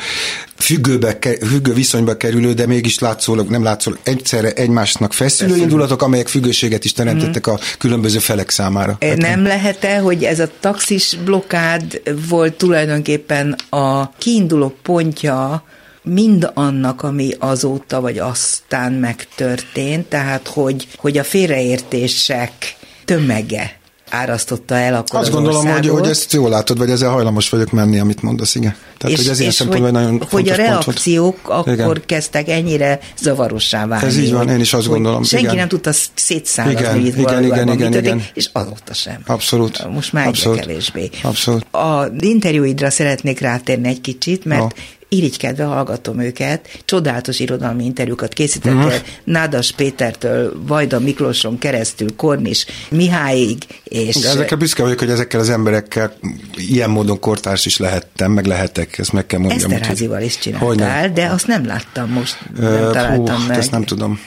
függőbe, 0.57 1.19
függő 1.47 1.73
viszonyba 1.73 2.17
kerülő, 2.17 2.53
de 2.53 2.67
mégis 2.67 2.99
látszólag, 2.99 3.49
nem 3.49 3.63
látszólag, 3.63 3.99
egyszerre 4.03 4.53
egymásnak 4.53 5.13
feszülő 5.13 5.57
indulatok, 5.57 6.03
amelyek 6.05 6.29
függőséget 6.29 6.85
is 6.85 6.93
teremtettek 6.93 7.47
a 7.47 7.59
különböző 7.79 8.19
felek 8.19 8.51
számára. 8.51 8.99
Nem 9.17 9.43
lehet-e, 9.43 9.99
hogy 9.99 10.25
ez 10.25 10.41
a 10.41 10.51
taxis 10.61 11.17
blokkád 11.25 12.01
volt 12.29 12.55
tulajdonképpen 12.55 13.57
a 13.71 14.11
kiinduló 14.19 14.75
pontja 14.83 15.65
mind 16.03 16.51
annak, 16.55 17.03
ami 17.03 17.31
azóta 17.39 18.01
vagy 18.01 18.19
aztán 18.19 18.93
megtörtént, 18.93 20.07
tehát 20.07 20.49
hogy, 20.49 20.89
hogy 20.97 21.19
a 21.19 21.25
félreértések 21.25 22.77
tömege 23.05 23.83
árasztotta 24.11 24.75
el 24.75 24.95
akkor 24.95 25.19
Azt 25.19 25.29
az 25.29 25.35
gondolom, 25.35 25.67
hogy, 25.67 25.89
hogy 25.89 26.09
ezt 26.09 26.33
jól 26.33 26.51
látod, 26.51 26.79
vagy 26.79 26.91
ezzel 26.91 27.11
hajlamos 27.11 27.49
vagyok 27.49 27.71
menni, 27.71 27.99
amit 27.99 28.23
mondasz, 28.23 28.55
igen. 28.55 28.77
Tehát, 28.99 29.17
és, 29.17 29.23
hogy 29.23 29.33
ez 29.33 29.41
ilyen 29.41 29.53
szempontból 29.53 29.91
nagyon 29.91 30.23
Hogy 30.31 30.49
a 30.49 30.55
reakciók 30.55 31.39
akkor 31.49 31.73
igen. 31.73 32.03
kezdtek 32.07 32.49
ennyire 32.49 32.99
zavarossá 33.19 33.87
válni. 33.87 34.07
Ez 34.07 34.17
így 34.17 34.33
van, 34.33 34.49
én 34.49 34.61
is 34.61 34.73
azt 34.73 34.87
gondolom. 34.87 35.23
Senki 35.23 35.45
igen. 35.45 35.57
nem 35.57 35.69
tudta 35.69 35.91
szétszállazni, 36.15 36.81
igen, 36.81 36.93
hogy 36.93 37.07
itt 37.07 37.17
igen, 37.17 37.45
igen, 37.45 37.69
igen, 37.69 37.89
igen, 37.89 38.05
igen. 38.05 38.25
és 38.35 38.51
azóta 38.53 38.95
sem. 38.95 39.19
Abszolút. 39.27 39.89
Most 39.91 40.13
már 40.13 40.27
egyre 40.27 40.51
kevésbé. 40.51 41.11
Abszolút. 41.23 41.75
A 41.75 42.07
interjúidra 42.21 42.91
szeretnék 42.91 43.41
rátérni 43.41 43.89
egy 43.89 44.01
kicsit, 44.01 44.45
mert 44.45 44.61
ha 44.61 44.71
irigykedve 45.17 45.65
hallgatom 45.65 46.21
őket, 46.21 46.69
csodálatos 46.85 47.41
irodalmi 47.41 47.85
interjúkat 47.85 48.33
készítettél 48.33 48.79
uh-huh. 48.79 48.95
Nádas 49.25 49.73
Pétertől, 49.73 50.53
Vajda 50.67 51.01
Miklóson 51.01 51.59
keresztül, 51.59 52.17
Kornis 52.17 52.67
Mihályig, 52.91 53.63
és... 53.85 54.17
De 54.17 54.29
ezekkel 54.29 54.59
büszke 54.59 54.83
vagyok, 54.83 54.99
hogy 54.99 55.11
ezekkel 55.11 55.41
az 55.41 55.51
emberekkel 55.51 56.17
ilyen 56.57 56.91
módon 56.91 57.21
kortárs 57.21 57.67
is 57.67 57.77
lehettem, 57.77 58.33
meg 58.33 58.47
lehetek, 58.47 58.99
ezt 58.99 59.13
meg 59.13 59.27
kell 59.27 59.39
mondjam. 59.39 59.71
Eszterházival 59.71 60.23
is 60.23 60.39
csináltál, 60.39 61.13
de 61.13 61.27
azt 61.27 61.47
nem 61.47 61.67
láttam 61.67 62.11
most, 62.11 62.39
nem 62.57 62.93
találtam 62.93 63.37
Hú, 63.37 63.47
meg. 63.47 63.59
Ezt 63.59 63.71
nem 63.71 63.85
tudom. 63.85 64.21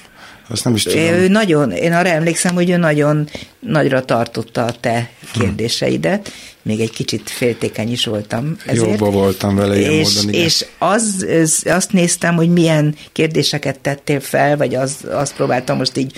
Azt 0.50 0.64
nem 0.64 0.76
is 0.76 0.84
tudom. 0.84 1.00
Ő 1.00 1.28
nagyon, 1.28 1.72
én 1.72 1.94
arra 1.94 2.10
emlékszem, 2.10 2.54
hogy 2.54 2.70
ő 2.70 2.78
nagyon 2.78 3.30
nagyra 3.60 4.06
tartotta 4.06 4.66
a 4.66 4.72
te 4.80 5.10
kérdéseidet, 5.34 6.32
még 6.62 6.80
egy 6.80 6.92
kicsit 6.92 7.30
féltékeny 7.30 7.92
is 7.92 8.06
voltam 8.06 8.58
ezért. 8.66 8.90
Jobban 8.90 9.12
voltam 9.12 9.56
vele 9.56 9.80
ilyen 9.80 9.92
és, 9.92 10.14
módon, 10.14 10.30
igen. 10.30 10.46
És 10.46 10.66
az, 10.78 11.26
az, 11.42 11.64
azt 11.66 11.92
néztem, 11.92 12.36
hogy 12.36 12.50
milyen 12.50 12.96
kérdéseket 13.12 13.80
tettél 13.80 14.20
fel, 14.20 14.58
vagy 14.58 14.76
az, 14.76 14.96
azt 15.12 15.36
próbáltam 15.36 15.78
most 15.78 15.98
így 15.98 16.14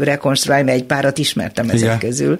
rekonstruálni, 0.00 0.64
mert 0.64 0.78
egy 0.78 0.84
párat 0.84 1.18
ismertem 1.18 1.68
ezek 1.68 1.80
igen. 1.80 1.98
közül 1.98 2.38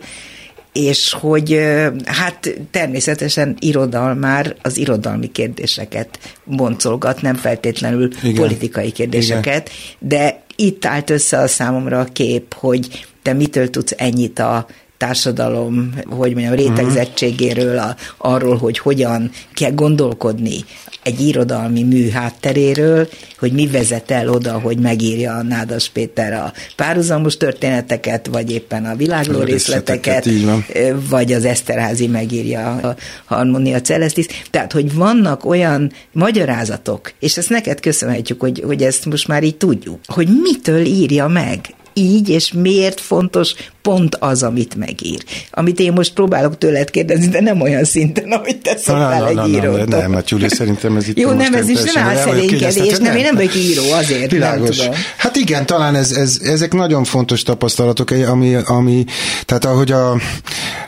és 0.72 1.12
hogy 1.12 1.61
hát 2.05 2.55
természetesen 2.70 3.57
irodalmár 3.59 4.57
az 4.62 4.76
irodalmi 4.76 5.30
kérdéseket 5.32 6.18
boncolgat, 6.45 7.22
nem 7.22 7.34
feltétlenül 7.34 8.09
Igen. 8.22 8.34
politikai 8.34 8.90
kérdéseket, 8.90 9.70
Igen. 9.70 10.09
de 10.09 10.41
itt 10.57 10.84
állt 10.84 11.11
össze 11.11 11.38
a 11.38 11.46
számomra 11.46 12.00
a 12.00 12.05
kép, 12.05 12.55
hogy 12.55 13.07
te 13.22 13.32
mitől 13.32 13.70
tudsz 13.70 13.94
ennyit 13.96 14.38
a 14.38 14.66
társadalom, 14.96 15.94
hogy 16.09 16.32
mondjam, 16.32 16.55
rétegzettségéről, 16.55 17.78
a, 17.78 17.96
arról, 18.16 18.57
hogy 18.57 18.78
hogyan 18.78 19.30
kell 19.55 19.72
gondolkodni 19.72 20.64
egy 21.03 21.20
irodalmi 21.20 21.82
mű 21.82 22.11
hátteréről, 22.11 23.09
hogy 23.38 23.53
mi 23.53 23.66
vezet 23.66 24.11
el 24.11 24.28
oda, 24.28 24.59
hogy 24.59 24.78
megírja 24.78 25.34
a 25.34 25.42
Nádas 25.42 25.88
Péter 25.88 26.32
a 26.32 26.53
párhuzamos 26.76 27.36
történeteket, 27.36 28.26
vagy 28.26 28.50
éppen 28.50 28.84
a 28.84 28.96
világló 28.96 29.40
a 29.40 29.44
részleteket, 29.44 30.24
részleteket 30.24 31.09
vagy 31.09 31.32
az 31.32 31.44
Eszterházi 31.44 32.07
megírja 32.07 32.70
a 32.70 32.96
Harmonia 33.24 33.80
Celestis. 33.80 34.26
Tehát, 34.50 34.72
hogy 34.72 34.94
vannak 34.94 35.44
olyan 35.44 35.92
magyarázatok, 36.12 37.12
és 37.20 37.36
ezt 37.36 37.50
neked 37.50 37.80
köszönhetjük, 37.80 38.40
hogy, 38.40 38.62
hogy 38.66 38.82
ezt 38.82 39.05
most 39.05 39.28
már 39.28 39.42
így 39.42 39.57
tudjuk, 39.57 39.98
hogy 40.07 40.28
mitől 40.42 40.84
írja 40.84 41.26
meg 41.28 41.61
így, 41.95 42.28
és 42.28 42.53
miért 42.53 43.01
fontos 43.01 43.55
pont 43.82 44.16
az, 44.16 44.43
amit 44.43 44.74
megír. 44.74 45.24
Amit 45.51 45.78
én 45.78 45.93
most 45.93 46.12
próbálok 46.12 46.59
tőled 46.59 46.90
kérdezni, 46.90 47.28
de 47.28 47.40
nem 47.40 47.61
olyan 47.61 47.84
szinten, 47.84 48.32
ahogy 48.32 48.61
te 48.61 48.76
szoktál 48.76 49.28
egy 49.28 49.49
író. 49.49 49.76
Nem, 49.76 50.11
nem, 50.11 50.22
Júli, 50.26 50.49
szerintem 50.49 50.97
ez 50.97 51.09
itt 51.09 51.18
Jó, 51.18 51.30
nem, 51.30 51.55
ez 51.55 51.68
is 51.68 51.82
nem 51.93 52.05
álszerénykedés, 52.05 52.97
nem, 52.99 53.16
én 53.16 53.22
nem 53.22 53.34
vagyok 53.34 53.55
író, 53.55 53.90
azért 53.90 54.30
Világos. 54.30 54.76
nem 54.76 54.86
tudom. 54.86 55.01
Hát 55.16 55.36
igen, 55.36 55.66
talán 55.66 55.95
ez, 55.95 56.12
ez, 56.12 56.38
ezek 56.43 56.72
nagyon 56.72 57.05
fontos 57.05 57.43
tapasztalatok, 57.43 58.11
ami, 58.11 58.55
ami 58.55 59.05
tehát 59.45 59.64
ahogy 59.64 59.93
a, 59.93 60.20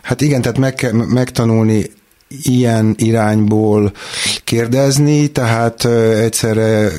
hát 0.02 0.20
igen, 0.20 0.42
tehát 0.42 0.58
meg, 0.58 0.92
megtanulni 0.92 1.90
ilyen 2.42 2.94
irányból 2.98 3.92
kérdezni, 4.44 5.26
tehát 5.26 5.84
egyszerre 6.20 6.90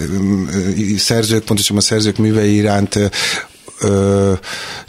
szerzők, 0.98 1.44
pontosan 1.44 1.78
a 1.78 1.82
szerzők 1.82 2.18
művei 2.18 2.56
iránt 2.56 3.00
Ö, 3.82 4.32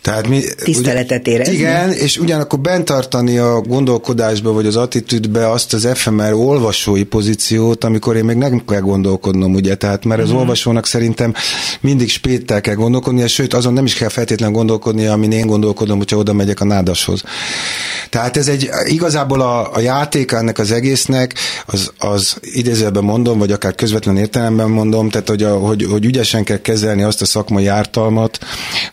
tehát 0.03 0.29
mi, 0.29 0.43
Tiszteletet 0.65 1.27
érezni. 1.27 1.55
Igen, 1.55 1.93
és 1.93 2.19
ugyanakkor 2.19 2.59
bent 2.59 2.85
tartani 2.85 3.39
a 3.39 3.61
gondolkodásba, 3.61 4.53
vagy 4.53 4.67
az 4.67 4.77
attitűdbe 4.77 5.51
azt 5.51 5.73
az 5.73 5.89
FMR 5.95 6.33
olvasói 6.33 7.03
pozíciót, 7.03 7.85
amikor 7.85 8.17
én 8.17 8.25
még 8.25 8.37
nem 8.37 8.63
kell 8.67 8.81
gondolkodnom, 8.81 9.55
ugye, 9.55 9.75
tehát 9.75 10.05
mert 10.05 10.21
az 10.21 10.27
uh-huh. 10.27 10.41
olvasónak 10.41 10.87
szerintem 10.87 11.35
mindig 11.81 12.11
spéttel 12.11 12.61
kell 12.61 12.75
gondolkodnia, 12.75 13.29
sőt, 13.29 13.55
azon 13.55 13.73
nem 13.73 13.85
is 13.85 13.95
kell 13.95 14.09
feltétlenül 14.09 14.55
gondolkodnia, 14.57 15.13
amin 15.13 15.33
én 15.33 15.47
gondolkodom, 15.47 15.99
hogyha 15.99 16.17
oda 16.17 16.33
megyek 16.33 16.61
a 16.61 16.65
nádashoz. 16.65 17.23
Tehát 18.11 18.37
ez 18.37 18.49
egy, 18.49 18.71
igazából 18.85 19.41
a, 19.41 19.75
a 19.75 19.81
játék 19.81 20.33
ennek 20.33 20.59
az 20.59 20.71
egésznek, 20.73 21.35
az, 21.67 21.93
az 21.99 22.37
idézőben 22.41 23.05
mondom, 23.05 23.39
vagy 23.39 23.53
akár 23.53 23.75
közvetlen 23.75 24.17
értelemben 24.17 24.71
mondom, 24.71 25.09
tehát 25.11 25.29
hogy, 25.29 25.43
a, 25.43 25.57
hogy, 25.59 25.87
hogy 25.91 26.05
ügyesen 26.05 26.45
kell 26.45 26.61
kezelni 26.61 27.03
azt 27.03 27.23
a 27.23 27.25
szakmai 27.25 27.67
ártalmat, 27.67 28.39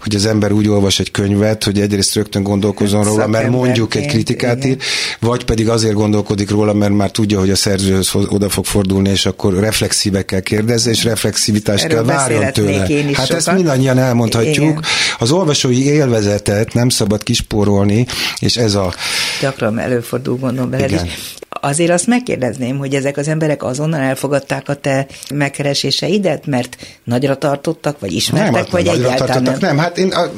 hogy 0.02 0.16
az 0.16 0.26
ember 0.26 0.52
úgy 0.52 0.68
olvas 0.68 1.00
egy 1.00 1.12
könyvet, 1.12 1.64
hogy 1.64 1.80
egyrészt 1.80 2.14
rögtön 2.16 2.44
gondolkozon 2.44 3.04
róla, 3.04 3.28
mert 3.28 3.50
mondjuk 3.50 3.96
egy 3.96 4.06
kritikát 4.06 4.66
ír, 4.66 4.78
vagy 5.20 5.46
pedig 5.46 5.70
azért 5.70 5.94
gondolkodik 5.94 6.50
róla, 6.50 6.74
mert 6.74 6.94
már 6.94 7.12
tudja, 7.12 7.40
hogy 7.40 7.50
a 7.50 7.56
szerzőhöz 7.56 8.12
oda 8.28 8.50
fog 8.50 8.66
fordulni, 8.66 9.10
és 9.10 9.26
akkor 9.26 9.54
reflexívekkel 9.54 10.42
kérdezze, 10.42 10.90
és 10.90 11.04
reflexivitást 11.04 11.84
Erről 11.84 12.06
kell 12.06 12.16
várjon 12.16 12.54
tőle. 12.54 12.88
Hát 13.14 13.26
sokat. 13.26 13.32
ezt 13.32 13.52
mindannyian 13.52 13.98
elmondhatjuk. 13.98 14.56
Igen. 14.56 14.84
Az 15.20 15.32
olvasói 15.32 15.86
élvezetet 15.86 16.74
nem 16.74 16.90
szabad 16.90 17.24
kispórolni, 17.24 18.06
és 18.40 18.58
ez 18.58 18.76
a... 18.76 18.94
Gyakran 19.42 19.80
előfordul, 19.80 20.38
gondolom 20.38 20.70
veled 20.70 20.92
is. 20.92 21.02
Azért 21.50 21.92
azt 21.92 22.08
megkérdezném, 22.08 22.78
hogy 22.78 22.94
ezek 22.94 23.18
az 23.18 23.28
emberek 23.28 23.64
azonnal 23.64 24.00
elfogadták 24.00 24.70
a 24.70 24.74
te 24.74 25.08
megkereséseidet, 25.34 26.46
mert 26.46 26.78
nagyra 27.04 27.38
tartottak, 27.38 28.00
vagy 28.00 28.14
ismertek, 28.14 28.52
nem, 28.52 28.62
hát 28.62 28.70
vagy 28.70 28.88
egyáltalán 28.88 29.58
nem? 29.60 29.73
Nem, 29.74 29.84
hát 29.84 29.98
én, 29.98 30.12
a, 30.12 30.32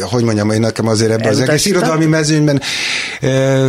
hogy 0.00 0.24
mondjam, 0.24 0.50
én 0.50 0.60
nekem 0.60 0.88
azért 0.88 1.10
ebben 1.10 1.28
az 1.28 1.40
egész 1.40 1.66
irodalmi 1.66 2.04
mezőnyben 2.04 2.60
e, 3.20 3.66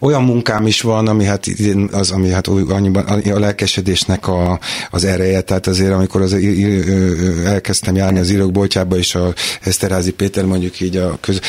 olyan 0.00 0.22
munkám 0.22 0.66
is 0.66 0.80
van, 0.80 1.08
ami 1.08 1.24
hát 1.24 1.46
az, 1.90 2.10
ami 2.10 2.30
hát 2.30 2.46
annyiban, 2.46 3.04
a 3.06 3.38
lelkesedésnek 3.38 4.28
a, 4.28 4.58
az 4.90 5.04
ereje, 5.04 5.40
tehát 5.40 5.66
azért 5.66 5.92
amikor 5.92 6.20
az, 6.20 6.36
elkezdtem 7.46 7.96
járni 7.96 8.18
az 8.18 8.30
írók 8.30 8.52
boltjába, 8.52 8.96
és 8.96 9.14
a 9.14 9.34
Eszterázi 9.60 10.12
Péter 10.12 10.44
mondjuk 10.44 10.80
így 10.80 10.96
a 10.96 11.18
köz, 11.20 11.40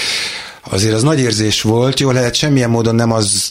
azért 0.70 0.94
az 0.94 1.04
nagy 1.04 1.20
érzés 1.20 1.62
volt, 1.62 2.00
jó 2.00 2.12
lehet 2.12 2.36
semmilyen 2.36 2.70
módon 2.70 2.96
nem 2.96 3.12
az, 3.12 3.50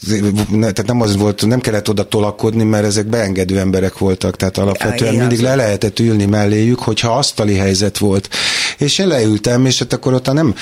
tehát 0.50 0.86
nem 0.86 1.00
az 1.00 1.16
volt, 1.16 1.46
nem 1.46 1.60
kellett 1.60 1.88
oda 1.88 2.08
tolakodni, 2.08 2.64
mert 2.64 2.84
ezek 2.84 3.06
beengedő 3.06 3.58
emberek 3.58 3.98
voltak, 3.98 4.36
tehát 4.36 4.58
alapvetően 4.58 5.12
ja, 5.12 5.18
mindig 5.18 5.40
le 5.40 5.54
lehetett 5.54 5.98
ülni 5.98 6.24
melléjük, 6.24 6.78
hogyha 6.78 7.10
asztali 7.10 7.54
helyzet 7.56 7.98
volt. 7.98 8.28
És 8.78 8.98
én 8.98 9.06
leültem, 9.06 9.66
és 9.66 9.78
hát 9.78 9.92
akkor 9.92 10.14
ott 10.14 10.32
nem... 10.32 10.54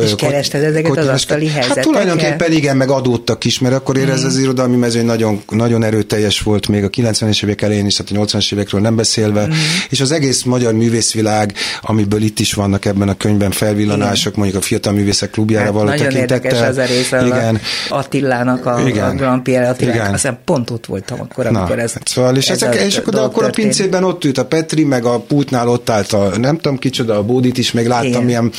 És 0.00 0.14
kerested 0.16 0.62
ezeket 0.62 0.96
az 0.96 1.06
asztali 1.06 1.46
hát 1.46 1.54
helyzeteket? 1.54 1.84
Hát 1.84 2.02
tulajdonképpen 2.02 2.52
igen, 2.52 2.76
meg 2.76 2.90
adódtak 2.90 3.44
is, 3.44 3.58
mert 3.58 3.74
akkor 3.74 3.96
érez 3.96 4.22
mm. 4.22 4.26
az 4.26 4.38
irodalmi 4.38 4.76
mezőny 4.76 5.04
nagyon, 5.04 5.42
nagyon 5.48 5.84
erőteljes 5.84 6.40
volt 6.40 6.68
még 6.68 6.84
a 6.84 6.88
90-es 6.90 7.44
évek 7.44 7.62
elején 7.62 7.86
is, 7.86 7.94
tehát 7.94 8.22
a 8.22 8.38
80-es 8.38 8.52
évekről 8.52 8.80
nem 8.80 8.96
beszélve, 8.96 9.46
mm. 9.46 9.50
és 9.88 10.00
az 10.00 10.12
egész 10.12 10.42
magyar 10.42 10.72
művészvilág, 10.72 11.54
amiből 11.80 12.22
itt 12.22 12.38
is 12.38 12.52
vannak 12.52 12.84
ebben 12.84 13.08
a 13.08 13.16
könyvben 13.16 13.50
felvillanások, 13.50 14.32
igen. 14.32 14.40
mondjuk 14.40 14.62
a 14.62 14.66
Fiatal 14.66 14.92
Művészek 14.92 15.30
Klubjára 15.30 15.64
hát, 15.64 15.74
való 15.74 15.90
nagyon 16.04 16.20
érdekes 16.20 16.60
az 16.60 16.76
a 16.76 16.84
része 16.84 17.26
igen. 17.26 17.60
Attilának, 17.88 18.66
a, 18.66 18.82
igen. 18.86 19.08
a 19.10 19.14
Grand 19.14 19.42
Pierre 19.42 19.68
Attilának, 19.68 20.02
azt 20.02 20.10
hiszem 20.10 20.38
pont 20.44 20.70
ott 20.70 20.86
voltam 20.86 21.20
akkor, 21.20 21.46
amikor 21.46 21.76
Na, 21.76 21.82
ez 21.82 21.94
Szóval, 22.04 22.36
és, 22.36 22.48
ez 22.48 22.62
ezek, 22.62 22.80
a, 22.80 22.84
és 22.84 22.96
akkor, 22.96 23.12
de 23.12 23.20
akkor 23.20 23.44
a 23.44 23.50
pincében 23.50 24.04
ott 24.04 24.24
ült 24.24 24.38
a 24.38 24.44
Petri, 24.44 24.84
meg 24.84 25.04
a 25.04 25.18
pultnál 25.18 25.68
ott 25.68 25.90
állt 25.90 26.12
a, 26.12 26.38
nem 26.38 26.56
tudom 26.56 26.78
kicsoda, 26.78 27.16
a 27.16 27.22
Bódit 27.22 27.58
is, 27.58 27.72
meg 27.72 27.86
láttam 27.86 28.08
igen. 28.08 28.24
milyen 28.24 28.52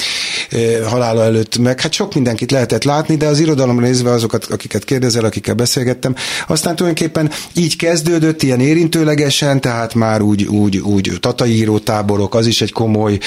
e, 0.51 0.57
halála 0.87 1.23
előtt, 1.23 1.57
meg 1.57 1.81
hát 1.81 1.93
sok 1.93 2.13
mindenkit 2.13 2.51
lehetett 2.51 2.83
látni, 2.83 3.15
de 3.15 3.25
az 3.25 3.39
irodalom 3.39 3.79
nézve 3.79 4.11
azokat, 4.11 4.45
akiket 4.45 4.83
kérdezel, 4.83 5.25
akikkel 5.25 5.53
beszélgettem, 5.53 6.15
aztán 6.47 6.75
tulajdonképpen 6.75 7.29
így 7.53 7.75
kezdődött, 7.75 8.43
ilyen 8.43 8.59
érintőlegesen, 8.59 9.61
tehát 9.61 9.93
már 9.93 10.21
úgy, 10.21 10.43
úgy, 10.43 10.77
úgy 10.77 11.11
tataíró 11.19 11.79
táborok, 11.79 12.35
az 12.35 12.47
is 12.47 12.61
egy 12.61 12.71
komoly 12.71 13.17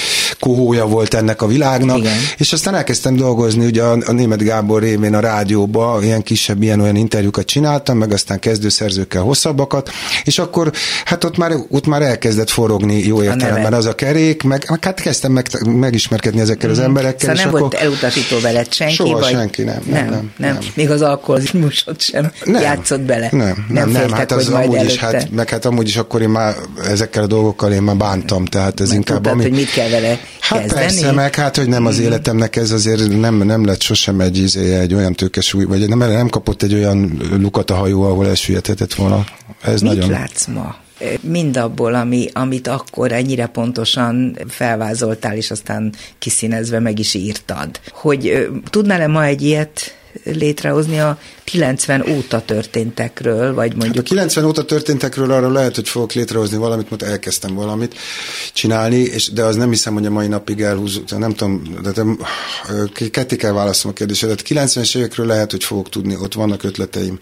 kohója 0.41 0.87
volt 0.87 1.15
ennek 1.15 1.43
a 1.43 1.47
világnak, 1.47 1.99
Igen. 1.99 2.17
és 2.37 2.53
aztán 2.53 2.75
elkezdtem 2.75 3.17
dolgozni 3.17 3.67
ugye 3.67 3.83
a, 3.83 3.99
a 4.07 4.13
német 4.13 4.43
Gábor 4.43 4.83
révén 4.83 5.15
a 5.15 5.21
rádióba, 5.21 5.99
ilyen 6.03 6.23
kisebb, 6.23 6.63
ilyen 6.63 6.81
olyan 6.81 6.97
interjúkat 6.97 7.47
csináltam, 7.47 7.99
meg 7.99 8.13
aztán 8.13 8.39
kezdőszerzőkkel 8.39 9.23
hosszabbakat, 9.23 9.91
és 10.25 10.39
akkor 10.39 10.73
hát 11.05 11.25
ott 11.25 11.37
már, 11.37 11.53
ott 11.69 11.87
már 11.87 12.03
elkezdett 12.03 12.51
forogni 12.51 13.07
jó 13.07 13.23
értelemben 13.23 13.73
az 13.73 13.87
a 13.87 13.95
kerék, 13.95 14.43
meg, 14.43 14.65
meg 14.69 14.85
hát 14.85 15.01
kezdtem 15.01 15.33
meg, 15.33 15.47
megismerkedni 15.65 16.41
ezekkel 16.41 16.71
az 16.71 16.77
mhm. 16.77 16.87
emberekkel. 16.87 17.37
Szóval 17.37 17.45
nem 17.45 17.49
akkor... 17.49 17.61
volt 17.61 17.75
elutasító 17.75 18.41
veled 18.41 18.73
senki? 18.73 18.95
Soha 18.95 19.19
vagy... 19.19 19.31
senki, 19.31 19.63
nem. 19.63 19.83
Nem, 19.91 20.05
nem, 20.05 20.33
nem, 20.37 20.53
nem. 20.53 20.59
Még 20.75 20.91
az 20.91 21.03
alkoholizmusot 21.03 22.01
sem 22.01 22.33
nem, 22.45 22.63
játszott 22.63 23.01
bele. 23.01 23.29
Nem, 23.33 23.67
nem, 23.69 23.89
nem, 23.89 23.91
nem 23.91 24.13
hát 24.13 24.33
az 24.33 24.49
amúgy 24.49 24.85
is, 24.85 24.97
hát, 24.97 25.31
meg 25.31 25.49
hát 25.49 25.65
amúgy 25.65 25.89
is 25.89 25.97
akkor 25.97 26.23
én 26.23 26.29
már 26.29 26.55
ezekkel 26.89 27.23
a 27.23 27.27
dolgokkal 27.27 27.73
én 27.73 27.83
már 27.83 27.97
bántam, 27.97 28.45
tehát 28.45 28.81
ez 28.81 28.89
meg 28.89 28.97
inkább 28.97 29.17
tudtad, 29.17 29.33
ami... 29.33 29.43
hogy 29.43 29.53
mit 29.53 29.71
kell 29.71 29.89
vele 29.89 30.19
Hát 30.49 30.61
kezdeni? 30.61 30.85
persze, 30.85 31.13
meg 31.13 31.35
hát, 31.35 31.57
hogy 31.57 31.69
nem 31.69 31.87
az 31.87 31.97
mhm. 31.97 32.05
életemnek 32.05 32.57
ez 32.57 32.71
azért 32.71 33.21
nem, 33.21 33.35
nem 33.35 33.65
lett 33.65 33.81
sosem 33.95 34.21
egy, 34.21 34.39
izé, 34.39 34.75
egy 34.75 34.95
olyan 34.95 35.13
tőkesúly, 35.13 35.65
vagy 35.65 35.89
nem, 35.89 35.99
nem 35.99 36.29
kapott 36.29 36.63
egy 36.63 36.75
olyan 36.75 37.19
lukat 37.39 37.71
a 37.71 37.75
hajó, 37.75 38.03
ahol 38.03 38.27
elsüllyedhetett 38.27 38.95
volna. 38.95 39.25
Ez 39.63 39.81
Mit 39.81 39.93
nagyon... 39.93 40.11
látsz 40.11 40.47
ma? 40.47 40.83
mindabból, 41.21 41.95
ami, 41.95 42.29
amit 42.33 42.67
akkor 42.67 43.13
ennyire 43.13 43.47
pontosan 43.47 44.39
felvázoltál, 44.49 45.37
és 45.37 45.51
aztán 45.51 45.93
kiszínezve 46.19 46.79
meg 46.79 46.99
is 46.99 47.15
írtad. 47.15 47.81
Hogy 47.91 48.49
tudnál-e 48.71 49.07
ma 49.07 49.25
egy 49.25 49.43
ilyet 49.43 49.97
létrehozni 50.23 51.01
a 51.01 51.19
90 51.45 52.05
óta 52.09 52.41
történtekről, 52.41 53.55
vagy 53.55 53.71
mondjuk... 53.77 53.95
Hát 53.95 54.05
a 54.05 54.09
90 54.09 54.45
óta 54.45 54.65
történtekről 54.65 55.33
arra 55.33 55.53
lehet, 55.53 55.75
hogy 55.75 55.89
fogok 55.89 56.13
létrehozni 56.13 56.57
valamit, 56.57 56.91
mert 56.91 57.03
elkezdtem 57.03 57.55
valamit 57.55 57.95
csinálni, 58.53 58.97
és, 58.97 59.33
de 59.33 59.43
az 59.43 59.57
nem 59.57 59.69
hiszem, 59.69 59.95
hogy 59.95 60.07
a 60.07 60.11
mai 60.11 60.27
napig 60.27 60.61
elhúzott, 60.61 61.19
nem 61.19 61.35
tudom, 61.35 61.63
de 61.83 61.91
te, 61.91 62.03
ketté 63.11 63.37
kell 63.37 63.53
válaszolom 63.53 63.93
a 63.97 63.99
kérdésedet. 63.99 64.43
90-es 64.49 64.97
évekről 64.97 65.27
lehet, 65.27 65.51
hogy 65.51 65.65
fogok 65.65 65.89
tudni, 65.89 66.17
ott 66.17 66.35
vannak 66.35 66.63
ötleteim. 66.63 67.19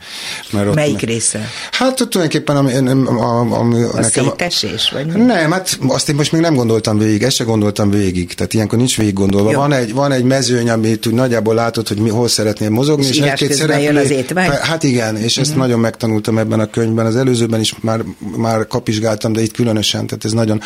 Mert 0.50 0.68
ott, 0.68 0.74
Melyik 0.74 1.00
része? 1.00 1.48
Hát 1.70 2.00
ott 2.00 2.10
tulajdonképpen 2.10 2.56
ami, 2.56 2.74
ami, 2.74 3.54
ami 3.54 3.82
a 3.82 4.00
nekem... 4.00 4.24
szétesés, 4.24 4.90
vagy 4.90 5.06
mi? 5.06 5.20
Nem, 5.20 5.50
hát 5.50 5.78
azt 5.88 6.08
én 6.08 6.14
most 6.14 6.32
még 6.32 6.40
nem 6.40 6.54
gondoltam 6.54 6.98
végig, 6.98 7.22
ezt 7.22 7.36
se 7.36 7.44
gondoltam 7.44 7.90
végig, 7.90 8.34
tehát 8.34 8.54
ilyenkor 8.54 8.78
nincs 8.78 8.96
végig 8.96 9.14
gondolva. 9.14 9.52
Van 9.52 9.72
egy, 9.72 9.92
van 9.92 10.12
egy 10.12 10.24
mezőny, 10.24 10.70
amit 10.70 11.06
úgy 11.06 11.14
nagyjából 11.14 11.54
látod, 11.54 11.88
hogy 11.88 11.98
mi, 11.98 12.08
hol 12.08 12.28
szeretnél 12.28 12.70
mozogni, 12.82 13.06
és, 13.06 13.18
és 13.18 13.24
egy-két 13.24 13.52
szereplő 13.52 14.02
étvágy? 14.02 14.48
Hát 14.62 14.82
igen, 14.82 15.16
és 15.16 15.36
ezt 15.36 15.50
uh-huh. 15.50 15.62
nagyon 15.62 15.80
megtanultam 15.80 16.38
ebben 16.38 16.60
a 16.60 16.66
könyvben. 16.66 17.06
Az 17.06 17.16
előzőben 17.16 17.60
is 17.60 17.74
már, 17.80 18.00
már 18.36 18.66
kapizsgáltam, 18.66 19.32
de 19.32 19.42
itt 19.42 19.52
különösen, 19.52 20.06
tehát 20.06 20.24
ez 20.24 20.32
nagyon, 20.32 20.60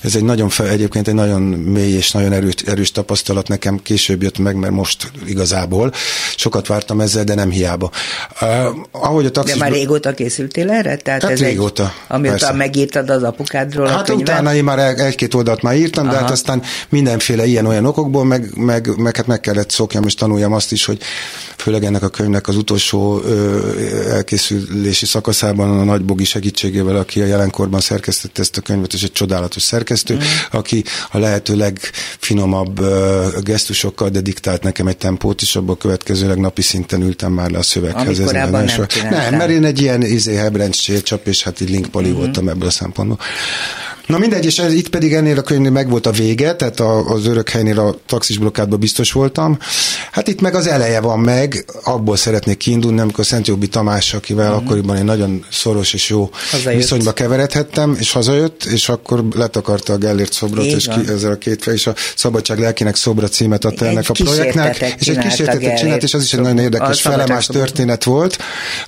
ez 0.00 0.16
egy 0.16 0.24
nagyon, 0.24 0.48
fel, 0.48 0.68
egyébként 0.68 1.08
egy 1.08 1.14
nagyon 1.14 1.42
mély 1.42 1.92
és 1.92 2.10
nagyon 2.10 2.32
erős, 2.32 2.54
erős 2.66 2.92
tapasztalat 2.92 3.48
nekem 3.48 3.78
később 3.82 4.22
jött 4.22 4.38
meg, 4.38 4.56
mert 4.56 4.72
most 4.72 5.10
igazából 5.26 5.92
sokat 6.36 6.66
vártam 6.66 7.00
ezzel, 7.00 7.24
de 7.24 7.34
nem 7.34 7.50
hiába. 7.50 7.90
Uh, 8.40 8.48
ahogy 8.90 9.26
a 9.26 9.30
taxis... 9.30 9.52
De 9.52 9.58
már 9.58 9.72
régóta 9.72 10.14
készültél 10.14 10.70
erre? 10.70 10.96
Tehát 10.96 11.22
hát 11.22 11.30
ez 11.30 11.40
régóta. 11.40 11.82
Egy, 11.82 12.14
amióta 12.16 12.52
megírtad 12.52 13.10
az 13.10 13.22
apukádról 13.22 13.86
Hát 13.86 14.08
a 14.08 14.12
utána 14.14 14.54
én 14.54 14.64
már 14.64 14.78
egy-két 14.78 15.34
oldalt 15.34 15.62
már 15.62 15.76
írtam, 15.76 16.04
Aha. 16.04 16.14
de 16.14 16.20
hát 16.20 16.30
aztán 16.30 16.62
mindenféle 16.88 17.46
ilyen-olyan 17.46 17.84
okokból, 17.84 18.24
meg, 18.24 18.56
meg, 18.56 18.96
meg, 18.96 19.16
hát 19.16 19.26
meg 19.26 19.40
kellett 19.40 19.70
szokjam 19.70 20.04
és 20.04 20.14
tanuljam 20.14 20.52
azt 20.52 20.72
is, 20.72 20.84
hogy 20.84 20.98
főleg 21.56 21.84
ennek 21.84 22.02
a 22.02 22.08
könyvnek 22.08 22.48
az 22.48 22.56
utolsó 22.56 23.22
elkészülési 24.08 25.06
szakaszában 25.06 25.78
a 25.78 25.84
Nagybogi 25.84 26.24
segítségével, 26.24 26.96
aki 26.96 27.20
a 27.20 27.26
jelenkorban 27.26 27.80
szerkesztette 27.80 28.40
ezt 28.40 28.56
a 28.56 28.60
könyvet, 28.60 28.92
és 28.92 29.02
egy 29.02 29.12
csodálatos 29.12 29.62
szerkesztő, 29.62 30.14
mm. 30.14 30.18
aki 30.50 30.84
a 31.10 31.18
lehető 31.18 31.56
legfinomabb 31.56 32.80
gesztusokkal, 33.42 34.08
de 34.08 34.20
diktált 34.20 34.62
nekem 34.62 34.86
egy 34.86 34.96
tempót, 34.96 35.42
és 35.42 35.56
abban 35.56 35.78
következőleg 35.78 36.38
napi 36.38 36.62
szinten 36.62 37.02
ültem 37.02 37.32
már 37.32 37.50
le 37.50 37.58
a 37.58 37.62
szöveghez. 37.62 38.18
Amit 38.18 38.20
ez 38.20 38.30
nem, 38.30 38.50
nem, 38.50 38.66
nem, 39.10 39.34
mert 39.34 39.50
én 39.50 39.64
egy 39.64 39.80
ilyen 39.80 40.02
izé 40.02 40.34
hebrencs 40.34 41.02
csap, 41.02 41.26
és 41.26 41.42
hát 41.42 41.60
így 41.60 41.70
linkpali 41.70 42.08
mm-hmm. 42.08 42.16
voltam 42.16 42.48
ebből 42.48 42.68
a 42.68 42.70
szempontból. 42.70 43.18
Na 44.06 44.18
mindegy, 44.18 44.44
és 44.44 44.58
ez, 44.58 44.72
itt 44.72 44.88
pedig 44.88 45.12
ennél 45.12 45.38
a 45.38 45.42
könyvnél 45.42 45.70
meg 45.70 45.88
volt 45.88 46.06
a 46.06 46.10
vége, 46.10 46.54
tehát 46.54 46.80
a, 46.80 47.08
az 47.08 47.26
örök 47.26 47.48
helynél 47.48 47.78
a 47.78 47.96
taxis 48.06 48.38
blokkádban 48.38 48.78
biztos 48.78 49.12
voltam. 49.12 49.58
Hát 50.12 50.28
itt 50.28 50.40
meg 50.40 50.54
az 50.54 50.66
eleje 50.66 51.00
van 51.00 51.18
meg, 51.18 51.64
abból 51.84 52.16
szeretnék 52.16 52.56
kiindulni, 52.56 53.00
amikor 53.00 53.26
Szent 53.26 53.46
Jobbik 53.46 53.70
Tamás, 53.70 54.14
akivel 54.14 54.50
uh-huh. 54.50 54.64
akkoriban 54.64 54.96
egy 54.96 55.04
nagyon 55.04 55.44
szoros 55.50 55.92
és 55.92 56.08
jó 56.08 56.30
hazajött. 56.50 56.80
viszonyba 56.80 57.12
keveredhettem, 57.12 57.96
és 57.98 58.12
hazajött, 58.12 58.64
és 58.64 58.88
akkor 58.88 59.24
letakarta 59.34 59.92
a 59.92 59.96
Gellért 59.96 60.32
szobrot, 60.32 60.64
Így 60.64 60.74
és 60.74 60.88
ki, 60.88 61.00
ezzel 61.08 61.32
a 61.32 61.36
két 61.36 61.62
fej, 61.62 61.74
és 61.74 61.86
a 61.86 61.94
Szabadság 62.16 62.58
lelkének 62.58 62.96
szobra 62.96 63.28
címet 63.28 63.64
adta 63.64 63.86
ennek 63.86 64.08
a 64.08 64.12
projektnek, 64.12 64.94
és 64.98 65.08
egy 65.08 65.18
kísértetet 65.18 65.78
csinált, 65.78 66.02
és 66.02 66.14
az 66.14 66.22
is 66.22 66.32
egy 66.32 66.40
nagyon 66.40 66.58
érdekes 66.58 67.00
felemás 67.00 67.46
történet 67.46 68.04
volt, 68.04 68.38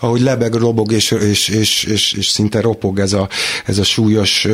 ahogy 0.00 0.20
lebeg, 0.20 0.54
robog, 0.54 0.92
és, 0.92 1.10
és, 1.10 1.48
és, 1.48 1.84
és, 1.84 2.12
és 2.12 2.28
szinte 2.28 2.60
ropog 2.60 2.98
ez 2.98 3.12
a, 3.12 3.28
ez 3.64 3.78
a 3.78 3.84
súlyos 3.84 4.46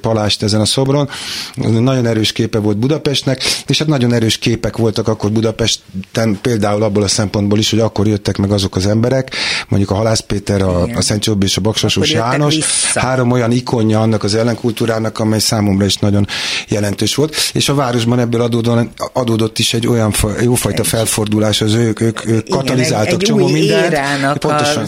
palást 0.00 0.42
ezen 0.42 0.60
a 0.60 0.64
szobron. 0.64 1.08
Nagyon 1.54 2.06
erős 2.06 2.32
képe 2.32 2.58
volt 2.58 2.76
Budapestnek, 2.76 3.42
és 3.66 3.78
hát 3.78 3.88
nagyon 3.88 4.12
erős 4.12 4.38
képek 4.38 4.76
voltak 4.76 5.08
akkor 5.08 5.30
Budapesten, 5.30 6.38
például 6.42 6.82
abból 6.82 7.02
a 7.02 7.08
szempontból 7.08 7.58
is, 7.58 7.70
hogy 7.70 7.80
akkor 7.80 8.06
jöttek 8.06 8.36
meg 8.36 8.50
azok 8.50 8.76
az 8.76 8.86
emberek, 8.86 9.34
mondjuk 9.68 9.90
a 9.90 9.94
Halász 9.94 10.20
Péter, 10.20 10.62
a, 10.62 10.82
a 10.82 11.00
Szent 11.00 11.22
Csobb 11.22 11.42
és 11.42 11.56
a 11.56 11.60
Baksasos 11.60 12.10
János, 12.10 12.54
vissza. 12.54 13.00
három 13.00 13.30
olyan 13.30 13.52
ikonja 13.52 14.00
annak 14.00 14.24
az 14.24 14.34
ellenkultúrának, 14.34 15.18
amely 15.18 15.38
számomra 15.38 15.84
is 15.84 15.96
nagyon 15.96 16.26
jelentős 16.68 17.14
volt, 17.14 17.36
és 17.52 17.68
a 17.68 17.74
városban 17.74 18.18
ebből 18.18 18.40
adódott, 18.40 18.88
adódott 19.12 19.58
is 19.58 19.74
egy 19.74 19.86
olyan 19.86 20.12
jófajta 20.40 20.84
felfordulás, 20.84 21.60
az 21.60 21.74
ők, 21.74 22.00
ők, 22.00 22.26
ők 22.26 22.46
Igen, 22.46 22.58
katalizáltak 22.58 23.06
egy, 23.06 23.12
egy 23.14 23.26
csomó 23.26 23.48
mindent. 23.48 24.38
Pontosan. 24.38 24.86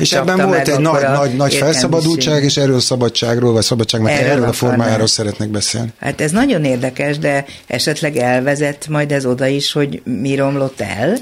és 0.00 0.12
ebben 0.12 0.46
volt 0.46 0.68
egy 0.68 0.78
nagy, 0.78 1.02
nagy, 1.02 1.36
nagy 1.36 1.54
felszabadultság, 1.54 2.44
és 2.44 2.56
erről 2.56 2.80
szabadságról, 2.80 3.52
vagy 3.52 3.62
szabadságnak 3.62 4.10
erről, 4.10 4.27
erről 4.28 4.48
a 4.48 4.52
formájáról 4.52 5.06
szeretnek 5.06 5.48
beszélni. 5.48 5.92
Hát 6.00 6.20
ez 6.20 6.30
nagyon 6.30 6.64
érdekes, 6.64 7.18
de 7.18 7.44
esetleg 7.66 8.16
elvezet 8.16 8.86
majd 8.88 9.12
ez 9.12 9.26
oda 9.26 9.46
is, 9.46 9.72
hogy 9.72 10.02
mi 10.04 10.34
romlott 10.34 10.80
el? 10.80 11.18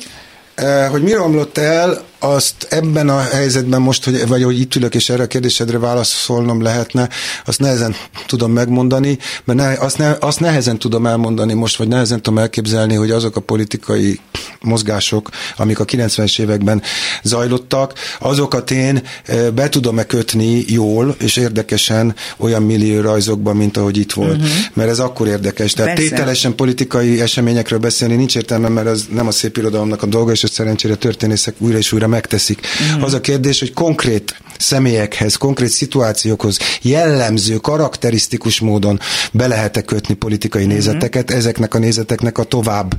Eh, 0.55 0.89
hogy 0.91 1.03
mi 1.03 1.13
romlott 1.13 1.59
el, 1.59 2.05
azt 2.27 2.67
ebben 2.69 3.09
a 3.09 3.21
helyzetben 3.21 3.81
most, 3.81 4.05
hogy, 4.05 4.27
vagy 4.29 4.43
hogy 4.43 4.61
itt 4.61 4.75
ülök, 4.75 4.95
és 4.95 5.09
erre 5.09 5.23
a 5.23 5.27
kérdésedre 5.27 5.79
válaszolnom 5.79 6.63
lehetne, 6.63 7.09
azt 7.45 7.59
nehezen 7.59 7.95
tudom 8.27 8.53
megmondani, 8.53 9.19
mert 9.45 9.59
ne, 9.59 9.73
azt, 9.73 9.99
ne, 9.99 10.17
azt 10.21 10.41
nehezen 10.41 10.79
tudom 10.79 11.07
elmondani 11.07 11.53
most, 11.53 11.77
vagy 11.77 11.89
nehezen 11.89 12.23
tudom 12.23 12.39
elképzelni, 12.39 12.95
hogy 12.95 13.11
azok 13.11 13.37
a 13.37 13.41
politikai 13.41 14.21
mozgások, 14.61 15.31
amik 15.57 15.79
a 15.79 15.85
90-es 15.85 16.41
években 16.41 16.83
zajlottak, 17.23 17.93
azokat 18.21 18.71
én 18.71 19.03
eh, 19.25 19.51
be 19.51 19.69
tudom-e 19.69 20.05
kötni 20.05 20.65
jól 20.67 21.17
és 21.19 21.37
érdekesen 21.37 22.15
olyan 22.37 22.63
millió 22.63 23.01
rajzokban, 23.01 23.57
mint 23.57 23.77
ahogy 23.77 23.97
itt 23.97 24.13
volt. 24.13 24.37
Uh-huh. 24.37 24.51
Mert 24.73 24.91
ez 24.91 24.99
akkor 24.99 25.27
érdekes. 25.27 25.73
Tehát 25.73 25.95
Persze. 25.95 26.11
tételesen 26.11 26.55
politikai 26.55 27.21
eseményekről 27.21 27.79
beszélni 27.79 28.15
nincs 28.15 28.37
értelme, 28.37 28.69
mert 28.69 28.87
az 28.87 29.07
nem 29.11 29.27
a 29.27 29.31
szép 29.31 29.57
irodalomnak 29.57 30.03
a 30.03 30.07
dolga, 30.07 30.33
és 30.33 30.45
a 30.45 30.49
szerencsére 30.49 30.95
történészek 30.95 31.55
újra 31.59 31.79
és 31.79 31.93
újra 31.93 32.07
megteszik. 32.17 32.67
Mm. 32.97 33.03
Az 33.03 33.15
a 33.15 33.21
kérdés, 33.21 33.59
hogy 33.59 33.73
konkrét 33.73 34.37
személyekhez, 34.59 35.35
konkrét 35.35 35.69
szituációkhoz 35.69 36.59
jellemző, 36.83 37.57
karakterisztikus 37.57 38.61
módon 38.61 39.01
be 39.33 39.47
lehet-e 39.47 39.83
kötni 39.83 40.15
politikai 40.15 40.65
mm. 40.65 40.69
nézeteket, 40.69 41.31
ezeknek 41.31 41.75
a 41.75 41.79
nézeteknek 41.79 42.39
a 42.39 42.43
tovább 42.43 42.95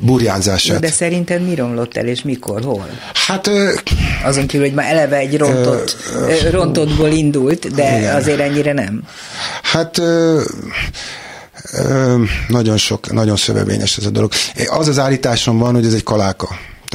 burjánzását. 0.00 0.80
De 0.80 0.90
szerinted 0.90 1.46
mi 1.48 1.54
romlott 1.54 1.96
el, 1.96 2.06
és 2.06 2.22
mikor, 2.22 2.62
hol? 2.62 2.88
Hát... 3.26 3.50
Azon 4.24 4.46
kívül, 4.46 4.66
hogy 4.66 4.74
már 4.74 4.92
eleve 4.92 5.16
egy 5.16 5.36
rontott, 5.36 5.96
ö, 6.14 6.50
rontottból 6.50 7.08
indult, 7.08 7.74
de 7.74 7.98
igen. 7.98 8.16
azért 8.16 8.40
ennyire 8.40 8.72
nem. 8.72 9.02
Hát... 9.62 9.98
Ö, 9.98 10.40
nagyon 12.48 12.76
sok, 12.76 13.12
nagyon 13.12 13.36
szövevényes 13.36 13.96
ez 13.96 14.04
a 14.04 14.10
dolog. 14.10 14.32
Az 14.66 14.88
az 14.88 14.98
állításom 14.98 15.58
van, 15.58 15.74
hogy 15.74 15.86
ez 15.86 15.94
egy 15.94 16.02
kaláka. 16.02 16.48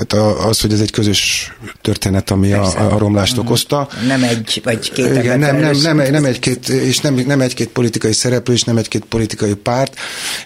Tehát 0.07 0.45
az, 0.45 0.61
hogy 0.61 0.73
ez 0.73 0.79
egy 0.79 0.91
közös 0.91 1.51
történet, 1.81 2.31
ami 2.31 2.53
a, 2.53 2.93
a 2.93 2.97
romlást 2.97 3.35
mm. 3.35 3.39
okozta. 3.39 3.87
Nem 4.07 4.23
egy 4.23 4.61
vagy 4.63 4.91
két 4.91 5.15
Igen, 5.15 5.39
nem, 5.39 5.57
nem, 5.57 5.75
nem, 5.81 5.97
nem 6.11 6.25
egy-két, 6.25 6.69
és 6.69 6.99
nem, 6.99 7.13
nem 7.13 7.41
egy-két 7.41 7.67
politikai 7.67 8.13
szereplő, 8.13 8.53
és 8.53 8.63
nem 8.63 8.77
egy-két 8.77 9.05
politikai 9.05 9.53
párt. 9.53 9.95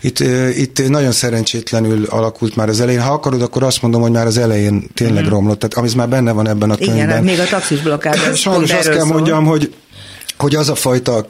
Itt, 0.01 0.19
itt 0.57 0.89
nagyon 0.89 1.11
szerencsétlenül 1.11 2.05
alakult 2.05 2.55
már 2.55 2.69
az 2.69 2.81
elején. 2.81 3.01
Ha 3.01 3.13
akarod, 3.13 3.41
akkor 3.41 3.63
azt 3.63 3.81
mondom, 3.81 4.01
hogy 4.01 4.11
már 4.11 4.25
az 4.25 4.37
elején 4.37 4.89
tényleg 4.93 5.25
mm. 5.25 5.29
romlott. 5.29 5.59
Tehát 5.59 5.73
ami 5.73 5.89
már 5.95 6.09
benne 6.09 6.31
van 6.31 6.47
ebben 6.47 6.71
a 6.71 6.75
könyvben. 6.75 6.97
Igen, 6.97 7.09
hát 7.09 7.23
még 7.23 7.39
a 7.39 7.45
taxis 7.45 7.81
blokkád. 7.81 8.35
Sajnos 8.35 8.71
azt 8.71 8.89
kell 8.89 9.05
mondjam, 9.05 9.45
hogy 9.45 9.73
hogy 10.37 10.55
az 10.55 10.69
a 10.69 10.75
fajta 10.75 11.27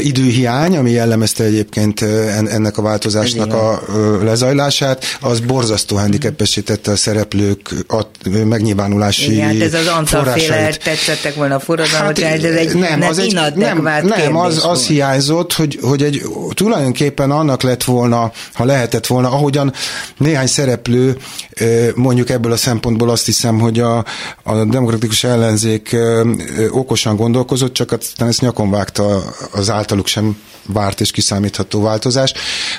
időhiány, 0.00 0.76
ami 0.76 0.90
jellemezte 0.90 1.44
egyébként 1.44 2.02
ennek 2.46 2.78
a 2.78 2.82
változásnak 2.82 3.52
a 3.52 3.82
lezajlását, 4.22 5.04
az 5.20 5.40
borzasztó 5.40 5.96
handicapesítette 5.96 6.90
a 6.90 6.96
szereplők 6.96 7.74
a 7.88 8.02
megnyilvánulási 8.44 9.32
Igen, 9.32 9.46
hát 9.46 9.60
ez 9.60 9.74
az 9.74 9.86
Antal-féle 9.86 10.74
tetszettek 10.76 11.34
volna 11.34 11.54
a 11.54 11.60
forradalmat, 11.60 12.18
hát, 12.18 12.44
ez 12.44 12.54
egy 12.54 12.74
nem, 12.74 13.02
az 13.02 13.18
egy, 13.18 13.38
nem, 13.54 13.88
nem 14.02 14.36
az, 14.36 14.64
az 14.64 14.86
hiányzott, 14.86 15.52
hogy, 15.52 15.78
hogy 15.82 16.02
egy 16.02 16.22
tulajdonképpen 16.54 17.30
annak 17.30 17.62
lett 17.62 17.84
volna, 17.84 18.32
ha 18.52 18.64
lehetett 18.64 19.06
volna, 19.06 19.30
ahogyan 19.30 19.72
néhány 20.16 20.46
szereplő 20.46 21.16
mondjuk 21.94 22.30
ebből 22.30 22.52
a 22.52 22.56
szempontból 22.56 23.10
azt 23.10 23.26
hiszem, 23.26 23.58
hogy 23.58 23.80
a, 23.80 24.04
a 24.42 24.64
demokratikus 24.64 25.24
ellenzék 25.24 25.96
okosan 26.70 27.16
gondolkozott, 27.16 27.72
csak 27.72 27.92
aztán 28.10 28.28
ezt 28.28 28.40
nyakon 28.40 28.70
vágta 28.70 29.34
az 29.52 29.70
általuk 29.70 30.06
sem 30.06 30.36
várt 30.66 31.00
és 31.00 31.10
kiszámítható 31.10 31.80
változás, 31.80 32.32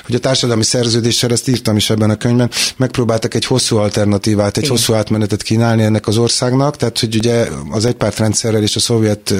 hogy 0.06 0.14
a 0.14 0.18
társadalmi 0.18 0.64
szerződéssel, 0.64 1.32
ezt 1.32 1.48
írtam 1.48 1.76
is 1.76 1.90
ebben 1.90 2.10
a 2.10 2.16
könyvben, 2.16 2.50
megpróbáltak 2.76 3.34
egy 3.34 3.44
hosszú 3.44 3.76
alternatívát, 3.76 4.56
egy 4.56 4.62
Igen. 4.62 4.76
hosszú 4.76 4.92
átmenetet 4.92 5.42
kínálni 5.42 5.82
ennek 5.82 6.06
az 6.06 6.16
országnak, 6.16 6.76
tehát 6.76 6.98
hogy 6.98 7.16
ugye 7.16 7.48
az 7.70 7.84
egypártrendszerrel 7.84 8.62
és 8.62 8.76
a 8.76 8.80
szovjet 8.80 9.34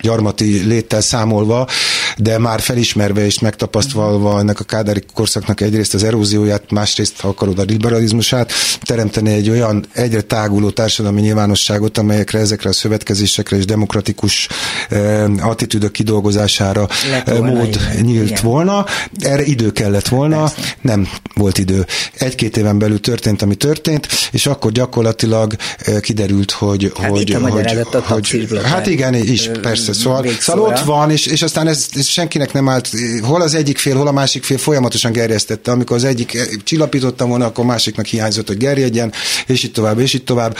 gyarmati 0.00 0.62
léttel 0.66 1.00
számolva, 1.00 1.68
de 2.16 2.38
már 2.38 2.60
felismerve 2.60 3.24
és 3.24 3.38
megtapasztalva 3.38 4.38
ennek 4.38 4.60
a 4.60 4.64
kádári 4.64 5.02
korszaknak 5.14 5.60
egyrészt 5.60 5.94
az 5.94 6.04
erózióját, 6.04 6.70
másrészt, 6.70 7.20
ha 7.20 7.28
akarod, 7.28 7.58
a 7.58 7.62
liberalizmusát, 7.62 8.52
teremteni 8.82 9.32
egy 9.32 9.50
olyan 9.50 9.86
egyre 9.92 10.20
táguló 10.20 10.70
társadalmi 10.70 11.20
nyilvánosságot, 11.20 11.98
amelyekre 11.98 12.38
ezekre 12.38 12.68
a 12.68 12.72
szövetkezésekre 12.72 13.56
és 13.56 13.64
demokratikus 13.64 14.48
eh, 14.88 15.46
attitűdök 15.46 15.92
kidolgozására 15.92 16.88
eh, 17.24 17.38
mód 17.38 17.68
igen. 17.68 18.04
nyílt 18.04 18.30
igen. 18.30 18.42
volna. 18.42 18.86
Erre 19.18 19.44
idő 19.44 19.72
kellett 19.72 20.08
volna, 20.08 20.38
Persze. 20.40 20.76
nem 20.80 21.08
volt 21.34 21.58
idő. 21.58 21.86
Egy-két 22.18 22.56
éven 22.56 22.78
belül 22.78 23.00
történt, 23.00 23.42
ami 23.42 23.54
történt, 23.54 24.08
és 24.32 24.46
akkor 24.46 24.72
gyakorlatilag 24.72 25.56
eh, 25.78 26.00
kiderült, 26.00 26.50
hogy... 26.50 26.92
Hát 27.00 27.10
hogy, 27.10 27.20
itt 27.20 27.34
a 27.34 27.40
hogy, 27.40 28.48
hogy, 28.48 28.62
Hát 28.62 28.86
igen, 28.86 29.14
is, 29.14 29.50
persze. 29.62 29.92
Szóval, 29.92 30.26
szóval 30.38 30.70
ott 30.70 30.78
van, 30.78 31.10
és, 31.10 31.26
és 31.26 31.42
aztán 31.42 31.68
ez 31.68 31.86
senkinek 32.08 32.52
nem 32.52 32.68
állt, 32.68 32.90
hol 33.22 33.42
az 33.42 33.54
egyik 33.54 33.78
fél, 33.78 33.96
hol 33.96 34.06
a 34.06 34.12
másik 34.12 34.42
fél 34.44 34.58
folyamatosan 34.58 35.12
gerjesztette. 35.12 35.70
Amikor 35.70 35.96
az 35.96 36.04
egyik 36.04 36.34
eh, 36.34 36.46
csillapítottam 36.64 37.28
volna, 37.28 37.44
akkor 37.44 37.64
másiknak 37.64 38.06
hiányzott, 38.06 38.46
hogy 38.46 38.56
gerjedjen, 38.56 39.12
és 39.46 39.62
itt 39.62 39.74
tovább, 39.74 39.98
és 39.98 40.14
itt 40.14 40.24
tovább. 40.24 40.56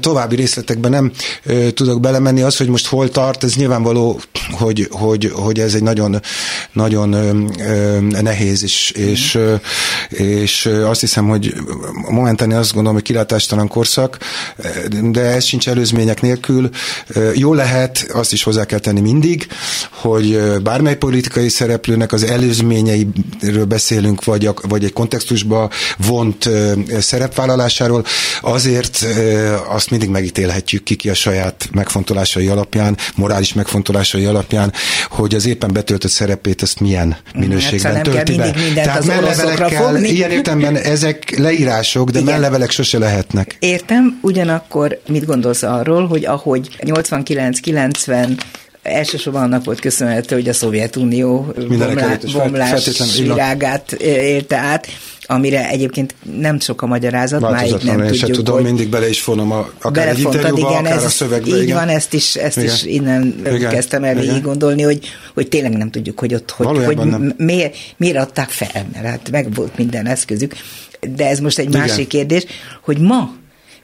További 0.00 0.36
részletekben 0.36 0.90
nem 0.90 1.12
tudok 1.74 2.00
belemenni. 2.00 2.42
Az, 2.42 2.56
hogy 2.56 2.68
most 2.68 2.86
hol 2.86 3.10
tart, 3.10 3.44
ez 3.44 3.54
nyilvánvaló, 3.54 4.20
hogy, 4.50 4.88
hogy, 4.90 5.30
hogy 5.34 5.60
ez 5.60 5.74
egy 5.74 5.82
nagyon, 5.82 6.20
nagyon 6.72 7.08
nehéz, 8.08 8.62
és, 8.62 8.90
és, 8.90 9.38
és 10.08 10.66
azt 10.66 11.00
hiszem, 11.00 11.28
hogy 11.28 11.54
momentán 12.10 12.52
azt 12.52 12.72
gondolom, 12.72 12.94
hogy 12.94 13.06
kilátástalan 13.06 13.68
korszak, 13.68 14.18
de 15.10 15.20
ez 15.20 15.44
sincs 15.44 15.68
előzmények 15.68 16.20
nélkül. 16.20 16.70
Jó 17.34 17.54
lehet, 17.54 18.06
azt 18.12 18.32
is 18.32 18.42
hozzá 18.42 18.64
kell 18.64 18.78
tenni 18.78 19.00
mindig, 19.00 19.46
hogy 19.90 20.39
bármely 20.62 20.96
politikai 20.96 21.48
szereplőnek 21.48 22.12
az 22.12 22.22
előzményeiről 22.22 23.64
beszélünk, 23.68 24.24
vagy, 24.24 24.46
a, 24.46 24.54
vagy 24.68 24.84
egy 24.84 24.92
kontextusba 24.92 25.70
vont 26.06 26.48
szerepvállalásáról, 26.98 28.04
azért 28.40 29.06
azt 29.68 29.90
mindig 29.90 30.08
megítélhetjük 30.08 30.82
ki, 30.82 30.94
ki 30.94 31.08
a 31.08 31.14
saját 31.14 31.68
megfontolásai 31.72 32.46
alapján, 32.46 32.96
morális 33.14 33.52
megfontolásai 33.52 34.24
alapján, 34.24 34.72
hogy 35.10 35.34
az 35.34 35.46
éppen 35.46 35.72
betöltött 35.72 36.10
szerepét 36.10 36.62
ezt 36.62 36.80
milyen 36.80 37.16
hát 37.24 37.34
minőségben 37.34 37.94
hát, 37.94 38.02
tölti 38.02 38.36
be. 38.36 38.54
Tehát 38.74 39.04
mellevelekkel, 39.04 40.04
ilyen 40.04 40.30
értemben 40.30 40.76
ezek 40.76 41.38
leírások, 41.38 42.10
de 42.10 42.18
Igen. 42.18 42.32
mellevelek 42.32 42.70
sose 42.70 42.98
lehetnek. 42.98 43.56
Értem, 43.58 44.18
ugyanakkor 44.22 45.00
mit 45.08 45.26
gondolsz 45.26 45.62
arról, 45.62 46.06
hogy 46.06 46.24
ahogy 46.24 46.76
89-90 46.80 48.38
elsősorban 48.82 49.42
annak 49.42 49.64
volt 49.64 49.80
köszönhető, 49.80 50.34
hogy 50.34 50.48
a 50.48 50.52
Szovjetunió 50.52 51.54
bomlás 52.32 53.16
virágát 53.16 53.92
élte 53.92 54.56
át, 54.56 54.86
amire 55.26 55.68
egyébként 55.68 56.14
nem 56.38 56.60
sok 56.60 56.82
a 56.82 56.86
magyarázat, 56.86 57.40
máig 57.40 57.74
nem 57.82 57.96
tudjuk, 57.96 58.14
se 58.14 58.26
tudom, 58.26 58.54
hogy 58.54 58.64
mindig 58.64 58.88
bele 58.88 59.08
is 59.08 59.20
fonom 59.20 59.52
a, 59.52 59.70
akár 59.82 60.08
egy 60.08 60.18
interjúba, 60.18 60.70
igen, 60.70 60.84
akár 60.84 60.96
ez, 60.96 61.04
a 61.04 61.08
szövegbe. 61.08 61.56
Így 61.56 61.62
igen. 61.62 61.76
van, 61.76 61.88
ezt 61.88 62.14
is, 62.14 62.34
ezt 62.34 62.56
igen. 62.56 62.74
is 62.74 62.82
innen 62.82 63.34
igen. 63.46 63.70
kezdtem 63.70 64.04
el 64.04 64.14
végig 64.14 64.42
gondolni, 64.42 64.82
hogy, 64.82 65.00
hogy 65.34 65.48
tényleg 65.48 65.76
nem 65.76 65.90
tudjuk, 65.90 66.20
hogy 66.20 66.34
ott, 66.34 66.50
hogy, 66.50 66.84
hogy 66.84 66.98
miért, 67.36 67.76
miért 67.96 68.16
adták 68.16 68.48
fel, 68.48 68.86
mert 68.92 69.06
hát 69.06 69.30
meg 69.30 69.54
volt 69.54 69.76
minden 69.76 70.06
eszközük. 70.06 70.54
De 71.16 71.28
ez 71.28 71.38
most 71.38 71.58
egy 71.58 71.68
igen. 71.68 71.80
másik 71.80 72.06
kérdés, 72.06 72.44
hogy 72.82 72.98
ma 72.98 73.32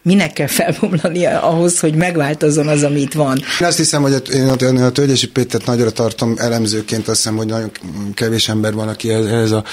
minek 0.06 0.32
kell 0.32 0.46
felbomlania 0.46 1.42
ahhoz, 1.42 1.80
hogy 1.80 1.94
megváltozzon 1.94 2.68
az, 2.68 2.82
amit 2.82 3.14
van. 3.14 3.38
Én 3.60 3.66
azt 3.66 3.76
hiszem, 3.76 4.02
hogy 4.02 4.22
én 4.32 4.48
a, 4.48 4.84
a 4.84 4.90
Tölgyesi 4.90 5.28
Pétert 5.28 5.66
nagyra 5.66 5.90
tartom 5.90 6.34
elemzőként, 6.38 7.08
azt 7.08 7.16
hiszem, 7.16 7.36
hogy 7.36 7.46
nagyon 7.46 7.70
kevés 8.14 8.48
ember 8.48 8.72
van, 8.72 8.88
aki 8.88 9.10
ehhez 9.10 9.50
a, 9.50 9.64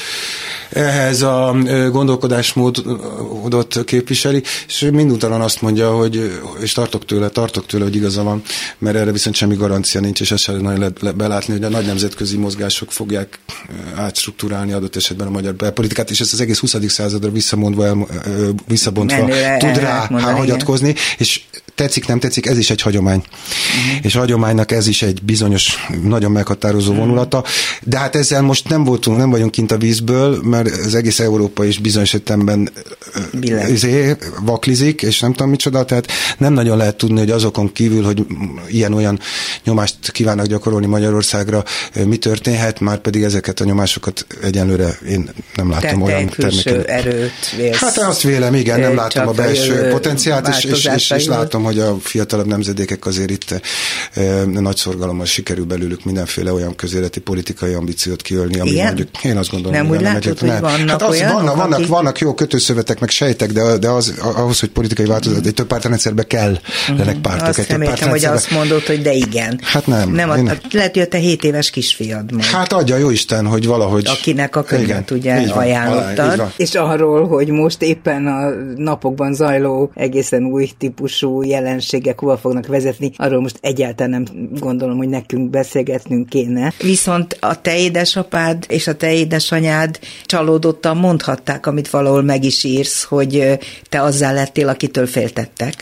ehhez 0.69 1.21
a 1.21 1.55
gondolkodásmódot 1.91 3.84
képviseli, 3.86 4.43
és 4.67 4.89
minduntalan 4.91 5.41
azt 5.41 5.61
mondja, 5.61 5.91
hogy, 5.91 6.39
és 6.61 6.71
tartok 6.71 7.05
tőle, 7.05 7.29
tartok 7.29 7.65
tőle, 7.65 7.84
hogy 7.84 7.95
igaza 7.95 8.23
van, 8.23 8.41
mert 8.77 8.95
erre 8.95 9.11
viszont 9.11 9.36
semmi 9.36 9.55
garancia 9.55 9.99
nincs, 9.99 10.21
és 10.21 10.31
ezt 10.31 10.43
sem 10.43 10.55
nagyon 10.55 10.79
lehet 10.79 11.01
le, 11.01 11.11
belátni, 11.11 11.53
hogy 11.53 11.63
a 11.63 11.69
nagy 11.69 11.86
nemzetközi 11.86 12.38
mozgások 12.38 12.91
fogják 12.91 13.39
átstruktúrálni 13.95 14.71
adott 14.71 14.95
esetben 14.95 15.27
a 15.27 15.31
magyar 15.31 15.55
belpolitikát, 15.55 16.09
és 16.09 16.19
ezt 16.19 16.34
az 16.34 16.41
egész 16.41 16.59
20. 16.59 16.75
századra 16.88 17.31
visszamondva, 17.31 17.86
el, 17.86 18.07
visszabontva 18.67 19.29
tud 19.57 19.77
rá 19.77 20.07
hagyatkozni, 20.32 20.95
és 21.17 21.41
tetszik, 21.76 22.07
nem 22.07 22.19
tetszik, 22.19 22.45
ez 22.45 22.57
is 22.57 22.69
egy 22.69 22.82
hagyomány. 22.82 23.17
Uh-huh. 23.17 24.05
És 24.05 24.15
a 24.15 24.19
hagyománynak 24.19 24.71
ez 24.71 24.88
is 24.88 25.01
egy 25.01 25.24
bizonyos, 25.24 25.88
nagyon 26.03 26.32
meghatározó 26.32 26.91
uh-huh. 26.91 27.05
vonulata. 27.05 27.43
De 27.84 27.97
hát 27.97 28.15
ezzel 28.15 28.41
most 28.41 28.69
nem 28.69 28.84
voltunk, 28.84 29.17
nem 29.17 29.30
vagyunk 29.30 29.51
kint 29.51 29.71
a 29.71 29.78
vízből, 29.78 30.39
mert 30.43 30.67
az 30.67 30.95
egész 30.95 31.19
Európa 31.19 31.65
is 31.65 31.80
bizonyos 31.80 32.13
esetemben 32.13 32.69
izé, 33.69 34.15
vaklizik, 34.39 35.01
és 35.01 35.19
nem 35.19 35.32
tudom 35.34 35.49
micsoda, 35.49 35.86
tehát 35.86 36.07
nem 36.38 36.53
nagyon 36.53 36.78
lehet 36.78 36.95
tudni, 36.95 37.19
hogy 37.19 37.32
azokon 37.32 37.71
kívül, 37.71 38.03
hogy 38.03 38.26
ilyen-olyan 38.67 39.19
nyomást 39.63 40.11
kívánnak 40.11 40.45
gyakorolni 40.45 40.86
Magyarországra, 40.86 41.63
mi 42.05 42.17
történhet, 42.17 42.80
már 42.80 42.97
pedig 42.97 43.24
ezeket 43.24 43.59
a 43.59 43.63
nyomásokat 43.63 44.26
egyenlőre 44.43 44.97
én 45.09 45.30
nem 45.55 45.69
látom 45.69 45.99
Te 45.99 46.05
olyan 46.05 46.30
termékeny. 46.30 46.84
erőt 46.86 47.55
vélsz. 47.57 47.78
Hát 47.78 47.97
azt 47.97 48.21
vélem, 48.21 48.53
igen, 48.53 48.80
nem 48.80 48.95
látom 48.95 49.28
a 49.28 49.32
belső 49.32 49.89
potenciált, 49.89 50.47
és, 50.47 50.63
és, 50.63 50.89
és, 50.95 51.09
és 51.09 51.26
látom, 51.26 51.62
hogy 51.64 51.80
a 51.80 51.97
fiatalabb 51.99 52.47
nemzedékek 52.47 53.05
azért 53.05 53.30
itt 53.30 53.61
e, 54.14 54.43
nagy 54.45 54.76
szorgalommal 54.76 55.26
sikerül 55.26 55.66
belőlük 55.66 56.05
mindenféle 56.05 56.53
olyan 56.53 56.76
közéleti 56.76 57.20
politikai 57.20 57.74
ambíciót 57.74 58.22
kiölni, 58.22 58.59
ami 58.59 58.70
Igen? 58.70 58.86
mondjuk 58.86 59.24
én 59.24 59.38
azt 59.38 59.49
gondolom, 59.49 59.78
nem 59.78 59.88
hogy 59.88 59.99
nem 59.99 60.14
látod, 60.14 60.39
hogy 60.39 60.49
vannak 60.59 60.89
hát 60.89 61.01
az, 61.01 61.09
olyanok, 61.09 61.36
vannak, 61.36 61.55
vannak, 61.55 61.78
akik... 61.78 61.88
vannak 61.88 62.20
jó 62.20 62.34
kötőszövetek, 62.34 62.99
meg 62.99 63.09
sejtek, 63.09 63.51
de, 63.51 63.78
de 63.78 63.89
az, 63.89 64.14
ahhoz, 64.20 64.59
hogy 64.59 64.70
politikai 64.70 65.05
változat, 65.05 65.45
egy 65.45 65.53
több 65.53 65.68
pártrendszerbe 65.68 66.24
kell 66.24 66.59
mm. 66.91 66.97
lennek 66.97 67.18
pártok. 67.18 67.47
Azt 67.47 67.59
egy 67.59 67.68
reméltem, 67.68 68.09
hogy 68.09 68.26
azt 68.26 68.51
mondod, 68.51 68.82
hogy 68.86 69.01
de 69.01 69.14
igen. 69.14 69.59
Hát 69.64 69.88
nem. 69.88 70.11
nem 70.11 70.30
a. 70.30 70.36
Lehet, 70.72 70.93
hogy 70.93 71.01
a 71.01 71.07
te 71.07 71.18
7 71.18 71.43
éves 71.43 71.70
kisfiad 71.70 72.32
majd. 72.32 72.45
Hát 72.45 72.74
adja 72.74 72.97
jó 72.97 73.09
Isten, 73.09 73.45
hogy 73.45 73.66
valahogy. 73.66 74.07
Akinek 74.07 74.55
a 74.55 74.64
könyvet 74.64 75.11
ugye 75.11 75.34
ajánlottad. 75.34 76.51
És 76.57 76.74
arról, 76.76 77.28
hogy 77.28 77.47
most 77.47 77.82
éppen 77.82 78.28
a 78.28 78.49
napokban 78.76 79.34
zajló 79.34 79.91
egészen 79.95 80.43
új 80.43 80.72
típusú 80.78 81.43
jelenségek 81.53 82.19
hova 82.19 82.37
fognak 82.37 82.67
vezetni, 82.67 83.11
arról 83.15 83.41
most 83.41 83.57
egyáltalán 83.61 84.09
nem 84.11 84.49
gondolom, 84.59 84.97
hogy 84.97 85.07
nekünk 85.09 85.49
beszélgetnünk 85.49 86.29
kéne. 86.29 86.73
Viszont 86.81 87.37
a 87.39 87.61
te 87.61 87.77
édesapád 87.77 88.65
és 88.67 88.87
a 88.87 88.95
te 88.95 89.13
édesanyád 89.13 89.99
csalódottan 90.25 90.97
mondhatták, 90.97 91.65
amit 91.65 91.89
valahol 91.89 92.21
meg 92.23 92.43
is 92.43 92.63
írsz, 92.63 93.03
hogy 93.03 93.59
te 93.89 94.01
azzal 94.01 94.33
lettél, 94.33 94.67
akitől 94.67 95.07
féltettek. 95.07 95.73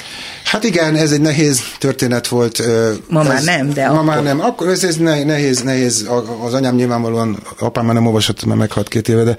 Hát 0.43 0.63
igen, 0.63 0.95
ez 0.95 1.11
egy 1.11 1.22
nehéz 1.22 1.61
történet 1.80 2.28
volt. 2.28 2.61
Ma 3.09 3.22
ez, 3.22 3.28
már 3.28 3.43
nem, 3.43 3.74
de 3.74 3.88
Ma 3.88 3.93
akkor... 3.93 4.05
már 4.05 4.24
nem. 4.24 4.39
Akkor 4.39 4.67
ez, 4.67 4.84
ez 4.84 4.95
nehéz, 4.95 5.61
nehéz. 5.61 6.09
Az 6.45 6.53
anyám 6.53 6.76
nyilvánvalóan, 6.76 7.38
apám 7.59 7.86
már 7.86 7.93
nem 7.93 8.05
olvasott, 8.05 8.45
mert 8.45 8.59
meghalt 8.59 8.88
két 8.88 9.09
éve, 9.09 9.24
de 9.24 9.36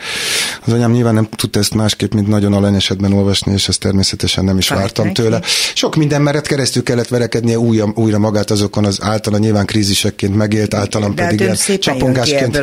az 0.66 0.72
anyám 0.72 0.92
nyilván 0.92 1.14
nem 1.14 1.28
tudta 1.36 1.58
ezt 1.58 1.74
másképp, 1.74 2.12
mint 2.12 2.28
nagyon 2.28 2.52
alanyesetben 2.52 3.12
olvasni, 3.12 3.52
és 3.52 3.68
ezt 3.68 3.80
természetesen 3.80 4.44
nem 4.44 4.58
is 4.58 4.66
Fájt 4.66 4.80
vártam 4.80 5.06
neki. 5.06 5.22
tőle. 5.22 5.40
Sok 5.74 5.96
minden 5.96 6.21
meret 6.22 6.46
keresztül 6.46 6.82
kellett 6.82 7.08
verekednie 7.08 7.58
újra, 7.58 7.92
újra 7.94 8.18
magát 8.18 8.50
azokon 8.50 8.84
az 8.84 8.98
általa 9.02 9.38
nyilván 9.38 9.66
krízisekként 9.66 10.36
megélt, 10.36 10.74
általam 10.74 11.14
de 11.14 11.24
pedig 11.24 11.40
ilyen 11.40 11.56
csapongásként. 11.78 12.58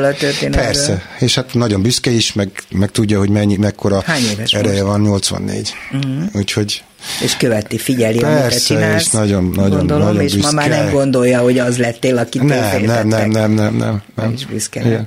Persze, 0.50 1.02
és 1.20 1.36
hát 1.36 1.54
nagyon 1.54 1.82
büszke 1.82 2.12
is, 2.12 2.34
meg, 2.34 2.50
meg 2.70 2.92
tudja, 2.92 3.20
hogy 3.20 3.30
mennyi, 3.30 3.58
mekkora 3.58 4.04
ereje 4.52 4.82
most? 4.82 4.82
van, 4.82 5.02
84. 5.02 5.74
Uh-huh. 5.92 6.24
Úgyhogy 6.34 6.84
és 7.22 7.38
követi, 7.38 7.78
figyeli, 7.78 8.20
Persze, 8.20 8.40
amit 8.40 8.52
te 8.52 8.60
csinálsz. 8.60 9.06
és 9.06 9.10
nagyon, 9.10 9.52
nagyon, 9.56 9.78
gondolom, 9.78 10.08
nagyon 10.08 10.22
és 10.22 10.34
büszke. 10.34 10.48
ma 10.48 10.54
már 10.54 10.70
nem 10.70 10.90
gondolja, 10.92 11.40
hogy 11.40 11.60
az 11.60 11.78
lettél, 11.78 12.18
akit 12.18 12.44
nem, 12.44 12.82
nem, 12.86 13.08
nem, 13.08 13.30
nem, 13.30 13.52
nem, 13.52 13.76
nem, 13.76 14.02
nem. 14.16 14.34
És 14.34 14.46
büszke. 14.46 15.06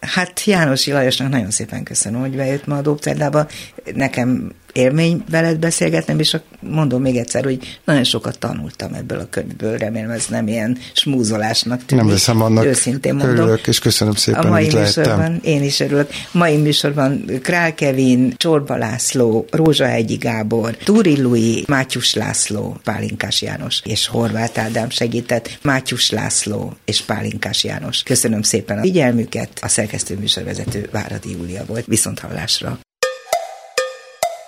Hát 0.00 0.44
János 0.44 0.86
Lajosnak 0.86 1.28
nagyon 1.28 1.50
szépen 1.50 1.82
köszönöm, 1.82 2.20
hogy 2.20 2.36
bejött 2.36 2.66
ma 2.66 2.76
a 2.76 2.80
Dobcerdába. 2.80 3.46
Nekem 3.94 4.52
élmény 4.78 5.24
veled 5.30 5.58
beszélgetnem, 5.58 6.18
és 6.18 6.36
mondom 6.60 7.02
még 7.02 7.16
egyszer, 7.16 7.44
hogy 7.44 7.78
nagyon 7.84 8.04
sokat 8.04 8.38
tanultam 8.38 8.94
ebből 8.94 9.18
a 9.18 9.26
könyvből, 9.30 9.76
remélem 9.76 10.10
ez 10.10 10.26
nem 10.26 10.48
ilyen 10.48 10.78
smúzolásnak 10.92 11.84
tűnik. 11.84 12.04
Nem 12.04 12.12
veszem 12.12 12.42
annak, 12.42 12.64
őszintén 12.64 13.14
mondom. 13.14 13.36
örülök, 13.36 13.66
és 13.66 13.78
köszönöm 13.78 14.14
szépen, 14.14 14.44
a 14.44 14.48
mai 14.48 14.64
hogy 14.64 14.74
műsorban, 14.74 15.18
lehettem. 15.18 15.40
Én 15.42 15.62
is 15.62 15.80
örülök. 15.80 16.10
Mai 16.32 16.56
műsorban 16.56 17.24
Král 17.42 17.74
Kevin, 17.74 18.34
Csorba 18.36 18.76
László, 18.76 19.46
Rózsahegyi 19.50 20.16
Gábor, 20.16 20.76
Túri 20.76 21.20
Lui, 21.20 21.64
Mátyus 21.66 22.14
László, 22.14 22.76
Pálinkás 22.84 23.42
János 23.42 23.80
és 23.84 24.06
Horváth 24.06 24.60
Ádám 24.60 24.90
segített, 24.90 25.58
Mátyus 25.62 26.10
László 26.10 26.76
és 26.84 27.00
Pálinkás 27.00 27.64
János. 27.64 28.02
Köszönöm 28.02 28.42
szépen 28.42 28.78
a 28.78 28.80
figyelmüket, 28.80 29.48
a 29.60 29.68
szerkesztő 29.68 30.16
műsorvezető 30.18 30.88
Váradi 30.92 31.30
Júlia 31.30 31.64
volt. 31.66 31.86
Viszont 31.86 32.18
hallásra. 32.18 32.78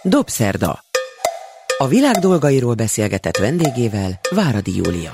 Dobszerda. 0.02 0.84
A 1.78 1.86
világ 1.86 2.14
dolgairól 2.14 2.74
beszélgetett 2.74 3.36
vendégével 3.36 4.20
Váradi 4.30 4.76
Júlia. 4.76 5.10